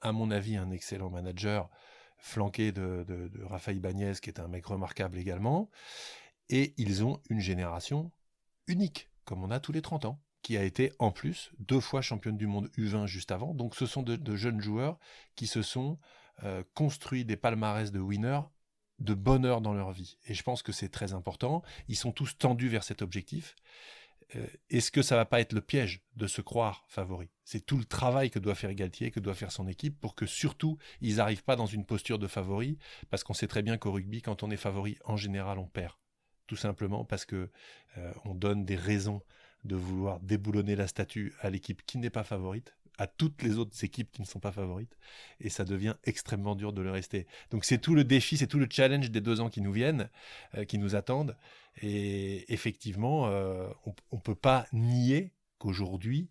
à 0.01 0.11
mon 0.11 0.31
avis, 0.31 0.57
un 0.57 0.71
excellent 0.71 1.09
manager, 1.09 1.69
flanqué 2.17 2.71
de 2.71 3.31
Raphaël 3.43 3.79
Bagnès, 3.79 4.19
qui 4.19 4.29
est 4.29 4.39
un 4.39 4.47
mec 4.47 4.65
remarquable 4.65 5.17
également. 5.17 5.69
Et 6.51 6.73
ils 6.77 7.03
ont 7.03 7.21
une 7.29 7.39
génération 7.39 8.11
unique, 8.67 9.09
comme 9.25 9.43
on 9.43 9.51
a 9.51 9.59
tous 9.59 9.71
les 9.71 9.81
30 9.81 10.05
ans, 10.05 10.21
qui 10.41 10.57
a 10.57 10.63
été 10.63 10.91
en 10.99 11.11
plus 11.11 11.51
deux 11.59 11.79
fois 11.79 12.01
championne 12.01 12.37
du 12.37 12.45
monde 12.45 12.69
U20 12.77 13.05
juste 13.05 13.31
avant. 13.31 13.53
Donc 13.53 13.73
ce 13.75 13.85
sont 13.85 14.03
de, 14.03 14.35
jeunes 14.35 14.61
joueurs 14.61 14.99
qui 15.35 15.47
se 15.47 15.61
sont 15.61 15.97
euh, 16.43 16.63
construits 16.73 17.25
des 17.25 17.37
palmarès 17.37 17.91
de 17.91 17.99
winners 17.99 18.41
de 18.99 19.13
bonheur 19.13 19.61
dans 19.61 19.73
leur 19.73 19.91
vie. 19.91 20.17
Et 20.25 20.33
je 20.33 20.43
pense 20.43 20.61
que 20.61 20.71
c'est 20.71 20.89
très 20.89 21.13
important. 21.13 21.63
Ils 21.87 21.95
sont 21.95 22.11
tous 22.11 22.37
tendus 22.37 22.67
vers 22.67 22.83
cet 22.83 23.01
objectif. 23.01 23.55
Euh, 24.35 24.45
est-ce 24.69 24.91
que 24.91 25.01
ça 25.01 25.15
va 25.15 25.25
pas 25.25 25.41
être 25.41 25.53
le 25.53 25.61
piège 25.61 26.01
de 26.15 26.27
se 26.27 26.41
croire 26.41 26.85
favori? 26.87 27.29
C'est 27.43 27.65
tout 27.65 27.77
le 27.77 27.85
travail 27.85 28.29
que 28.29 28.39
doit 28.39 28.55
faire 28.55 28.73
Galtier, 28.73 29.09
que 29.09 29.19
doit 29.19 29.33
faire 29.33 29.51
son 29.51 29.67
équipe 29.67 29.99
pour 29.99 30.15
que 30.15 30.25
surtout 30.25 30.77
ils 31.01 31.15
n'arrivent 31.15 31.43
pas 31.43 31.55
dans 31.55 31.65
une 31.65 31.85
posture 31.85 32.19
de 32.19 32.27
favori, 32.27 32.77
parce 33.09 33.23
qu'on 33.23 33.33
sait 33.33 33.47
très 33.47 33.63
bien 33.63 33.77
qu'au 33.77 33.91
rugby, 33.91 34.21
quand 34.21 34.43
on 34.43 34.51
est 34.51 34.57
favori, 34.57 34.97
en 35.05 35.17
général, 35.17 35.57
on 35.57 35.67
perd 35.67 35.93
tout 36.51 36.57
simplement 36.57 37.05
parce 37.05 37.23
que 37.23 37.49
euh, 37.97 38.11
on 38.25 38.35
donne 38.35 38.65
des 38.65 38.75
raisons 38.75 39.21
de 39.63 39.77
vouloir 39.77 40.19
déboulonner 40.19 40.75
la 40.75 40.85
statue 40.85 41.33
à 41.39 41.49
l'équipe 41.49 41.81
qui 41.85 41.97
n'est 41.97 42.09
pas 42.09 42.25
favorite, 42.25 42.75
à 42.97 43.07
toutes 43.07 43.41
les 43.41 43.57
autres 43.57 43.85
équipes 43.85 44.11
qui 44.11 44.21
ne 44.21 44.27
sont 44.27 44.41
pas 44.41 44.51
favorites, 44.51 44.97
et 45.39 45.47
ça 45.47 45.63
devient 45.63 45.95
extrêmement 46.03 46.55
dur 46.55 46.73
de 46.73 46.81
le 46.81 46.91
rester. 46.91 47.25
Donc 47.51 47.63
c'est 47.63 47.77
tout 47.77 47.95
le 47.95 48.03
défi, 48.03 48.35
c'est 48.35 48.47
tout 48.47 48.59
le 48.59 48.67
challenge 48.69 49.09
des 49.11 49.21
deux 49.21 49.39
ans 49.39 49.49
qui 49.49 49.61
nous 49.61 49.71
viennent, 49.71 50.09
euh, 50.55 50.65
qui 50.65 50.77
nous 50.77 50.93
attendent, 50.93 51.37
et 51.81 52.51
effectivement, 52.53 53.27
euh, 53.27 53.69
on 53.85 54.17
ne 54.17 54.21
peut 54.21 54.35
pas 54.35 54.67
nier 54.73 55.31
qu'aujourd'hui, 55.57 56.27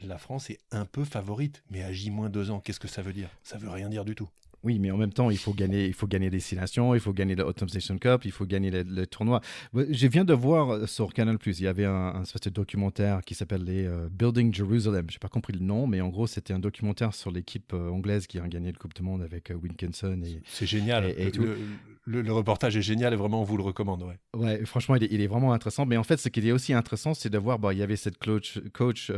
la 0.00 0.18
France 0.18 0.50
est 0.50 0.58
un 0.72 0.84
peu 0.84 1.04
favorite, 1.04 1.62
mais 1.70 1.84
à 1.84 1.92
J-2 1.92 2.50
ans, 2.50 2.58
qu'est-ce 2.58 2.80
que 2.80 2.88
ça 2.88 3.02
veut 3.02 3.12
dire? 3.12 3.30
Ça 3.44 3.56
veut 3.56 3.70
rien 3.70 3.88
dire 3.88 4.04
du 4.04 4.16
tout. 4.16 4.28
Oui, 4.64 4.78
mais 4.78 4.90
en 4.90 4.96
même 4.96 5.12
temps, 5.12 5.30
il 5.30 5.38
faut 5.38 5.52
gagner, 5.52 5.86
il 5.86 5.94
faut 5.94 6.06
gagner 6.06 6.30
des 6.30 6.36
Destination, 6.36 6.94
il 6.94 7.00
faut 7.00 7.12
gagner 7.12 7.34
le 7.34 7.44
Autumn 7.44 7.68
Station 7.68 7.98
Cup, 7.98 8.24
il 8.24 8.32
faut 8.32 8.46
gagner 8.46 8.70
le, 8.70 9.06
tournoi. 9.06 9.40
Je 9.74 10.06
viens 10.06 10.24
de 10.24 10.34
voir 10.34 10.70
euh, 10.70 10.86
sur 10.86 11.12
Canal+, 11.12 11.38
il 11.44 11.60
y 11.60 11.66
avait 11.66 11.84
un, 11.84 12.14
un 12.16 12.22
de 12.22 12.50
documentaire 12.50 13.22
qui 13.24 13.34
s'appelle 13.34 13.64
les 13.64 13.84
euh, 13.86 14.08
Building 14.10 14.54
Jerusalem. 14.54 15.06
Je 15.08 15.16
n'ai 15.16 15.20
pas 15.20 15.28
compris 15.28 15.52
le 15.52 15.60
nom, 15.60 15.86
mais 15.86 16.00
en 16.00 16.08
gros, 16.08 16.26
c'était 16.26 16.52
un 16.52 16.58
documentaire 16.58 17.14
sur 17.14 17.30
l'équipe 17.30 17.72
euh, 17.72 17.90
anglaise 17.90 18.26
qui 18.26 18.38
a 18.38 18.48
gagné 18.48 18.70
le 18.70 18.78
Coupe 18.78 18.94
du 18.94 19.02
Monde 19.02 19.22
avec 19.22 19.52
Winkinson. 19.62 20.20
C'est 20.44 20.66
génial. 20.66 21.06
Et, 21.06 21.30
Le, 21.32 21.56
reportage 22.06 22.76
est 22.76 22.82
génial 22.82 23.12
et 23.12 23.16
vraiment, 23.16 23.40
on 23.40 23.44
vous 23.44 23.56
le 23.56 23.62
recommande. 23.62 24.02
Ouais, 24.02 24.18
ouais 24.34 24.64
franchement, 24.64 24.96
il 24.96 25.20
est, 25.20 25.26
vraiment 25.26 25.52
intéressant. 25.52 25.86
Mais 25.86 25.96
en 25.96 26.02
fait, 26.02 26.18
ce 26.18 26.28
qui 26.28 26.46
est 26.46 26.52
aussi 26.52 26.72
intéressant, 26.72 27.14
c'est 27.14 27.30
de 27.30 27.38
voir, 27.38 27.58
bon, 27.58 27.70
il 27.70 27.78
y 27.78 27.82
avait 27.82 27.96
cette 27.96 28.18
coach, 28.18 28.60
coach 28.72 29.12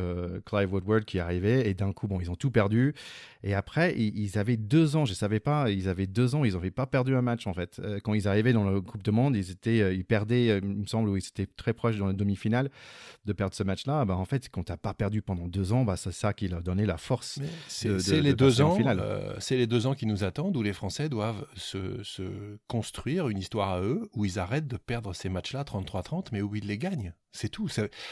Clive 0.44 0.72
Woodward 0.72 1.04
qui 1.04 1.18
arrivait 1.18 1.68
et 1.68 1.74
d'un 1.74 1.92
coup, 1.92 2.08
bon, 2.08 2.20
ils 2.20 2.30
ont 2.30 2.36
tout 2.36 2.50
perdu. 2.50 2.94
Et 3.46 3.52
après, 3.52 3.94
ils, 3.98 4.38
avaient 4.38 4.56
deux 4.56 4.96
ans, 4.96 5.04
je 5.04 5.12
ne 5.12 5.16
savais 5.16 5.38
pas, 5.38 5.70
ils 5.70 5.90
avaient 5.90 6.06
deux 6.06 6.34
ans, 6.34 6.44
ils 6.44 6.54
n'avaient 6.54 6.70
pas 6.70 6.86
perdu 6.86 7.14
un 7.14 7.20
match 7.20 7.46
en 7.46 7.52
fait. 7.52 7.78
Euh, 7.78 8.00
quand 8.02 8.14
ils 8.14 8.26
arrivaient 8.26 8.54
dans 8.54 8.64
la 8.64 8.80
Coupe 8.80 9.02
de 9.02 9.10
Monde, 9.10 9.36
ils, 9.36 9.50
étaient, 9.50 9.82
euh, 9.82 9.92
ils 9.92 10.06
perdaient, 10.06 10.48
euh, 10.48 10.60
il 10.62 10.68
me 10.80 10.86
semble, 10.86 11.10
ou 11.10 11.18
ils 11.18 11.26
étaient 11.26 11.46
très 11.46 11.74
proches 11.74 11.98
dans 11.98 12.06
la 12.06 12.14
demi-finale 12.14 12.70
de 13.26 13.32
perdre 13.34 13.54
ce 13.54 13.62
match-là. 13.62 14.06
Bah, 14.06 14.16
en 14.16 14.24
fait, 14.24 14.48
quand 14.50 14.64
tu 14.64 14.72
n'as 14.72 14.78
pas 14.78 14.94
perdu 14.94 15.20
pendant 15.20 15.46
deux 15.46 15.74
ans, 15.74 15.84
bah, 15.84 15.96
c'est 15.98 16.10
ça 16.10 16.32
qui 16.32 16.48
leur 16.48 16.62
donnait 16.62 16.86
la 16.86 16.96
force. 16.96 17.38
C'est 17.68 17.88
les, 18.22 18.32
deux 18.32 18.62
ans, 18.62 18.78
c'est 19.40 19.58
les 19.58 19.66
deux 19.66 19.86
ans 19.86 19.94
qui 19.94 20.06
nous 20.06 20.24
attendent 20.24 20.56
où 20.56 20.62
les 20.62 20.72
Français 20.72 21.10
doivent 21.10 21.46
se, 21.54 22.02
se 22.02 22.56
construire 22.74 23.28
une 23.28 23.38
histoire 23.38 23.70
à 23.70 23.80
eux 23.82 24.10
où 24.14 24.24
ils 24.24 24.40
arrêtent 24.40 24.66
de 24.66 24.76
perdre 24.76 25.12
ces 25.14 25.28
matchs-là 25.28 25.62
33-30, 25.62 26.30
mais 26.32 26.42
où 26.42 26.56
ils 26.56 26.66
les 26.66 26.76
gagnent. 26.76 27.14
C'est 27.30 27.48
tout. 27.48 27.68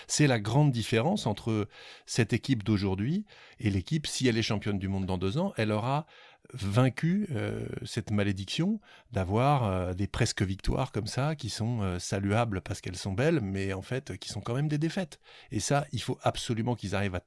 C'est 0.07 0.27
la 0.29 0.39
grande 0.39 0.71
différence 0.71 1.27
entre 1.27 1.67
cette 2.07 2.33
équipe 2.33 2.63
d'aujourd'hui 2.63 3.27
et 3.59 3.71
l'équipe, 3.71 4.07
si 4.07 4.29
elle 4.29 4.39
est 4.39 4.43
championne 4.43 4.79
du 4.79 4.87
monde 4.87 5.05
dans 5.05 5.19
deux 5.19 5.37
ans, 5.37 5.53
elle 5.57 5.73
aura 5.73 6.07
vaincu 6.55 7.27
euh, 7.33 7.67
cette 7.85 8.13
malédiction 8.13 8.81
d'avoir 9.11 9.65
euh, 9.65 9.95
des 9.95 10.07
presque 10.07 10.43
victoires 10.43 10.93
comme 10.93 11.09
ça 11.09 11.35
qui 11.35 11.51
sont 11.51 11.83
euh, 11.83 11.99
saluables 11.99 12.61
parce 12.61 12.81
qu'elles 12.81 12.95
sont 12.95 13.15
belles, 13.15 13.41
mais 13.41 13.73
en 13.73 13.83
fait 13.83 14.17
qui 14.19 14.29
sont 14.29 14.41
quand 14.41 14.55
même 14.55 14.69
des 14.69 14.79
défaites. 14.79 15.19
Et 15.51 15.59
ça, 15.59 15.87
il 15.91 16.01
faut 16.01 16.21
absolument 16.23 16.77
qu'ils 16.77 16.95
arrivent 16.95 17.17
à 17.17 17.25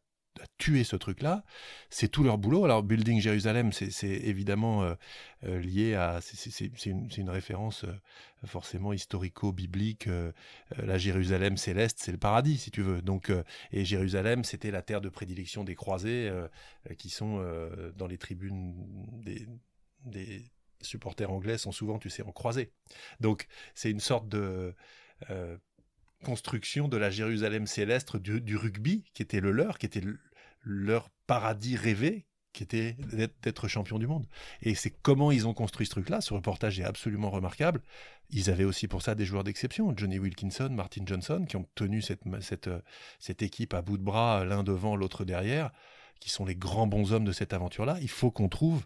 tuer 0.58 0.84
ce 0.84 0.95
truc-là. 0.95 1.43
C'est 1.89 2.08
tout 2.08 2.24
leur 2.24 2.38
boulot. 2.38 2.65
Alors, 2.65 2.84
Building 2.84 3.19
Jérusalem, 3.19 3.71
c'est 3.71 4.08
évidemment 4.08 4.84
euh, 4.84 4.95
euh, 5.45 5.60
lié 5.60 5.95
à. 5.95 6.19
C'est 6.21 6.65
une, 6.86 7.30
référence 7.30 7.84
euh, 7.84 7.93
forcément 8.45 8.93
historico-biblique. 8.93 10.08
la 10.78 10.98
Jérusalem 10.98 11.58
céleste, 11.58 12.00
c'est 12.02 12.12
le 12.12 12.17
paradis, 12.17 12.58
si 12.58 12.71
tu 12.71 12.82
veux. 12.82 13.02
Donc, 13.02 13.32
et 13.71 13.86
Jérusalem, 13.86 14.43
c'était 14.43 14.71
la 14.71 14.82
terre 14.82 15.02
de 15.02 15.10
prédilection 15.10 15.63
des 15.63 15.76
croisés 15.76 16.32
qui 16.98 17.10
sont 17.10 17.43
dans 17.95 18.08
les 18.08 18.17
tribunes 18.17 18.76
des, 19.24 19.48
des, 20.06 20.52
supporters 20.82 21.32
anglais, 21.32 21.58
sont 21.58 21.71
souvent, 21.71 21.98
tu 21.98 22.12
sais, 22.12 22.21
en 22.21 22.32
croisés. 22.32 22.71
Donc, 23.19 23.48
c'est 23.74 23.89
une 23.89 24.00
sorte 24.00 24.30
de 24.30 24.76
construction 26.25 26.88
de 26.88 26.97
la 26.97 27.11
Jérusalem 27.11 27.67
céleste 27.67 28.17
du, 28.17 28.57
rugby, 28.57 29.03
qui 29.13 29.21
était 29.21 29.39
le 29.39 29.51
leur, 29.51 29.77
qui 29.77 29.85
était 29.85 30.01
leur 30.63 31.09
paradis 31.27 31.77
rêvé, 31.77 32.25
qui 32.51 32.63
était 32.63 32.97
d'être 33.43 33.67
champion 33.67 33.99
du 33.99 34.07
monde. 34.07 34.25
Et 34.61 34.73
c'est 34.73 34.89
comment 34.89 35.31
ils 35.31 35.47
ont 35.47 35.53
construit 35.53 35.85
ce 35.85 35.91
truc-là. 35.91 36.21
Ce 36.21 36.33
reportage 36.33 36.79
est 36.79 36.83
absolument 36.83 37.29
remarquable. 37.29 37.81
Ils 38.31 38.49
avaient 38.49 38.63
aussi 38.63 38.88
pour 38.88 39.03
ça 39.03 39.13
des 39.13 39.25
joueurs 39.25 39.43
d'exception, 39.43 39.93
Johnny 39.95 40.17
Wilkinson, 40.17 40.69
Martin 40.71 41.03
Johnson, 41.05 41.45
qui 41.47 41.57
ont 41.57 41.67
tenu 41.75 42.01
cette, 42.01 42.23
cette, 43.19 43.41
équipe 43.43 43.73
à 43.73 43.81
bout 43.81 43.97
de 43.97 44.03
bras, 44.03 44.45
l'un 44.45 44.63
devant, 44.63 44.95
l'autre 44.95 45.25
derrière, 45.25 45.71
qui 46.19 46.29
sont 46.29 46.45
les 46.45 46.55
grands 46.55 46.88
bons 46.88 47.13
hommes 47.13 47.25
de 47.25 47.33
cette 47.33 47.53
aventure-là. 47.53 47.97
Il 48.01 48.09
faut 48.09 48.31
qu'on 48.31 48.49
trouve 48.49 48.85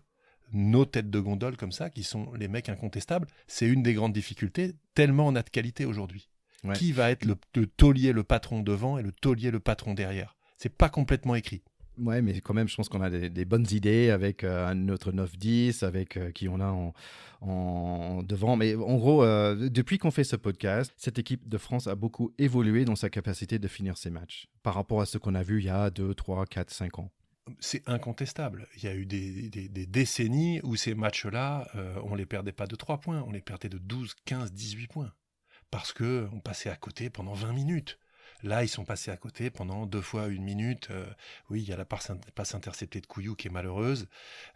nos 0.51 0.85
têtes 0.85 1.09
de 1.09 1.19
gondole 1.19 1.55
comme 1.55 1.71
ça, 1.71 1.89
qui 1.89 2.03
sont 2.03 2.33
les 2.33 2.47
mecs 2.47 2.69
incontestables. 2.69 3.27
C'est 3.47 3.67
une 3.67 3.83
des 3.83 3.93
grandes 3.93 4.13
difficultés, 4.13 4.73
tellement 4.93 5.27
on 5.27 5.35
a 5.35 5.43
de 5.43 5.49
qualité 5.49 5.85
aujourd'hui. 5.85 6.27
Qui 6.73 6.91
va 6.91 7.11
être 7.11 7.25
le, 7.25 7.67
taulier, 7.67 8.11
le 8.11 8.23
patron 8.23 8.61
devant 8.61 8.97
et 8.97 9.03
le 9.03 9.11
taulier, 9.11 9.51
le 9.51 9.59
patron 9.59 9.93
derrière? 9.93 10.35
C'est 10.57 10.75
pas 10.75 10.89
complètement 10.89 11.35
écrit. 11.35 11.63
Ouais, 11.99 12.21
mais 12.21 12.39
quand 12.39 12.53
même, 12.53 12.67
je 12.67 12.75
pense 12.75 12.87
qu'on 12.87 13.01
a 13.01 13.09
des, 13.09 13.45
bonnes 13.45 13.67
idées 13.71 14.09
avec 14.09 14.43
euh, 14.43 14.73
notre 14.73 15.11
9-10, 15.11 15.83
avec 15.83 16.15
euh, 16.15 16.31
qui 16.31 16.47
on 16.47 16.59
a 16.61 16.93
en, 17.41 18.23
devant. 18.23 18.55
Mais 18.55 18.75
en 18.75 18.95
gros, 18.95 19.23
euh, 19.23 19.69
depuis 19.69 19.97
qu'on 19.97 20.11
fait 20.11 20.23
ce 20.23 20.35
podcast, 20.35 20.93
cette 20.97 21.19
équipe 21.19 21.47
de 21.47 21.57
France 21.57 21.87
a 21.87 21.95
beaucoup 21.95 22.33
évolué 22.37 22.85
dans 22.85 22.95
sa 22.95 23.09
capacité 23.09 23.59
de 23.59 23.67
finir 23.67 23.97
ses 23.97 24.09
matchs 24.09 24.47
par 24.63 24.75
rapport 24.75 25.01
à 25.01 25.05
ce 25.05 25.17
qu'on 25.17 25.35
a 25.35 25.43
vu 25.43 25.59
il 25.59 25.65
y 25.65 25.69
a 25.69 25.89
2, 25.89 26.13
3, 26.13 26.45
4, 26.45 26.69
5 26.69 26.99
ans. 26.99 27.11
C'est 27.59 27.87
incontestable. 27.89 28.67
Il 28.77 28.83
y 28.83 28.87
a 28.87 28.95
eu 28.95 29.05
des, 29.05 29.49
décennies 29.87 30.61
où 30.63 30.75
ces 30.75 30.93
matchs-là, 30.93 31.67
on 32.03 32.13
les 32.13 32.27
perdait 32.27 32.51
pas 32.51 32.67
de 32.67 32.75
3 32.75 32.99
points, 32.99 33.23
on 33.27 33.31
les 33.31 33.41
perdait 33.41 33.69
de 33.69 33.79
12, 33.79 34.13
15, 34.25 34.53
18 34.53 34.87
points 34.87 35.11
parce 35.71 35.93
que 35.93 36.27
on 36.33 36.39
passait 36.39 36.69
à 36.69 36.75
côté 36.75 37.09
pendant 37.09 37.33
20 37.33 37.53
minutes. 37.53 37.99
Là, 38.41 38.63
ils 38.63 38.69
sont 38.69 38.85
passés 38.85 39.11
à 39.11 39.17
côté 39.17 39.49
pendant 39.49 39.85
deux 39.85 40.01
fois 40.01 40.27
une 40.27 40.43
minute. 40.43 40.87
Euh, 40.91 41.05
oui, 41.49 41.61
il 41.61 41.67
y 41.67 41.73
a 41.73 41.77
la 41.77 41.85
passe 41.85 42.55
interceptée 42.55 43.01
de 43.01 43.05
Couillou 43.05 43.35
qui 43.35 43.47
est 43.47 43.51
malheureuse. 43.51 44.07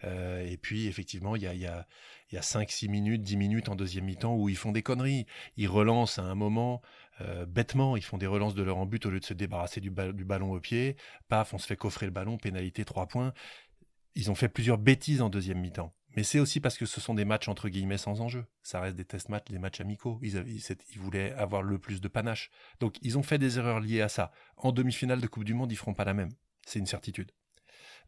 Euh, 0.06 0.46
et 0.48 0.56
puis, 0.58 0.88
effectivement, 0.88 1.36
il 1.36 1.42
y 1.42 1.48
a, 1.48 1.54
y 1.54 1.66
a, 1.66 1.86
y 2.32 2.38
a 2.38 2.42
5-6 2.42 2.90
minutes, 2.90 3.22
10 3.22 3.36
minutes 3.36 3.70
en 3.70 3.76
deuxième 3.76 4.06
mi-temps 4.06 4.36
où 4.36 4.48
ils 4.48 4.56
font 4.56 4.72
des 4.72 4.84
conneries. 4.84 5.26
Ils 5.58 5.68
relancent 5.68 6.18
à 6.18 6.24
un 6.24 6.36
moment, 6.36 6.82
euh, 7.22 7.46
bêtement, 7.46 7.98
ils 7.98 8.04
font 8.04 8.18
des 8.18 8.28
relances 8.28 8.56
de 8.56 8.64
leur 8.64 8.78
en 8.78 8.86
but 8.86 9.06
au 9.06 9.10
lieu 9.10 9.20
de 9.20 9.26
se 9.26 9.34
débarrasser 9.34 9.82
du, 9.82 9.90
du 9.90 10.24
ballon 10.24 10.54
au 10.54 10.60
pied. 10.62 10.96
Paf, 11.28 11.54
on 11.54 11.58
se 11.58 11.68
fait 11.68 11.78
coffrer 11.78 12.06
le 12.06 12.14
ballon, 12.14 12.38
pénalité 12.38 12.86
3 12.86 13.08
points. 13.08 13.34
Ils 14.16 14.32
ont 14.32 14.36
fait 14.36 14.50
plusieurs 14.50 14.78
bêtises 14.78 15.22
en 15.22 15.30
deuxième 15.30 15.60
mi-temps. 15.60 15.94
Mais 16.16 16.24
c'est 16.24 16.40
aussi 16.40 16.60
parce 16.60 16.78
que 16.78 16.86
ce 16.86 17.02
sont 17.02 17.14
des 17.14 17.26
matchs 17.26 17.48
entre 17.48 17.70
guillemets 17.70 17.98
sans 17.98 18.22
enjeu. 18.22 18.46
Ça 18.62 18.80
reste 18.80 18.96
des 18.96 19.06
test 19.06 19.30
matchs, 19.30 19.50
des 19.50 19.60
matchs 19.60 19.82
amicaux. 19.82 20.20
Ils, 20.22 20.44
voulaient 20.98 21.34
avoir 21.34 21.64
le 21.64 21.80
plus 21.80 22.02
de 22.02 22.08
panache. 22.08 22.52
Donc 22.80 22.98
ils 23.02 23.18
ont 23.18 23.24
fait 23.24 23.38
des 23.38 23.58
erreurs 23.58 23.80
liées 23.80 24.02
à 24.02 24.10
ça. 24.10 24.32
En 24.58 24.72
demi-finale 24.72 25.22
de 25.22 25.28
Coupe 25.28 25.44
du 25.44 25.54
Monde, 25.54 25.72
ils 25.72 25.76
feront 25.76 25.94
pas 25.94 26.06
la 26.06 26.14
même. 26.14 26.30
C'est 26.66 26.80
une 26.80 26.86
certitude. 26.86 27.32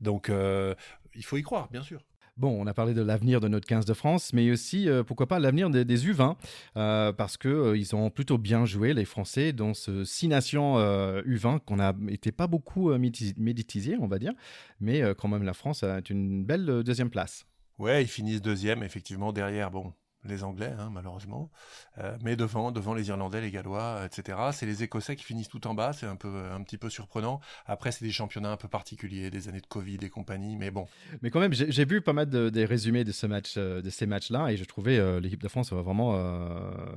Donc 0.02 0.30
euh, 0.30 0.76
il 1.15 1.24
faut 1.24 1.38
y 1.38 1.44
croire, 1.44 1.70
bien 1.72 1.82
sûr. 1.82 2.02
Bon, 2.38 2.50
on 2.62 2.68
a 2.68 2.74
parlé 2.74 2.94
de 2.94 3.02
l'avenir 3.02 3.39
de 3.39 3.48
notre 3.48 3.65
15 3.65 3.86
de 3.86 3.94
France, 3.94 4.34
mais 4.34 4.52
aussi, 4.52 4.89
euh, 4.89 5.04
pourquoi 5.04 5.26
pas, 5.26 5.39
l'avenir 5.39 5.70
des, 5.70 5.86
U20, 5.86 6.36
euh, 6.76 7.13
parce 7.13 7.38
qu'ils 7.38 7.78
ils 7.78 7.96
ont 7.96 8.10
plutôt 8.10 8.38
bien 8.38 8.65
joué, 8.65 8.94
les 8.94 9.06
Français, 9.06 9.54
dans 9.54 9.74
ce 9.74 10.04
6 10.04 10.28
nations 10.28 10.78
U20 10.78 11.62
qu'on 11.62 11.80
a 11.80 11.94
été 12.10 12.34
pas 12.34 12.48
beaucoup 12.48 12.94
méditisé, 12.98 13.96
on 14.02 14.08
va 14.08 14.20
dire, 14.20 14.34
mais 14.82 15.02
quand 15.18 15.30
même 15.30 15.44
la 15.44 15.54
France 15.54 15.84
a 15.84 16.02
une 16.10 16.44
belle 16.44 16.84
deuxième 16.84 17.10
place. 17.10 17.48
Ouais, 17.77 18.01
ils 18.03 18.07
finissent 18.09 18.41
deuxième, 18.41 18.83
effectivement, 18.83 19.31
derrière, 19.31 19.71
bon, 19.71 19.93
les 20.25 20.43
Anglais, 20.43 20.73
hein, 20.77 20.89
malheureusement, 20.91 21.49
euh, 21.99 22.15
mais 22.23 22.35
devant, 22.35 22.71
devant 22.71 22.93
les 22.93 23.07
Irlandais, 23.07 23.41
les 23.41 23.51
Gallois, 23.51 24.01
etc. 24.05 24.38
C'est 24.51 24.65
les 24.65 24.83
Écossais 24.83 25.15
qui 25.15 25.23
finissent 25.23 25.49
tout 25.49 25.65
en 25.67 25.73
bas, 25.73 25.93
c'est 25.93 26.05
un 26.05 26.15
peu, 26.15 26.33
un 26.51 26.61
petit 26.63 26.77
peu 26.77 26.89
surprenant. 26.89 27.39
Après, 27.65 27.91
c'est 27.91 28.05
des 28.05 28.11
championnats 28.11 28.51
un 28.51 28.57
peu 28.57 28.67
particuliers, 28.67 29.29
des 29.29 29.47
années 29.47 29.61
de 29.61 29.67
Covid 29.67 29.99
et 30.01 30.09
compagnie, 30.09 30.55
mais 30.55 30.71
bon. 30.71 30.88
Mais 31.21 31.29
quand 31.29 31.39
même, 31.39 31.53
j'ai 31.53 31.85
vu 31.85 32.01
pas 32.01 32.13
mal 32.13 32.29
de, 32.29 32.49
des 32.49 32.65
résumés 32.65 33.03
de 33.03 33.11
ce 33.11 33.27
match, 33.27 33.55
euh, 33.57 33.81
de 33.81 33.89
ces 33.89 34.05
matchs-là, 34.05 34.51
et 34.51 34.57
je 34.57 34.65
trouvais 34.65 34.97
euh, 34.97 35.19
l'équipe 35.19 35.41
de 35.41 35.47
France 35.47 35.71
vraiment, 35.71 36.13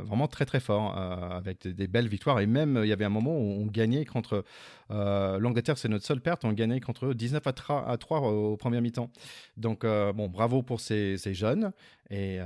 vraiment 0.00 0.28
très 0.28 0.44
très 0.44 0.60
fort, 0.60 0.96
avec 0.96 1.66
des, 1.66 1.86
belles 1.86 2.08
victoires. 2.08 2.40
Et 2.40 2.46
même, 2.46 2.80
il 2.82 2.88
y 2.88 2.92
avait 2.92 3.04
un 3.04 3.10
moment 3.10 3.36
où 3.36 3.62
on 3.62 3.66
gagnait 3.66 4.04
contre 4.04 4.44
l'Angleterre, 4.90 5.78
c'est 5.78 5.88
notre 5.88 6.06
seule 6.06 6.20
perte, 6.20 6.44
on 6.44 6.52
gagnait 6.52 6.80
contre 6.80 7.12
19 7.12 7.46
à 7.46 7.52
3, 7.52 7.88
à 7.88 7.96
3 7.96 8.20
au, 8.20 8.56
premier 8.56 8.80
mi-temps. 8.80 9.10
Donc 9.56 9.84
bon, 9.84 10.28
bravo 10.28 10.62
pour 10.62 10.80
ces 10.80 11.16
jeunes, 11.34 11.72
et, 12.10 12.38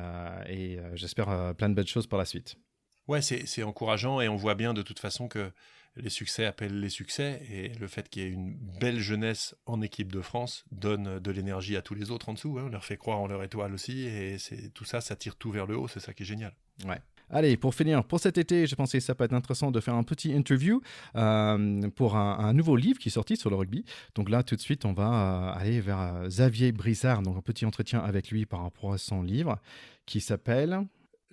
et 0.48 0.78
j'espère 0.94 1.54
plein 1.56 1.68
de 1.68 1.74
belles 1.74 1.86
choses 1.86 2.06
pour 2.06 2.18
la 2.18 2.24
suite. 2.24 2.56
Ouais, 3.08 3.22
c'est 3.22 3.62
encourageant 3.62 4.20
et 4.20 4.28
on 4.28 4.36
voit 4.36 4.54
bien 4.54 4.74
de 4.74 4.82
toute 4.82 4.98
façon 4.98 5.28
que 5.28 5.52
les 5.96 6.10
succès 6.10 6.46
appellent 6.46 6.80
les 6.80 6.88
succès 6.88 7.42
et 7.50 7.68
le 7.78 7.86
fait 7.86 8.08
qu'il 8.08 8.22
y 8.22 8.26
ait 8.26 8.30
une 8.30 8.54
belle 8.80 8.98
jeunesse 8.98 9.54
en 9.66 9.82
équipe 9.82 10.10
de 10.10 10.22
France 10.22 10.64
donne 10.70 11.18
de 11.18 11.30
l'énergie 11.30 11.76
à 11.76 11.82
tous 11.82 11.94
les 11.94 12.10
autres 12.10 12.28
en 12.28 12.32
dessous. 12.32 12.58
Hein. 12.58 12.64
On 12.66 12.70
leur 12.70 12.84
fait 12.84 12.96
croire 12.96 13.20
en 13.20 13.26
leur 13.26 13.42
étoile 13.42 13.74
aussi 13.74 14.06
et 14.06 14.38
tout 14.72 14.84
ça, 14.84 15.00
ça 15.00 15.16
tire 15.16 15.36
tout 15.36 15.50
vers 15.50 15.66
le 15.66 15.76
haut. 15.76 15.88
C'est 15.88 16.00
ça 16.00 16.14
qui 16.14 16.22
est 16.22 16.26
génial. 16.26 16.54
Ouais. 16.86 17.00
Allez, 17.34 17.56
pour 17.56 17.74
finir, 17.74 18.04
pour 18.04 18.20
cet 18.20 18.36
été, 18.36 18.66
j'ai 18.66 18.76
pensé 18.76 18.98
que 18.98 19.04
ça 19.04 19.14
peut 19.14 19.24
être 19.24 19.32
intéressant 19.32 19.70
de 19.70 19.80
faire 19.80 19.94
un 19.94 20.02
petit 20.02 20.34
interview 20.34 20.82
euh, 21.16 21.88
pour 21.96 22.16
un, 22.16 22.52
nouveau 22.52 22.76
livre 22.76 22.98
qui 22.98 23.08
est 23.08 23.12
sorti 23.12 23.38
sur 23.38 23.48
le 23.48 23.56
rugby. 23.56 23.86
Donc 24.14 24.28
là, 24.28 24.42
tout 24.42 24.54
de 24.54 24.60
suite, 24.60 24.84
on 24.84 24.92
va 24.92 25.54
euh, 25.54 25.58
aller 25.58 25.80
vers 25.80 25.98
euh, 25.98 26.28
Xavier 26.28 26.72
Brissard, 26.72 27.22
donc 27.22 27.38
un 27.38 27.40
petit 27.40 27.64
entretien 27.64 28.00
avec 28.00 28.30
lui 28.30 28.44
par 28.44 28.62
rapport 28.62 28.92
à 28.92 28.98
son 28.98 29.22
livre 29.22 29.58
qui 30.04 30.20
s'appelle 30.20 30.80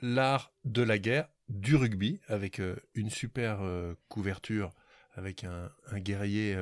L'art 0.01 0.53
de 0.63 0.83
la 0.83 0.97
guerre 0.97 1.27
du 1.49 1.75
rugby 1.75 2.21
avec 2.29 2.61
une 2.95 3.09
super 3.09 3.59
couverture 4.07 4.69
avec 5.15 5.43
un, 5.43 5.99
guerrier. 5.99 6.53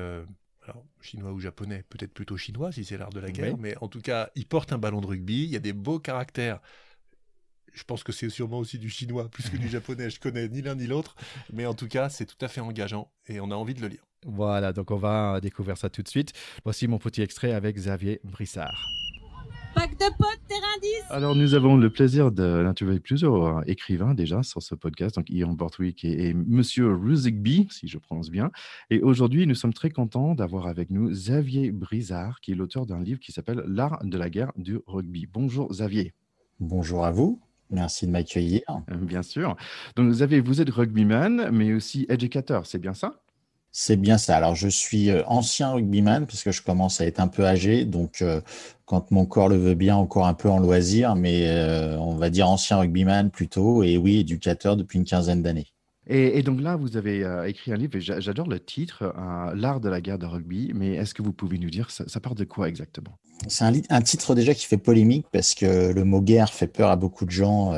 alors, 0.64 0.84
chinois 1.00 1.30
ou 1.30 1.38
japonais, 1.38 1.84
peut-être 1.88 2.12
plutôt 2.12 2.36
chinois 2.36 2.72
si 2.72 2.84
c'est 2.84 2.98
l'art 2.98 3.10
de 3.10 3.20
la 3.20 3.30
guerre, 3.30 3.56
mais 3.58 3.76
en 3.80 3.86
tout 3.86 4.00
cas, 4.00 4.30
il 4.34 4.46
porte 4.46 4.72
un 4.72 4.78
ballon 4.78 5.00
de 5.00 5.06
rugby, 5.06 5.44
il 5.44 5.50
y 5.50 5.56
a 5.56 5.60
des 5.60 5.74
beaux 5.74 6.00
caractères 6.00 6.60
je 7.78 7.84
pense 7.84 8.02
que 8.02 8.12
c'est 8.12 8.28
sûrement 8.28 8.58
aussi 8.58 8.78
du 8.78 8.90
chinois 8.90 9.28
plus 9.28 9.48
que 9.48 9.56
du 9.56 9.68
japonais. 9.76 10.10
Je 10.10 10.20
connais 10.20 10.48
ni 10.48 10.62
l'un 10.62 10.74
ni 10.74 10.86
l'autre, 10.86 11.14
mais 11.52 11.64
en 11.64 11.74
tout 11.74 11.88
cas, 11.88 12.08
c'est 12.08 12.26
tout 12.26 12.44
à 12.44 12.48
fait 12.48 12.60
engageant 12.60 13.10
et 13.28 13.40
on 13.40 13.50
a 13.50 13.54
envie 13.54 13.74
de 13.74 13.80
le 13.80 13.88
lire. 13.88 14.04
Voilà, 14.26 14.72
donc 14.72 14.90
on 14.90 14.96
va 14.96 15.40
découvrir 15.40 15.76
ça 15.76 15.88
tout 15.88 16.02
de 16.02 16.08
suite. 16.08 16.32
Voici 16.64 16.88
mon 16.88 16.98
petit 16.98 17.22
extrait 17.22 17.52
avec 17.52 17.76
Xavier 17.76 18.20
Brissard. 18.24 18.88
Pack 19.74 19.92
de 19.92 20.16
potes, 20.16 20.40
terrain 20.48 20.66
10 20.82 20.88
Alors, 21.10 21.36
nous 21.36 21.54
avons 21.54 21.76
le 21.76 21.90
plaisir 21.90 22.32
d'interviewer 22.32 22.98
plusieurs 22.98 23.68
écrivains 23.68 24.14
déjà 24.14 24.42
sur 24.42 24.60
ce 24.60 24.74
podcast, 24.74 25.14
donc 25.14 25.30
Ian 25.30 25.52
Bortwick 25.52 26.04
et, 26.04 26.34
Monsieur 26.34 26.92
Ruzigby, 26.92 27.68
si 27.70 27.86
je 27.86 27.98
prononce 27.98 28.30
bien. 28.30 28.50
Et 28.90 29.00
aujourd'hui, 29.02 29.46
nous 29.46 29.54
sommes 29.54 29.74
très 29.74 29.90
contents 29.90 30.34
d'avoir 30.34 30.66
avec 30.66 30.90
nous 30.90 31.10
Xavier 31.10 31.70
Brizard, 31.70 32.40
qui 32.40 32.52
est 32.52 32.54
l'auteur 32.56 32.86
d'un 32.86 33.00
livre 33.00 33.20
qui 33.20 33.30
s'appelle 33.30 33.62
L'art 33.66 34.00
de 34.02 34.18
la 34.18 34.30
guerre 34.30 34.52
du 34.56 34.80
rugby. 34.86 35.28
Bonjour 35.32 35.68
Xavier. 35.68 36.12
Bonjour 36.58 37.04
à 37.04 37.12
vous. 37.12 37.40
Merci 37.70 38.06
de 38.06 38.12
m'accueillir. 38.12 38.62
Euh, 38.90 38.96
bien 38.96 39.22
sûr. 39.22 39.56
Donc, 39.96 40.08
vous, 40.08 40.22
avez, 40.22 40.40
vous 40.40 40.60
êtes 40.60 40.70
rugbyman, 40.70 41.50
mais 41.52 41.72
aussi 41.72 42.06
éducateur, 42.08 42.66
c'est 42.66 42.78
bien 42.78 42.94
ça? 42.94 43.20
C'est 43.70 43.96
bien 43.96 44.16
ça. 44.16 44.36
Alors, 44.36 44.54
je 44.54 44.68
suis 44.68 45.10
euh, 45.10 45.22
ancien 45.26 45.72
rugbyman, 45.72 46.26
parce 46.26 46.42
que 46.42 46.50
je 46.50 46.62
commence 46.62 47.00
à 47.00 47.06
être 47.06 47.20
un 47.20 47.28
peu 47.28 47.46
âgé. 47.46 47.84
Donc, 47.84 48.22
euh, 48.22 48.40
quand 48.86 49.10
mon 49.10 49.26
corps 49.26 49.48
le 49.48 49.56
veut 49.56 49.74
bien, 49.74 49.96
encore 49.96 50.26
un 50.26 50.34
peu 50.34 50.48
en 50.48 50.58
loisir, 50.58 51.14
mais 51.14 51.46
on 51.98 52.16
va 52.16 52.30
dire 52.30 52.48
ancien 52.48 52.78
rugbyman 52.78 53.30
plutôt. 53.30 53.82
Et 53.82 53.98
oui, 53.98 54.20
éducateur 54.20 54.76
depuis 54.76 54.98
une 54.98 55.04
quinzaine 55.04 55.42
d'années. 55.42 55.66
Et, 56.08 56.42
donc 56.42 56.60
là, 56.62 56.76
vous 56.76 56.96
avez 56.96 57.22
écrit 57.46 57.70
un 57.72 57.76
livre, 57.76 57.98
j'adore 57.98 58.48
le 58.48 58.58
titre, 58.58 59.12
L'art 59.54 59.80
de 59.80 59.90
la 59.90 60.00
guerre 60.00 60.18
de 60.18 60.24
rugby, 60.24 60.72
mais 60.74 60.94
est-ce 60.94 61.12
que 61.12 61.22
vous 61.22 61.32
pouvez 61.32 61.58
nous 61.58 61.68
dire, 61.68 61.90
ça, 61.90 62.08
ça 62.08 62.18
part 62.18 62.34
de 62.34 62.44
quoi 62.44 62.68
exactement? 62.68 63.18
C'est 63.46 63.64
un, 63.64 64.00
titre 64.00 64.34
déjà 64.34 64.54
qui 64.54 64.66
fait 64.66 64.78
polémique 64.78 65.26
parce 65.32 65.54
que 65.54 65.92
le 65.92 66.04
mot 66.04 66.20
guerre 66.20 66.52
fait 66.52 66.66
peur 66.66 66.88
à 66.90 66.96
beaucoup 66.96 67.24
de 67.24 67.30
gens. 67.30 67.74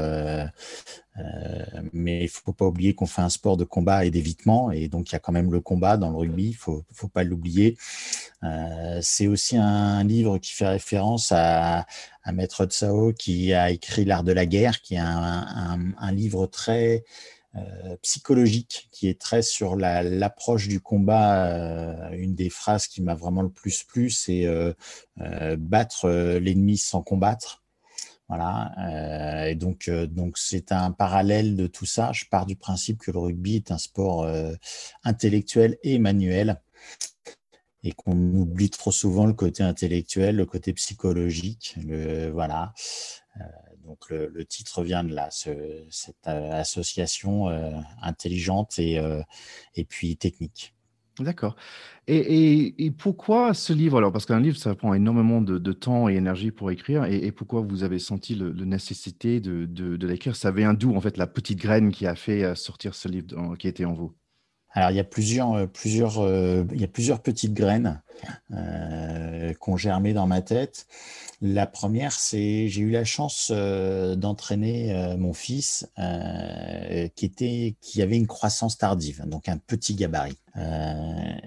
Euh, 1.20 1.64
mais 1.92 2.22
il 2.24 2.28
faut 2.28 2.52
pas 2.52 2.66
oublier 2.66 2.94
qu'on 2.94 3.06
fait 3.06 3.22
un 3.22 3.28
sport 3.28 3.56
de 3.56 3.64
combat 3.64 4.04
et 4.04 4.10
d'évitement, 4.10 4.70
et 4.70 4.88
donc 4.88 5.10
il 5.10 5.12
y 5.12 5.16
a 5.16 5.18
quand 5.18 5.32
même 5.32 5.52
le 5.52 5.60
combat 5.60 5.96
dans 5.96 6.10
le 6.10 6.16
rugby, 6.16 6.48
il 6.48 6.54
faut, 6.56 6.84
faut 6.92 7.08
pas 7.08 7.24
l'oublier. 7.24 7.76
Euh, 8.42 8.98
c'est 9.02 9.26
aussi 9.26 9.56
un 9.56 10.02
livre 10.04 10.38
qui 10.38 10.52
fait 10.52 10.68
référence 10.68 11.32
à, 11.32 11.86
à 12.22 12.32
Maître 12.32 12.64
Tsao 12.66 13.12
qui 13.12 13.52
a 13.52 13.70
écrit 13.70 14.04
L'art 14.04 14.24
de 14.24 14.32
la 14.32 14.46
guerre, 14.46 14.80
qui 14.80 14.94
est 14.94 14.98
un, 14.98 16.12
livre 16.12 16.46
très 16.46 16.96
euh, 16.96 17.00
psychologique, 18.02 18.88
qui 18.92 19.08
est 19.08 19.20
très 19.20 19.42
sur 19.42 19.76
l'approche 19.76 20.68
du 20.68 20.80
combat. 20.80 21.46
Euh, 21.46 22.10
une 22.12 22.34
des 22.34 22.50
phrases 22.50 22.86
qui 22.86 23.02
m'a 23.02 23.14
vraiment 23.14 23.42
le 23.42 23.50
plus 23.50 23.82
plu, 23.84 24.10
c'est 24.10 24.46
euh, 24.46 24.72
battre 25.58 26.08
l'ennemi 26.38 26.78
sans 26.78 27.02
combattre. 27.02 27.60
Voilà. 28.28 28.70
Euh, 28.78 29.46
et 29.46 29.56
donc, 29.56 29.88
euh, 29.88 30.06
donc 30.06 30.38
c'est 30.38 30.70
un 30.70 30.92
parallèle 30.92 31.56
de 31.56 31.66
tout 31.66 31.84
ça. 31.84 32.12
Je 32.12 32.26
pars 32.30 32.46
du 32.46 32.54
principe 32.54 32.98
que 32.98 33.10
le 33.10 33.18
rugby 33.18 33.56
est 33.56 33.72
un 33.72 33.78
sport 33.78 34.22
euh, 34.22 34.52
intellectuel 35.02 35.78
et 35.82 35.98
manuel, 35.98 36.62
et 37.82 37.90
qu'on 37.90 38.16
oublie 38.34 38.70
trop 38.70 38.92
souvent 38.92 39.26
le 39.26 39.32
côté 39.32 39.64
intellectuel, 39.64 40.36
le 40.36 40.46
côté 40.46 40.72
psychologique. 40.74 41.74
Le, 41.84 42.30
voilà. 42.30 42.72
Donc 43.90 44.08
le, 44.08 44.28
le, 44.28 44.44
titre 44.44 44.84
vient 44.84 45.02
de 45.02 45.12
là, 45.12 45.28
ce, 45.30 45.50
cette 45.90 46.26
association 46.26 47.48
intelligente 48.00 48.78
et, 48.78 49.00
et 49.74 49.84
puis 49.84 50.16
technique. 50.16 50.74
D'accord. 51.18 51.56
Et, 52.06 52.92
pourquoi 52.98 53.54
ce 53.54 53.72
livre 53.72 53.98
alors? 53.98 54.12
Parce 54.12 54.26
qu'un 54.26 54.40
livre, 54.40 54.56
ça 54.56 54.74
prend 54.74 54.94
énormément 54.94 55.40
de, 55.40 55.72
temps 55.72 56.08
et 56.08 56.14
énergie 56.14 56.50
pour 56.50 56.70
écrire. 56.70 57.04
Et, 57.04 57.30
pourquoi 57.32 57.60
vous 57.60 57.84
avez 57.84 57.98
senti 57.98 58.34
le, 58.34 58.52
nécessité 58.64 59.40
de, 59.40 60.06
l'écrire? 60.06 60.36
Ça 60.36 60.50
vient 60.50 60.74
d'où, 60.74 60.94
en 60.94 61.00
fait, 61.00 61.16
la 61.16 61.26
petite 61.26 61.58
graine 61.58 61.90
qui 61.90 62.06
a 62.06 62.14
fait 62.14 62.44
euh, 62.44 62.54
sortir 62.54 62.94
ce 62.94 63.08
livre 63.08 63.56
qui 63.56 63.68
était 63.68 63.84
en 63.84 63.92
vous? 63.92 64.14
Alors, 64.72 64.90
il 64.90 64.96
y 64.96 65.00
a 65.00 65.04
plusieurs, 65.04 65.52
euh, 65.52 65.66
plusieurs, 65.66 66.18
euh, 66.18 66.64
il 66.72 66.80
y 66.80 66.84
a 66.84 66.88
plusieurs 66.88 67.22
petites 67.22 67.54
graines 67.54 68.00
euh, 68.52 69.52
qui 69.54 69.76
germé 69.76 70.12
dans 70.12 70.26
ma 70.26 70.42
tête. 70.42 70.86
La 71.42 71.66
première, 71.66 72.12
c'est 72.12 72.68
j'ai 72.68 72.82
eu 72.82 72.90
la 72.90 73.04
chance 73.04 73.50
d'entraîner 73.50 75.16
mon 75.18 75.32
fils 75.32 75.88
qui 75.96 77.24
était 77.24 77.76
qui 77.80 78.02
avait 78.02 78.16
une 78.16 78.26
croissance 78.26 78.76
tardive, 78.76 79.24
donc 79.26 79.48
un 79.48 79.56
petit 79.56 79.94
gabarit. 79.94 80.36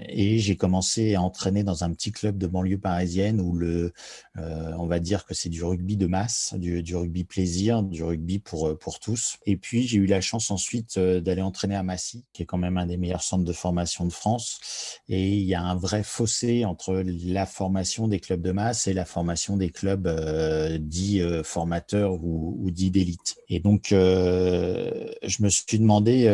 et 0.09 0.39
j'ai 0.39 0.55
commencé 0.55 1.13
à 1.13 1.21
entraîner 1.21 1.63
dans 1.63 1.83
un 1.83 1.93
petit 1.93 2.11
club 2.11 2.39
de 2.39 2.47
banlieue 2.47 2.79
parisienne 2.79 3.39
où 3.39 3.53
le, 3.53 3.93
on 4.35 4.87
va 4.87 4.97
dire 4.97 5.27
que 5.27 5.35
c'est 5.35 5.49
du 5.49 5.63
rugby 5.63 5.95
de 5.95 6.07
masse, 6.07 6.55
du, 6.57 6.81
du, 6.81 6.95
rugby 6.95 7.23
plaisir, 7.23 7.83
du 7.83 8.03
rugby 8.03 8.39
pour 8.39 8.75
pour 8.79 8.99
tous. 8.99 9.37
Et 9.45 9.57
puis 9.57 9.85
j'ai 9.85 9.97
eu 9.97 10.07
la 10.07 10.21
chance 10.21 10.49
ensuite 10.49 10.97
d'aller 10.97 11.43
entraîner 11.43 11.75
à 11.75 11.83
Massy, 11.83 12.25
qui 12.33 12.41
est 12.41 12.45
quand 12.47 12.57
même 12.57 12.79
un 12.79 12.87
des 12.87 12.97
meilleurs 12.97 13.21
centre 13.21 13.43
de 13.43 13.53
formation 13.53 14.05
de 14.05 14.13
France. 14.13 14.59
Et 15.07 15.37
il 15.37 15.43
y 15.43 15.53
a 15.53 15.61
un 15.61 15.75
vrai 15.75 16.03
fossé 16.03 16.62
entre 16.65 17.03
la 17.05 17.45
formation 17.45 18.07
des 18.07 18.19
clubs 18.19 18.41
de 18.41 18.51
masse 18.51 18.87
et 18.87 18.93
la 18.93 19.05
formation 19.05 19.57
des 19.57 19.69
clubs 19.69 20.07
euh, 20.07 20.77
dits 20.77 21.21
euh, 21.21 21.43
formateurs 21.43 22.23
ou, 22.23 22.69
dits 22.71 22.91
d'élite. 22.91 23.37
Et 23.49 23.59
donc, 23.59 23.91
euh, 23.91 25.11
je 25.23 25.43
me 25.43 25.49
suis 25.49 25.79
demandé 25.79 26.25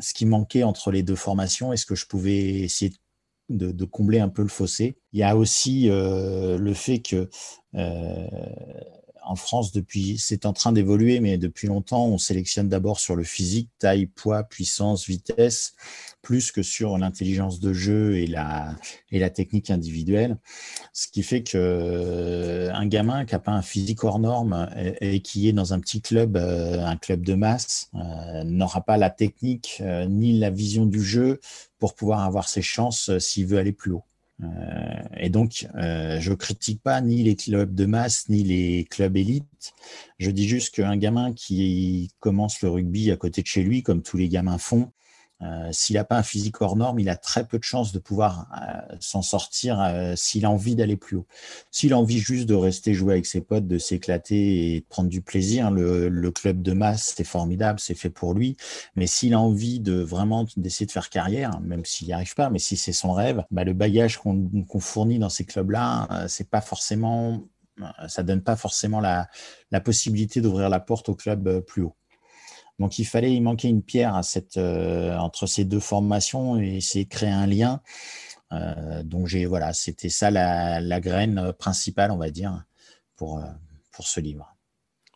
ce 0.00 0.14
qui 0.14 0.26
manquait 0.26 0.62
entre 0.62 0.90
les 0.90 1.02
deux 1.02 1.16
formations. 1.16 1.72
Est-ce 1.72 1.86
que 1.86 1.94
je 1.94 2.06
pouvais 2.06 2.60
essayer 2.60 2.92
de, 3.48 3.70
de, 3.72 3.84
combler 3.84 4.20
un 4.20 4.28
peu 4.28 4.42
le 4.42 4.48
fossé? 4.48 4.96
Il 5.12 5.20
y 5.20 5.22
a 5.22 5.36
aussi 5.36 5.88
le 5.88 6.72
fait 6.74 7.00
que 7.00 7.28
en 9.26 9.36
France 9.36 9.72
depuis, 9.72 10.18
c'est 10.18 10.46
en 10.46 10.52
train 10.52 10.72
d'évoluer, 10.72 11.20
mais 11.20 11.36
depuis 11.36 11.66
longtemps, 11.66 12.06
on 12.06 12.18
sélectionne 12.18 12.68
d'abord 12.68 13.00
sur 13.00 13.16
le 13.16 13.24
physique, 13.24 13.70
taille, 13.78 14.06
poids, 14.06 14.44
puissance, 14.44 15.06
vitesse, 15.06 15.74
plus 16.22 16.52
que 16.52 16.62
sur 16.62 16.96
l'intelligence 16.96 17.60
de 17.60 17.72
jeu 17.72 18.16
et 18.16 18.26
la, 18.26 18.76
et 19.10 19.28
technique 19.30 19.70
individuelle. 19.70 20.38
Ce 20.92 21.08
qui 21.08 21.22
fait 21.22 21.42
que 21.42 21.58
euh, 21.58 22.72
un 22.72 22.86
gamin 22.86 23.24
qui 23.24 23.34
n'a 23.34 23.40
pas 23.40 23.52
un 23.52 23.62
physique 23.62 24.04
hors 24.04 24.18
norme 24.18 24.70
et, 25.00 25.20
qui 25.20 25.48
est 25.48 25.52
dans 25.52 25.72
un 25.72 25.80
petit 25.80 26.00
club, 26.00 26.36
euh, 26.36 26.84
un 26.84 26.96
club 26.96 27.24
de 27.24 27.34
masse, 27.34 27.90
euh, 27.94 28.44
n'aura 28.44 28.80
pas 28.80 28.96
la 28.96 29.10
technique 29.10 29.82
ni 30.08 30.38
la 30.38 30.50
vision 30.50 30.86
du 30.86 31.02
jeu 31.02 31.40
pour 31.78 31.94
pouvoir 31.94 32.20
avoir 32.20 32.48
ses 32.48 32.62
chances 32.62 33.10
s'il 33.18 33.46
veut 33.46 33.58
aller 33.58 33.72
plus 33.72 33.92
haut. 33.92 34.04
Euh, 34.42 35.02
et 35.16 35.30
donc, 35.30 35.66
euh, 35.76 36.20
je 36.20 36.32
critique 36.34 36.82
pas 36.82 37.00
ni 37.00 37.22
les 37.22 37.36
clubs 37.36 37.74
de 37.74 37.86
masse 37.86 38.28
ni 38.28 38.42
les 38.44 38.84
clubs 38.84 39.16
élites. 39.16 39.72
Je 40.18 40.30
dis 40.30 40.46
juste 40.46 40.74
qu'un 40.74 40.96
gamin 40.96 41.32
qui 41.32 42.10
commence 42.20 42.60
le 42.62 42.68
rugby 42.68 43.10
à 43.10 43.16
côté 43.16 43.42
de 43.42 43.46
chez 43.46 43.62
lui, 43.62 43.82
comme 43.82 44.02
tous 44.02 44.16
les 44.16 44.28
gamins 44.28 44.58
font, 44.58 44.92
euh, 45.42 45.68
s'il 45.70 45.96
n'a 45.96 46.04
pas 46.04 46.16
un 46.16 46.22
physique 46.22 46.62
hors 46.62 46.76
norme, 46.76 46.98
il 46.98 47.10
a 47.10 47.16
très 47.16 47.46
peu 47.46 47.58
de 47.58 47.64
chances 47.64 47.92
de 47.92 47.98
pouvoir 47.98 48.46
euh, 48.62 48.96
s'en 49.00 49.20
sortir 49.20 49.80
euh, 49.80 50.14
s'il 50.16 50.46
a 50.46 50.50
envie 50.50 50.76
d'aller 50.76 50.96
plus 50.96 51.16
haut. 51.16 51.26
S'il 51.70 51.92
a 51.92 51.98
envie 51.98 52.18
juste 52.18 52.48
de 52.48 52.54
rester 52.54 52.94
jouer 52.94 53.14
avec 53.14 53.26
ses 53.26 53.42
potes, 53.42 53.66
de 53.66 53.76
s'éclater 53.76 54.74
et 54.74 54.80
de 54.80 54.86
prendre 54.86 55.10
du 55.10 55.20
plaisir, 55.20 55.70
le, 55.70 56.30
club 56.30 56.62
de 56.62 56.72
masse, 56.72 57.14
c'est 57.16 57.24
formidable, 57.24 57.78
c'est 57.80 57.94
fait 57.94 58.10
pour 58.10 58.34
lui. 58.34 58.56
Mais 58.94 59.06
s'il 59.06 59.34
a 59.34 59.40
envie 59.40 59.80
de 59.80 60.00
vraiment 60.00 60.46
d'essayer 60.56 60.86
de 60.86 60.92
faire 60.92 61.10
carrière, 61.10 61.60
même 61.60 61.84
s'il 61.84 62.08
n'y 62.08 62.12
arrive 62.14 62.34
pas, 62.34 62.50
mais 62.50 62.58
si 62.58 62.76
c'est 62.76 62.92
son 62.92 63.12
rêve, 63.12 63.44
bah, 63.50 63.64
le 63.64 63.74
bagage 63.74 64.18
qu'on 64.18 64.80
fournit 64.80 65.18
dans 65.18 65.28
ces 65.28 65.44
clubs-là, 65.44 66.26
c'est 66.28 66.50
pas 66.50 66.60
forcément, 66.60 67.44
ça 68.08 68.22
donne 68.22 68.42
pas 68.42 68.56
forcément 68.56 69.00
la, 69.00 69.28
la 69.70 69.80
possibilité 69.80 70.40
d'ouvrir 70.40 70.68
la 70.68 70.80
porte 70.80 71.08
au 71.08 71.14
club 71.14 71.60
plus 71.60 71.82
haut. 71.82 71.96
Donc 72.78 72.98
il 72.98 73.04
fallait, 73.04 73.32
il 73.32 73.40
manquait 73.40 73.68
une 73.68 73.82
pierre 73.82 74.14
à 74.14 74.22
cette, 74.22 74.58
euh, 74.58 75.16
entre 75.16 75.46
ces 75.46 75.64
deux 75.64 75.80
formations 75.80 76.60
et 76.60 76.76
essayer 76.76 77.04
de 77.04 77.10
créer 77.10 77.30
un 77.30 77.46
lien. 77.46 77.80
Euh, 78.52 79.02
donc 79.02 79.26
j'ai 79.26 79.46
voilà, 79.46 79.72
c'était 79.72 80.08
ça 80.08 80.30
la, 80.30 80.80
la, 80.80 81.00
graine 81.00 81.52
principale, 81.58 82.10
on 82.10 82.18
va 82.18 82.30
dire, 82.30 82.64
pour, 83.16 83.38
euh, 83.38 83.46
pour 83.92 84.06
ce 84.06 84.20
livre. 84.20 84.52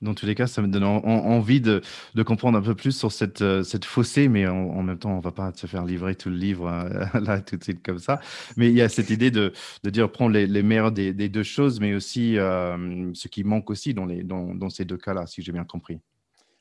Dans 0.02 0.14
tous 0.14 0.24
les 0.24 0.34
cas, 0.34 0.46
ça 0.46 0.62
me 0.62 0.68
donne 0.68 0.82
envie 0.84 1.61
de, 1.61 1.82
de, 2.14 2.22
comprendre 2.22 2.56
un 2.56 2.62
peu 2.62 2.74
plus 2.74 2.92
sur 2.96 3.12
cette, 3.12 3.44
cette 3.62 3.84
fossée, 3.84 4.28
mais 4.28 4.46
en, 4.46 4.82
même 4.82 4.98
temps, 4.98 5.11
on 5.11 5.20
va 5.20 5.30
pas 5.30 5.52
se 5.54 5.66
faire 5.66 5.84
livrer 5.84 6.14
tout 6.14 6.30
le 6.30 6.36
livre 6.36 6.70
là 7.20 7.42
tout 7.42 7.58
de 7.58 7.62
suite 7.62 7.82
comme 7.84 7.98
ça. 7.98 8.18
Mais 8.56 8.70
il 8.70 8.74
y 8.74 8.80
a 8.80 8.88
cette 8.88 9.11
idée 9.11 9.30
de, 9.30 9.52
de 9.84 9.90
dire 9.90 10.11
prendre 10.11 10.32
les, 10.32 10.46
les 10.46 10.90
des, 10.90 11.12
des, 11.12 11.28
deux 11.28 11.42
choses, 11.42 11.80
mais 11.80 11.92
aussi 11.92 12.36
ce 12.36 13.28
qui 13.28 13.44
manque 13.44 13.68
aussi 13.68 13.92
dans, 13.92 14.06
les, 14.06 14.24
dans, 14.24 14.54
dans 14.54 14.70
ces 14.70 14.86
deux 14.86 14.96
cas-là, 14.96 15.26
si 15.26 15.42
j'ai 15.42 15.52
bien 15.52 15.64
compris 15.64 16.00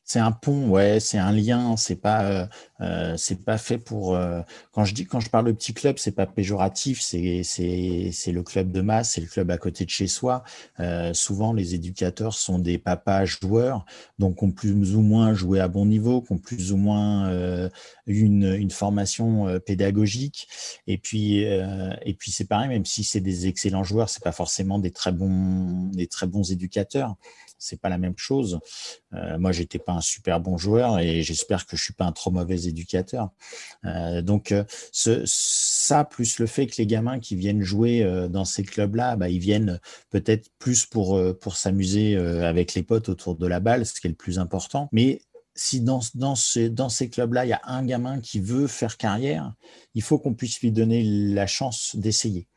c'est 0.09 0.19
un 0.19 0.31
pont, 0.31 0.69
ouais, 0.69 0.99
c'est 0.99 1.19
un 1.19 1.31
lien. 1.31 1.77
C'est 1.77 1.95
pas, 1.95 2.23
euh, 2.23 2.45
euh, 2.81 3.15
c'est 3.15 3.45
pas 3.45 3.59
fait 3.59 3.77
pour. 3.77 4.15
Euh, 4.15 4.41
quand 4.71 4.83
je 4.83 4.95
dis, 4.95 5.05
quand 5.05 5.19
je 5.19 5.29
parle 5.29 5.45
de 5.45 5.51
petit 5.51 5.71
club, 5.71 5.99
c'est 5.99 6.13
pas 6.13 6.25
péjoratif. 6.25 6.99
C'est, 6.99 7.43
c'est, 7.43 8.09
c'est 8.11 8.31
le 8.31 8.41
club 8.41 8.71
de 8.71 8.81
masse, 8.81 9.11
c'est 9.11 9.21
le 9.21 9.27
club 9.27 9.51
à 9.51 9.59
côté 9.59 9.85
de 9.85 9.91
chez 9.91 10.07
soi. 10.07 10.43
souvent, 11.13 11.53
les 11.53 11.75
éducateurs 11.75 12.33
sont 12.33 12.57
des 12.57 12.79
papas 12.79 13.25
joueurs, 13.25 13.85
donc 14.17 14.41
ont 14.41 14.51
plus 14.51 14.95
ou 14.95 15.01
moins 15.01 15.35
joué 15.35 15.59
à 15.59 15.67
bon 15.67 15.85
niveau, 15.85 16.25
ont 16.31 16.39
plus 16.39 16.71
ou 16.71 16.77
moins 16.77 17.69
une, 18.07 18.45
une 18.45 18.71
formation 18.71 19.59
pédagogique. 19.59 20.47
Et 20.87 20.97
puis, 20.97 21.41
et 21.43 22.13
puis 22.17 22.31
c'est 22.31 22.45
pareil, 22.47 22.69
même 22.69 22.85
si 22.85 23.03
c'est 23.03 23.21
des 23.21 23.45
excellents 23.45 23.83
joueurs, 23.83 24.09
c'est 24.09 24.23
pas 24.23 24.31
forcément 24.31 24.79
des 24.79 24.91
très 24.91 25.11
bons, 25.11 25.91
des 25.93 26.07
très 26.07 26.25
bons 26.25 26.51
éducateurs 26.51 27.15
c'est 27.59 27.79
pas 27.79 27.89
la 27.89 27.97
même 27.97 28.17
chose. 28.17 28.59
Euh, 29.13 29.37
moi, 29.37 29.51
j'étais 29.51 29.79
pas 29.79 29.93
un 29.93 30.01
super 30.01 30.39
bon 30.39 30.57
joueur 30.57 30.99
et 30.99 31.21
j'espère 31.21 31.65
que 31.65 31.77
je 31.77 31.83
suis 31.83 31.93
pas 31.93 32.05
un 32.05 32.11
trop 32.11 32.31
mauvais 32.31 32.63
éducateur. 32.63 33.29
Euh, 33.85 34.21
donc, 34.21 34.51
euh, 34.51 34.63
ça 34.91 36.05
plus 36.05 36.39
le 36.39 36.47
fait 36.47 36.67
que 36.67 36.77
les 36.77 36.87
gamins 36.87 37.19
qui 37.19 37.35
viennent 37.35 37.61
jouer 37.61 38.03
euh, 38.03 38.27
dans 38.27 38.45
ces 38.45 38.63
clubs-là, 38.63 39.15
bah, 39.15 39.29
ils 39.29 39.39
viennent 39.39 39.79
peut-être 40.09 40.49
plus 40.57 40.85
pour 40.85 41.19
pour 41.41 41.55
s'amuser 41.55 42.15
avec 42.15 42.73
les 42.73 42.83
potes 42.83 43.09
autour 43.09 43.35
de 43.35 43.47
la 43.47 43.59
balle, 43.59 43.85
ce 43.85 43.99
qui 43.99 44.07
est 44.07 44.09
le 44.09 44.15
plus 44.15 44.39
important. 44.39 44.89
Mais 44.91 45.21
si 45.55 45.81
dans, 45.81 46.01
ces 46.35 47.09
clubs-là, 47.09 47.45
il 47.45 47.49
y 47.49 47.53
a 47.53 47.61
un 47.65 47.83
gamin 47.83 48.21
qui 48.21 48.39
veut 48.39 48.67
faire 48.67 48.97
carrière, 48.97 49.53
il 49.93 50.01
faut 50.01 50.17
qu'on 50.17 50.33
puisse 50.33 50.61
lui 50.61 50.71
donner 50.71 51.03
la 51.03 51.47
chance 51.47 51.95
d'essayer. 51.95 52.47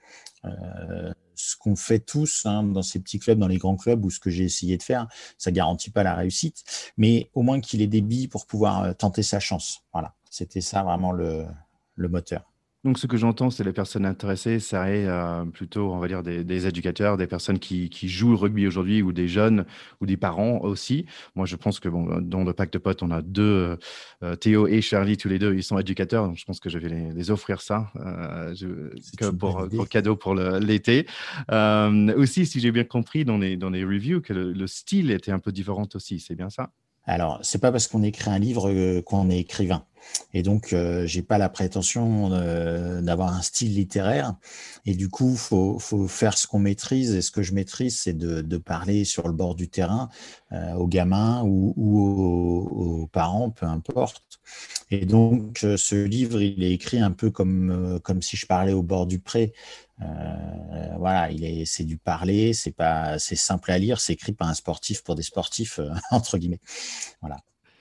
Ce 1.35 1.57
qu'on 1.57 1.77
fait 1.77 2.01
tous 2.01 2.47
hein, 2.47 2.63
dans 2.63 2.83
ces 2.83 3.01
petits 3.01 3.19
clubs, 3.19 3.39
dans 3.39 3.49
les 3.49 3.59
grands 3.59 3.77
clubs, 3.77 4.05
ou 4.05 4.11
ce 4.11 4.21
que 4.21 4.31
j'ai 4.31 4.45
essayé 4.45 4.77
de 4.77 4.83
faire, 4.83 5.09
ça 5.39 5.51
garantit 5.51 5.91
pas 5.91 6.03
la 6.03 6.15
réussite, 6.15 6.65
mais 6.97 7.31
au 7.35 7.43
moins 7.43 7.61
qu'il 7.61 7.83
ait 7.83 7.87
des 7.87 8.03
billes 8.03 8.29
pour 8.29 8.47
pouvoir 8.47 8.83
euh, 8.83 8.93
tenter 8.93 9.23
sa 9.23 9.41
chance. 9.41 9.83
Voilà, 9.93 10.15
c'était 10.31 10.61
ça 10.61 10.83
vraiment 10.83 11.13
le, 11.13 11.47
le 11.97 12.09
moteur. 12.09 12.52
Donc, 12.85 12.99
ce 12.99 13.07
que 13.07 13.17
j'entends, 13.17 13.51
c'est 13.51 13.63
les 13.63 13.73
personnes 13.73 14.05
intéressées, 14.05 14.59
ça 14.59 14.91
est 14.91 15.07
euh, 15.07 15.45
plutôt, 15.45 15.93
on 15.93 15.99
va 15.99 16.09
dire, 16.09 16.25
des, 16.25 16.67
éducateurs, 16.67 17.17
des 17.17 17.29
personnes 17.29 17.61
qui, 17.61 17.89
jouent 18.09 18.33
au 18.33 18.37
rugby 18.37 18.67
aujourd'hui, 18.67 19.03
ou 19.03 19.13
des 19.13 19.29
jeunes, 19.29 19.65
ou 20.01 20.07
des 20.07 20.17
parents 20.17 20.59
aussi. 20.63 21.07
Moi, 21.37 21.47
je 21.47 21.55
pense 21.55 21.79
que 21.79 21.89
bon, 21.89 22.21
dans 22.21 22.43
le 22.43 22.53
pack 22.53 22.73
de 22.73 22.79
potes, 22.79 23.05
on 23.05 23.13
a 23.13 23.23
deux, 23.23 23.79
euh, 24.25 24.37
Théo 24.37 24.67
et 24.67 24.81
Charlie, 24.81 25.17
tous 25.17 25.29
les 25.29 25.39
deux, 25.39 25.55
ils 25.55 25.63
sont 25.63 25.79
éducateurs. 25.79 26.27
Donc, 26.27 26.37
je 26.37 26.45
pense 26.45 26.59
que 26.59 26.69
je 26.69 26.79
vais 26.79 26.89
les, 26.89 27.31
offrir 27.31 27.61
ça 27.61 27.93
euh, 27.97 28.53
pour, 29.39 29.89
cadeau 29.89 30.17
pour 30.17 30.35
l'été. 30.35 31.07
aussi, 31.49 32.47
si 32.47 32.59
j'ai 32.59 32.73
bien 32.73 32.85
compris 32.85 33.25
dans 33.25 33.39
les, 33.39 33.57
dans 33.57 33.71
les 33.71 33.85
reviews, 33.85 34.21
que 34.21 34.33
le 34.33 34.67
style 34.67 35.13
était 35.13 35.31
un 35.31 35.39
peu 35.39 35.53
différent 35.53 35.87
aussi. 35.95 36.19
C'est 36.19 36.35
bien 36.35 36.51
ça? 36.51 36.71
Alors, 37.05 37.41
c'est 37.43 37.61
pas 37.61 37.73
parce 37.73 37.89
qu'on 37.89 38.03
écrit 38.03 38.31
un 38.31 38.39
livre 38.39 38.71
euh, 38.71 39.03
qu'on 39.03 39.29
est 39.31 39.41
écrivain. 39.41 39.85
Et 40.35 40.43
donc, 40.43 40.73
euh, 40.73 41.07
j'ai 41.07 41.23
pas 41.23 41.39
la 41.39 41.49
prétention 41.49 42.31
euh, 42.33 43.01
d'avoir 43.01 43.35
un 43.35 43.43
style 43.43 43.75
littéraire. 43.75 44.35
Et 44.87 44.95
du 44.95 45.09
coup, 45.09 45.37
faut, 45.37 45.79
faut 45.79 46.09
faire 46.09 46.37
ce 46.37 46.47
qu'on 46.47 46.59
maîtrise. 46.59 47.15
Et 47.15 47.23
ce 47.23 47.31
que 47.31 47.43
je 47.43 47.53
maîtrise, 47.53 47.99
c'est 48.01 48.17
de, 48.17 48.43
parler 48.59 49.05
sur 49.05 49.27
le 49.27 49.35
bord 49.35 49.55
du 49.55 49.69
terrain 49.69 50.09
aux 50.77 50.87
gamins 50.87 51.43
ou, 51.45 51.73
aux, 51.77 53.07
parents, 53.07 53.51
peu 53.51 53.67
importe. 53.67 54.41
Et 54.91 55.07
donc, 55.07 55.59
ce 55.59 56.05
livre, 56.05 56.41
il 56.41 56.63
est 56.63 56.73
écrit 56.73 57.01
un 57.01 57.11
peu 57.11 57.31
comme, 57.31 58.01
si 58.21 58.37
je 58.37 58.47
parlais 58.47 58.73
au 58.73 58.83
bord 58.83 59.07
du 59.07 59.19
pré. 59.19 59.53
Euh, 60.03 60.97
voilà, 60.99 61.31
il 61.31 61.45
est, 61.45 61.65
c'est 61.65 61.85
du 61.85 61.99
parler, 61.99 62.53
c'est 62.53 62.73
pas, 62.73 63.19
c'est 63.19 63.37
simple 63.37 63.71
à 63.71 63.79
lire, 63.79 64.01
c'est 64.01 64.15
écrit 64.15 64.33
par 64.33 64.49
un 64.49 64.55
sportif 64.55 65.03
pour 65.03 65.15
des 65.15 65.23
sportifs 65.23 65.79
euh, 65.79 65.91
entre 66.11 66.39
guillemets. 66.39 66.61
Voilà. 67.21 67.37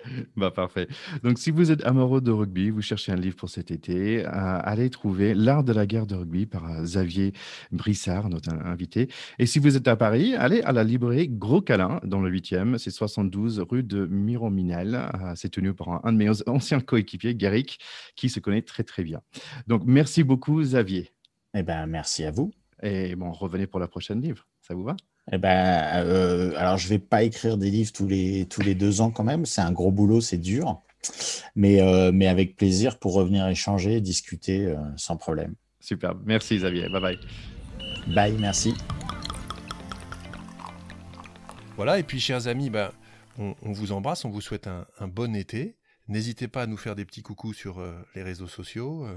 Bah, 0.36 0.52
parfait. 0.52 0.88
Donc, 1.24 1.38
si 1.38 1.52
vous 1.52 1.72
êtes 1.72 1.86
amoureux 1.86 2.22
de 2.22 2.32
rugby, 2.32 2.70
vous 2.70 2.82
cherchez 2.82 3.12
un 3.12 3.16
livre 3.16 3.36
pour 3.36 3.49
cet 3.49 3.72
été, 3.72 4.26
euh, 4.26 4.30
allez 4.30 4.89
trouver 4.89 5.34
L'art 5.34 5.64
de 5.64 5.74
la 5.74 5.86
guerre 5.86 6.06
de 6.06 6.16
rugby 6.16 6.45
par 6.45 6.82
Xavier 6.82 7.34
Brissard, 7.72 8.30
notre 8.30 8.54
invité. 8.54 9.10
Et 9.39 9.45
si 9.45 9.60
vous 9.60 9.76
êtes 9.78 9.88
à 9.88 9.95
Paris, 9.95 10.36
allez 10.36 10.62
à 10.62 10.72
la 10.72 10.84
librairie 10.84 11.30
Gros 11.30 11.62
Câlin 11.62 11.99
dans 12.04 12.22
le 12.22 12.32
8e. 12.32 12.78
C'est 12.78 12.91
72 12.91 13.60
rue 13.60 13.84
de 13.84 14.06
Mirominel. 14.06 15.10
c'est 15.36 15.49
tenu 15.49 15.74
par 15.74 16.06
un, 16.06 16.14
de 16.14 16.18
mes 16.18 16.30
anciens 16.47 16.80
coéquipiers, 16.80 17.36
Garrick, 17.36 17.80
qui 18.16 18.30
se 18.30 18.39
connaît 18.39 18.62
très, 18.62 18.84
très 18.84 19.04
bien. 19.04 19.22
Donc, 19.68 19.84
merci 19.86 20.24
beaucoup, 20.24 20.62
Xavier. 20.62 21.12
Eh 21.54 21.64
ben, 21.64 21.86
merci 21.86 22.24
à 22.24 22.32
vous. 22.32 22.52
Et 22.82 23.16
bon, 23.16 23.32
revenez 23.32 23.68
pour 23.68 23.80
la 23.80 23.88
prochaine 23.88 24.22
livre. 24.22 24.47
Ça 24.62 24.74
vous 24.74 24.84
va? 24.84 24.95
Eh 25.32 25.38
ben, 25.38 26.06
euh, 26.06 26.54
alors 26.58 26.78
je 26.78 26.88
vais 26.90 27.00
pas 27.00 27.24
écrire 27.24 27.58
des 27.58 27.72
livres 27.72 27.92
tous 27.94 28.08
les, 28.08 28.46
tous 28.48 28.62
les 28.62 28.76
deux 28.76 29.00
ans 29.00 29.12
quand 29.12 29.24
même. 29.24 29.46
C'est 29.46 29.62
un 29.62 29.72
gros 29.72 29.92
boulot, 29.92 30.20
c'est 30.20 30.38
dur. 30.38 30.82
Mais, 31.56 31.82
euh, 31.82 32.12
mais 32.14 32.28
avec 32.28 32.58
plaisir 32.58 33.00
pour 33.00 33.14
revenir 33.14 33.48
échanger, 33.48 34.02
discuter 34.02 34.66
euh, 34.66 34.76
sans 34.98 35.18
problème. 35.18 35.56
Super. 35.80 36.16
Merci 36.26 36.58
Xavier. 36.58 36.90
Bye 36.90 37.02
bye. 37.02 37.20
Bye, 38.14 38.36
merci. 38.40 38.74
Voilà, 41.78 41.98
et 41.98 42.04
puis 42.04 42.20
chers 42.20 42.48
amis, 42.48 42.70
ben, 42.70 42.92
on, 43.40 43.56
vous 43.72 43.92
embrasse, 43.94 44.26
on 44.26 44.30
vous 44.30 44.42
souhaite 44.42 44.68
un, 44.68 44.86
un 45.00 45.08
bon 45.08 45.36
été. 45.36 45.76
N'hésitez 46.08 46.48
pas 46.48 46.64
à 46.64 46.68
nous 46.68 46.78
faire 46.78 46.96
des 46.96 47.06
petits 47.06 47.24
coucous 47.24 47.54
sur 47.54 47.82
les 48.14 48.22
réseaux 48.22 48.48
sociaux. 48.48 49.08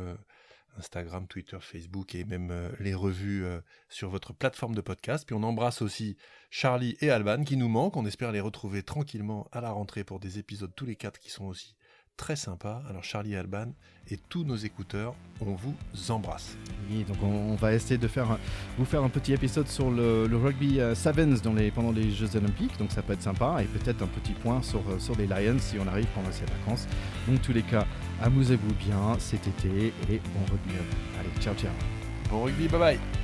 Instagram, 0.78 1.26
Twitter, 1.26 1.58
Facebook 1.60 2.14
et 2.14 2.24
même 2.24 2.50
euh, 2.50 2.70
les 2.80 2.94
revues 2.94 3.44
euh, 3.44 3.60
sur 3.88 4.10
votre 4.10 4.32
plateforme 4.32 4.74
de 4.74 4.80
podcast. 4.80 5.24
Puis 5.26 5.34
on 5.34 5.42
embrasse 5.42 5.82
aussi 5.82 6.16
Charlie 6.50 6.96
et 7.00 7.10
Alban 7.10 7.44
qui 7.44 7.56
nous 7.56 7.68
manquent. 7.68 7.96
On 7.96 8.06
espère 8.06 8.32
les 8.32 8.40
retrouver 8.40 8.82
tranquillement 8.82 9.48
à 9.52 9.60
la 9.60 9.70
rentrée 9.70 10.04
pour 10.04 10.20
des 10.20 10.38
épisodes 10.38 10.72
tous 10.74 10.86
les 10.86 10.96
quatre 10.96 11.18
qui 11.18 11.30
sont 11.30 11.46
aussi 11.46 11.76
très 12.16 12.36
sympas. 12.36 12.82
Alors 12.88 13.04
Charlie 13.04 13.32
et 13.32 13.36
Alban 13.36 13.72
et 14.10 14.18
tous 14.28 14.44
nos 14.44 14.56
écouteurs, 14.56 15.14
on 15.40 15.54
vous 15.54 15.74
embrasse. 16.10 16.56
Oui, 16.90 17.04
donc 17.04 17.16
on, 17.22 17.54
va 17.54 17.72
essayer 17.72 17.96
de 17.96 18.06
faire 18.06 18.38
vous 18.76 18.84
faire 18.84 19.02
un 19.02 19.08
petit 19.08 19.32
épisode 19.32 19.66
sur 19.66 19.90
le, 19.90 20.28
rugby 20.36 20.78
euh, 20.80 20.94
sevens 20.94 21.40
pendant 21.74 21.90
les 21.90 22.10
Jeux 22.10 22.36
Olympiques, 22.36 22.76
donc 22.78 22.92
ça 22.92 23.02
peut 23.02 23.14
être 23.14 23.22
sympa, 23.22 23.62
et 23.62 23.64
peut-être 23.64 24.02
un 24.02 24.06
petit 24.06 24.32
point 24.32 24.62
sur, 24.62 24.82
sur 25.00 25.16
les 25.16 25.26
Lions 25.26 25.58
si 25.58 25.78
on 25.78 25.86
arrive 25.86 26.06
pendant 26.14 26.30
ces 26.32 26.44
vacances. 26.44 26.86
Donc 27.26 27.40
tous 27.40 27.52
les 27.52 27.62
cas, 27.62 27.86
Amusez-vous 28.24 28.72
bien 28.76 29.18
cet 29.18 29.46
été 29.46 29.92
et 30.08 30.18
bon 30.32 30.40
rugby 30.50 30.80
Allez, 31.20 31.28
ciao 31.42 31.54
ciao. 31.54 31.70
Bon 32.30 32.44
rugby, 32.44 32.68
bye 32.68 32.78
bye. 32.78 33.23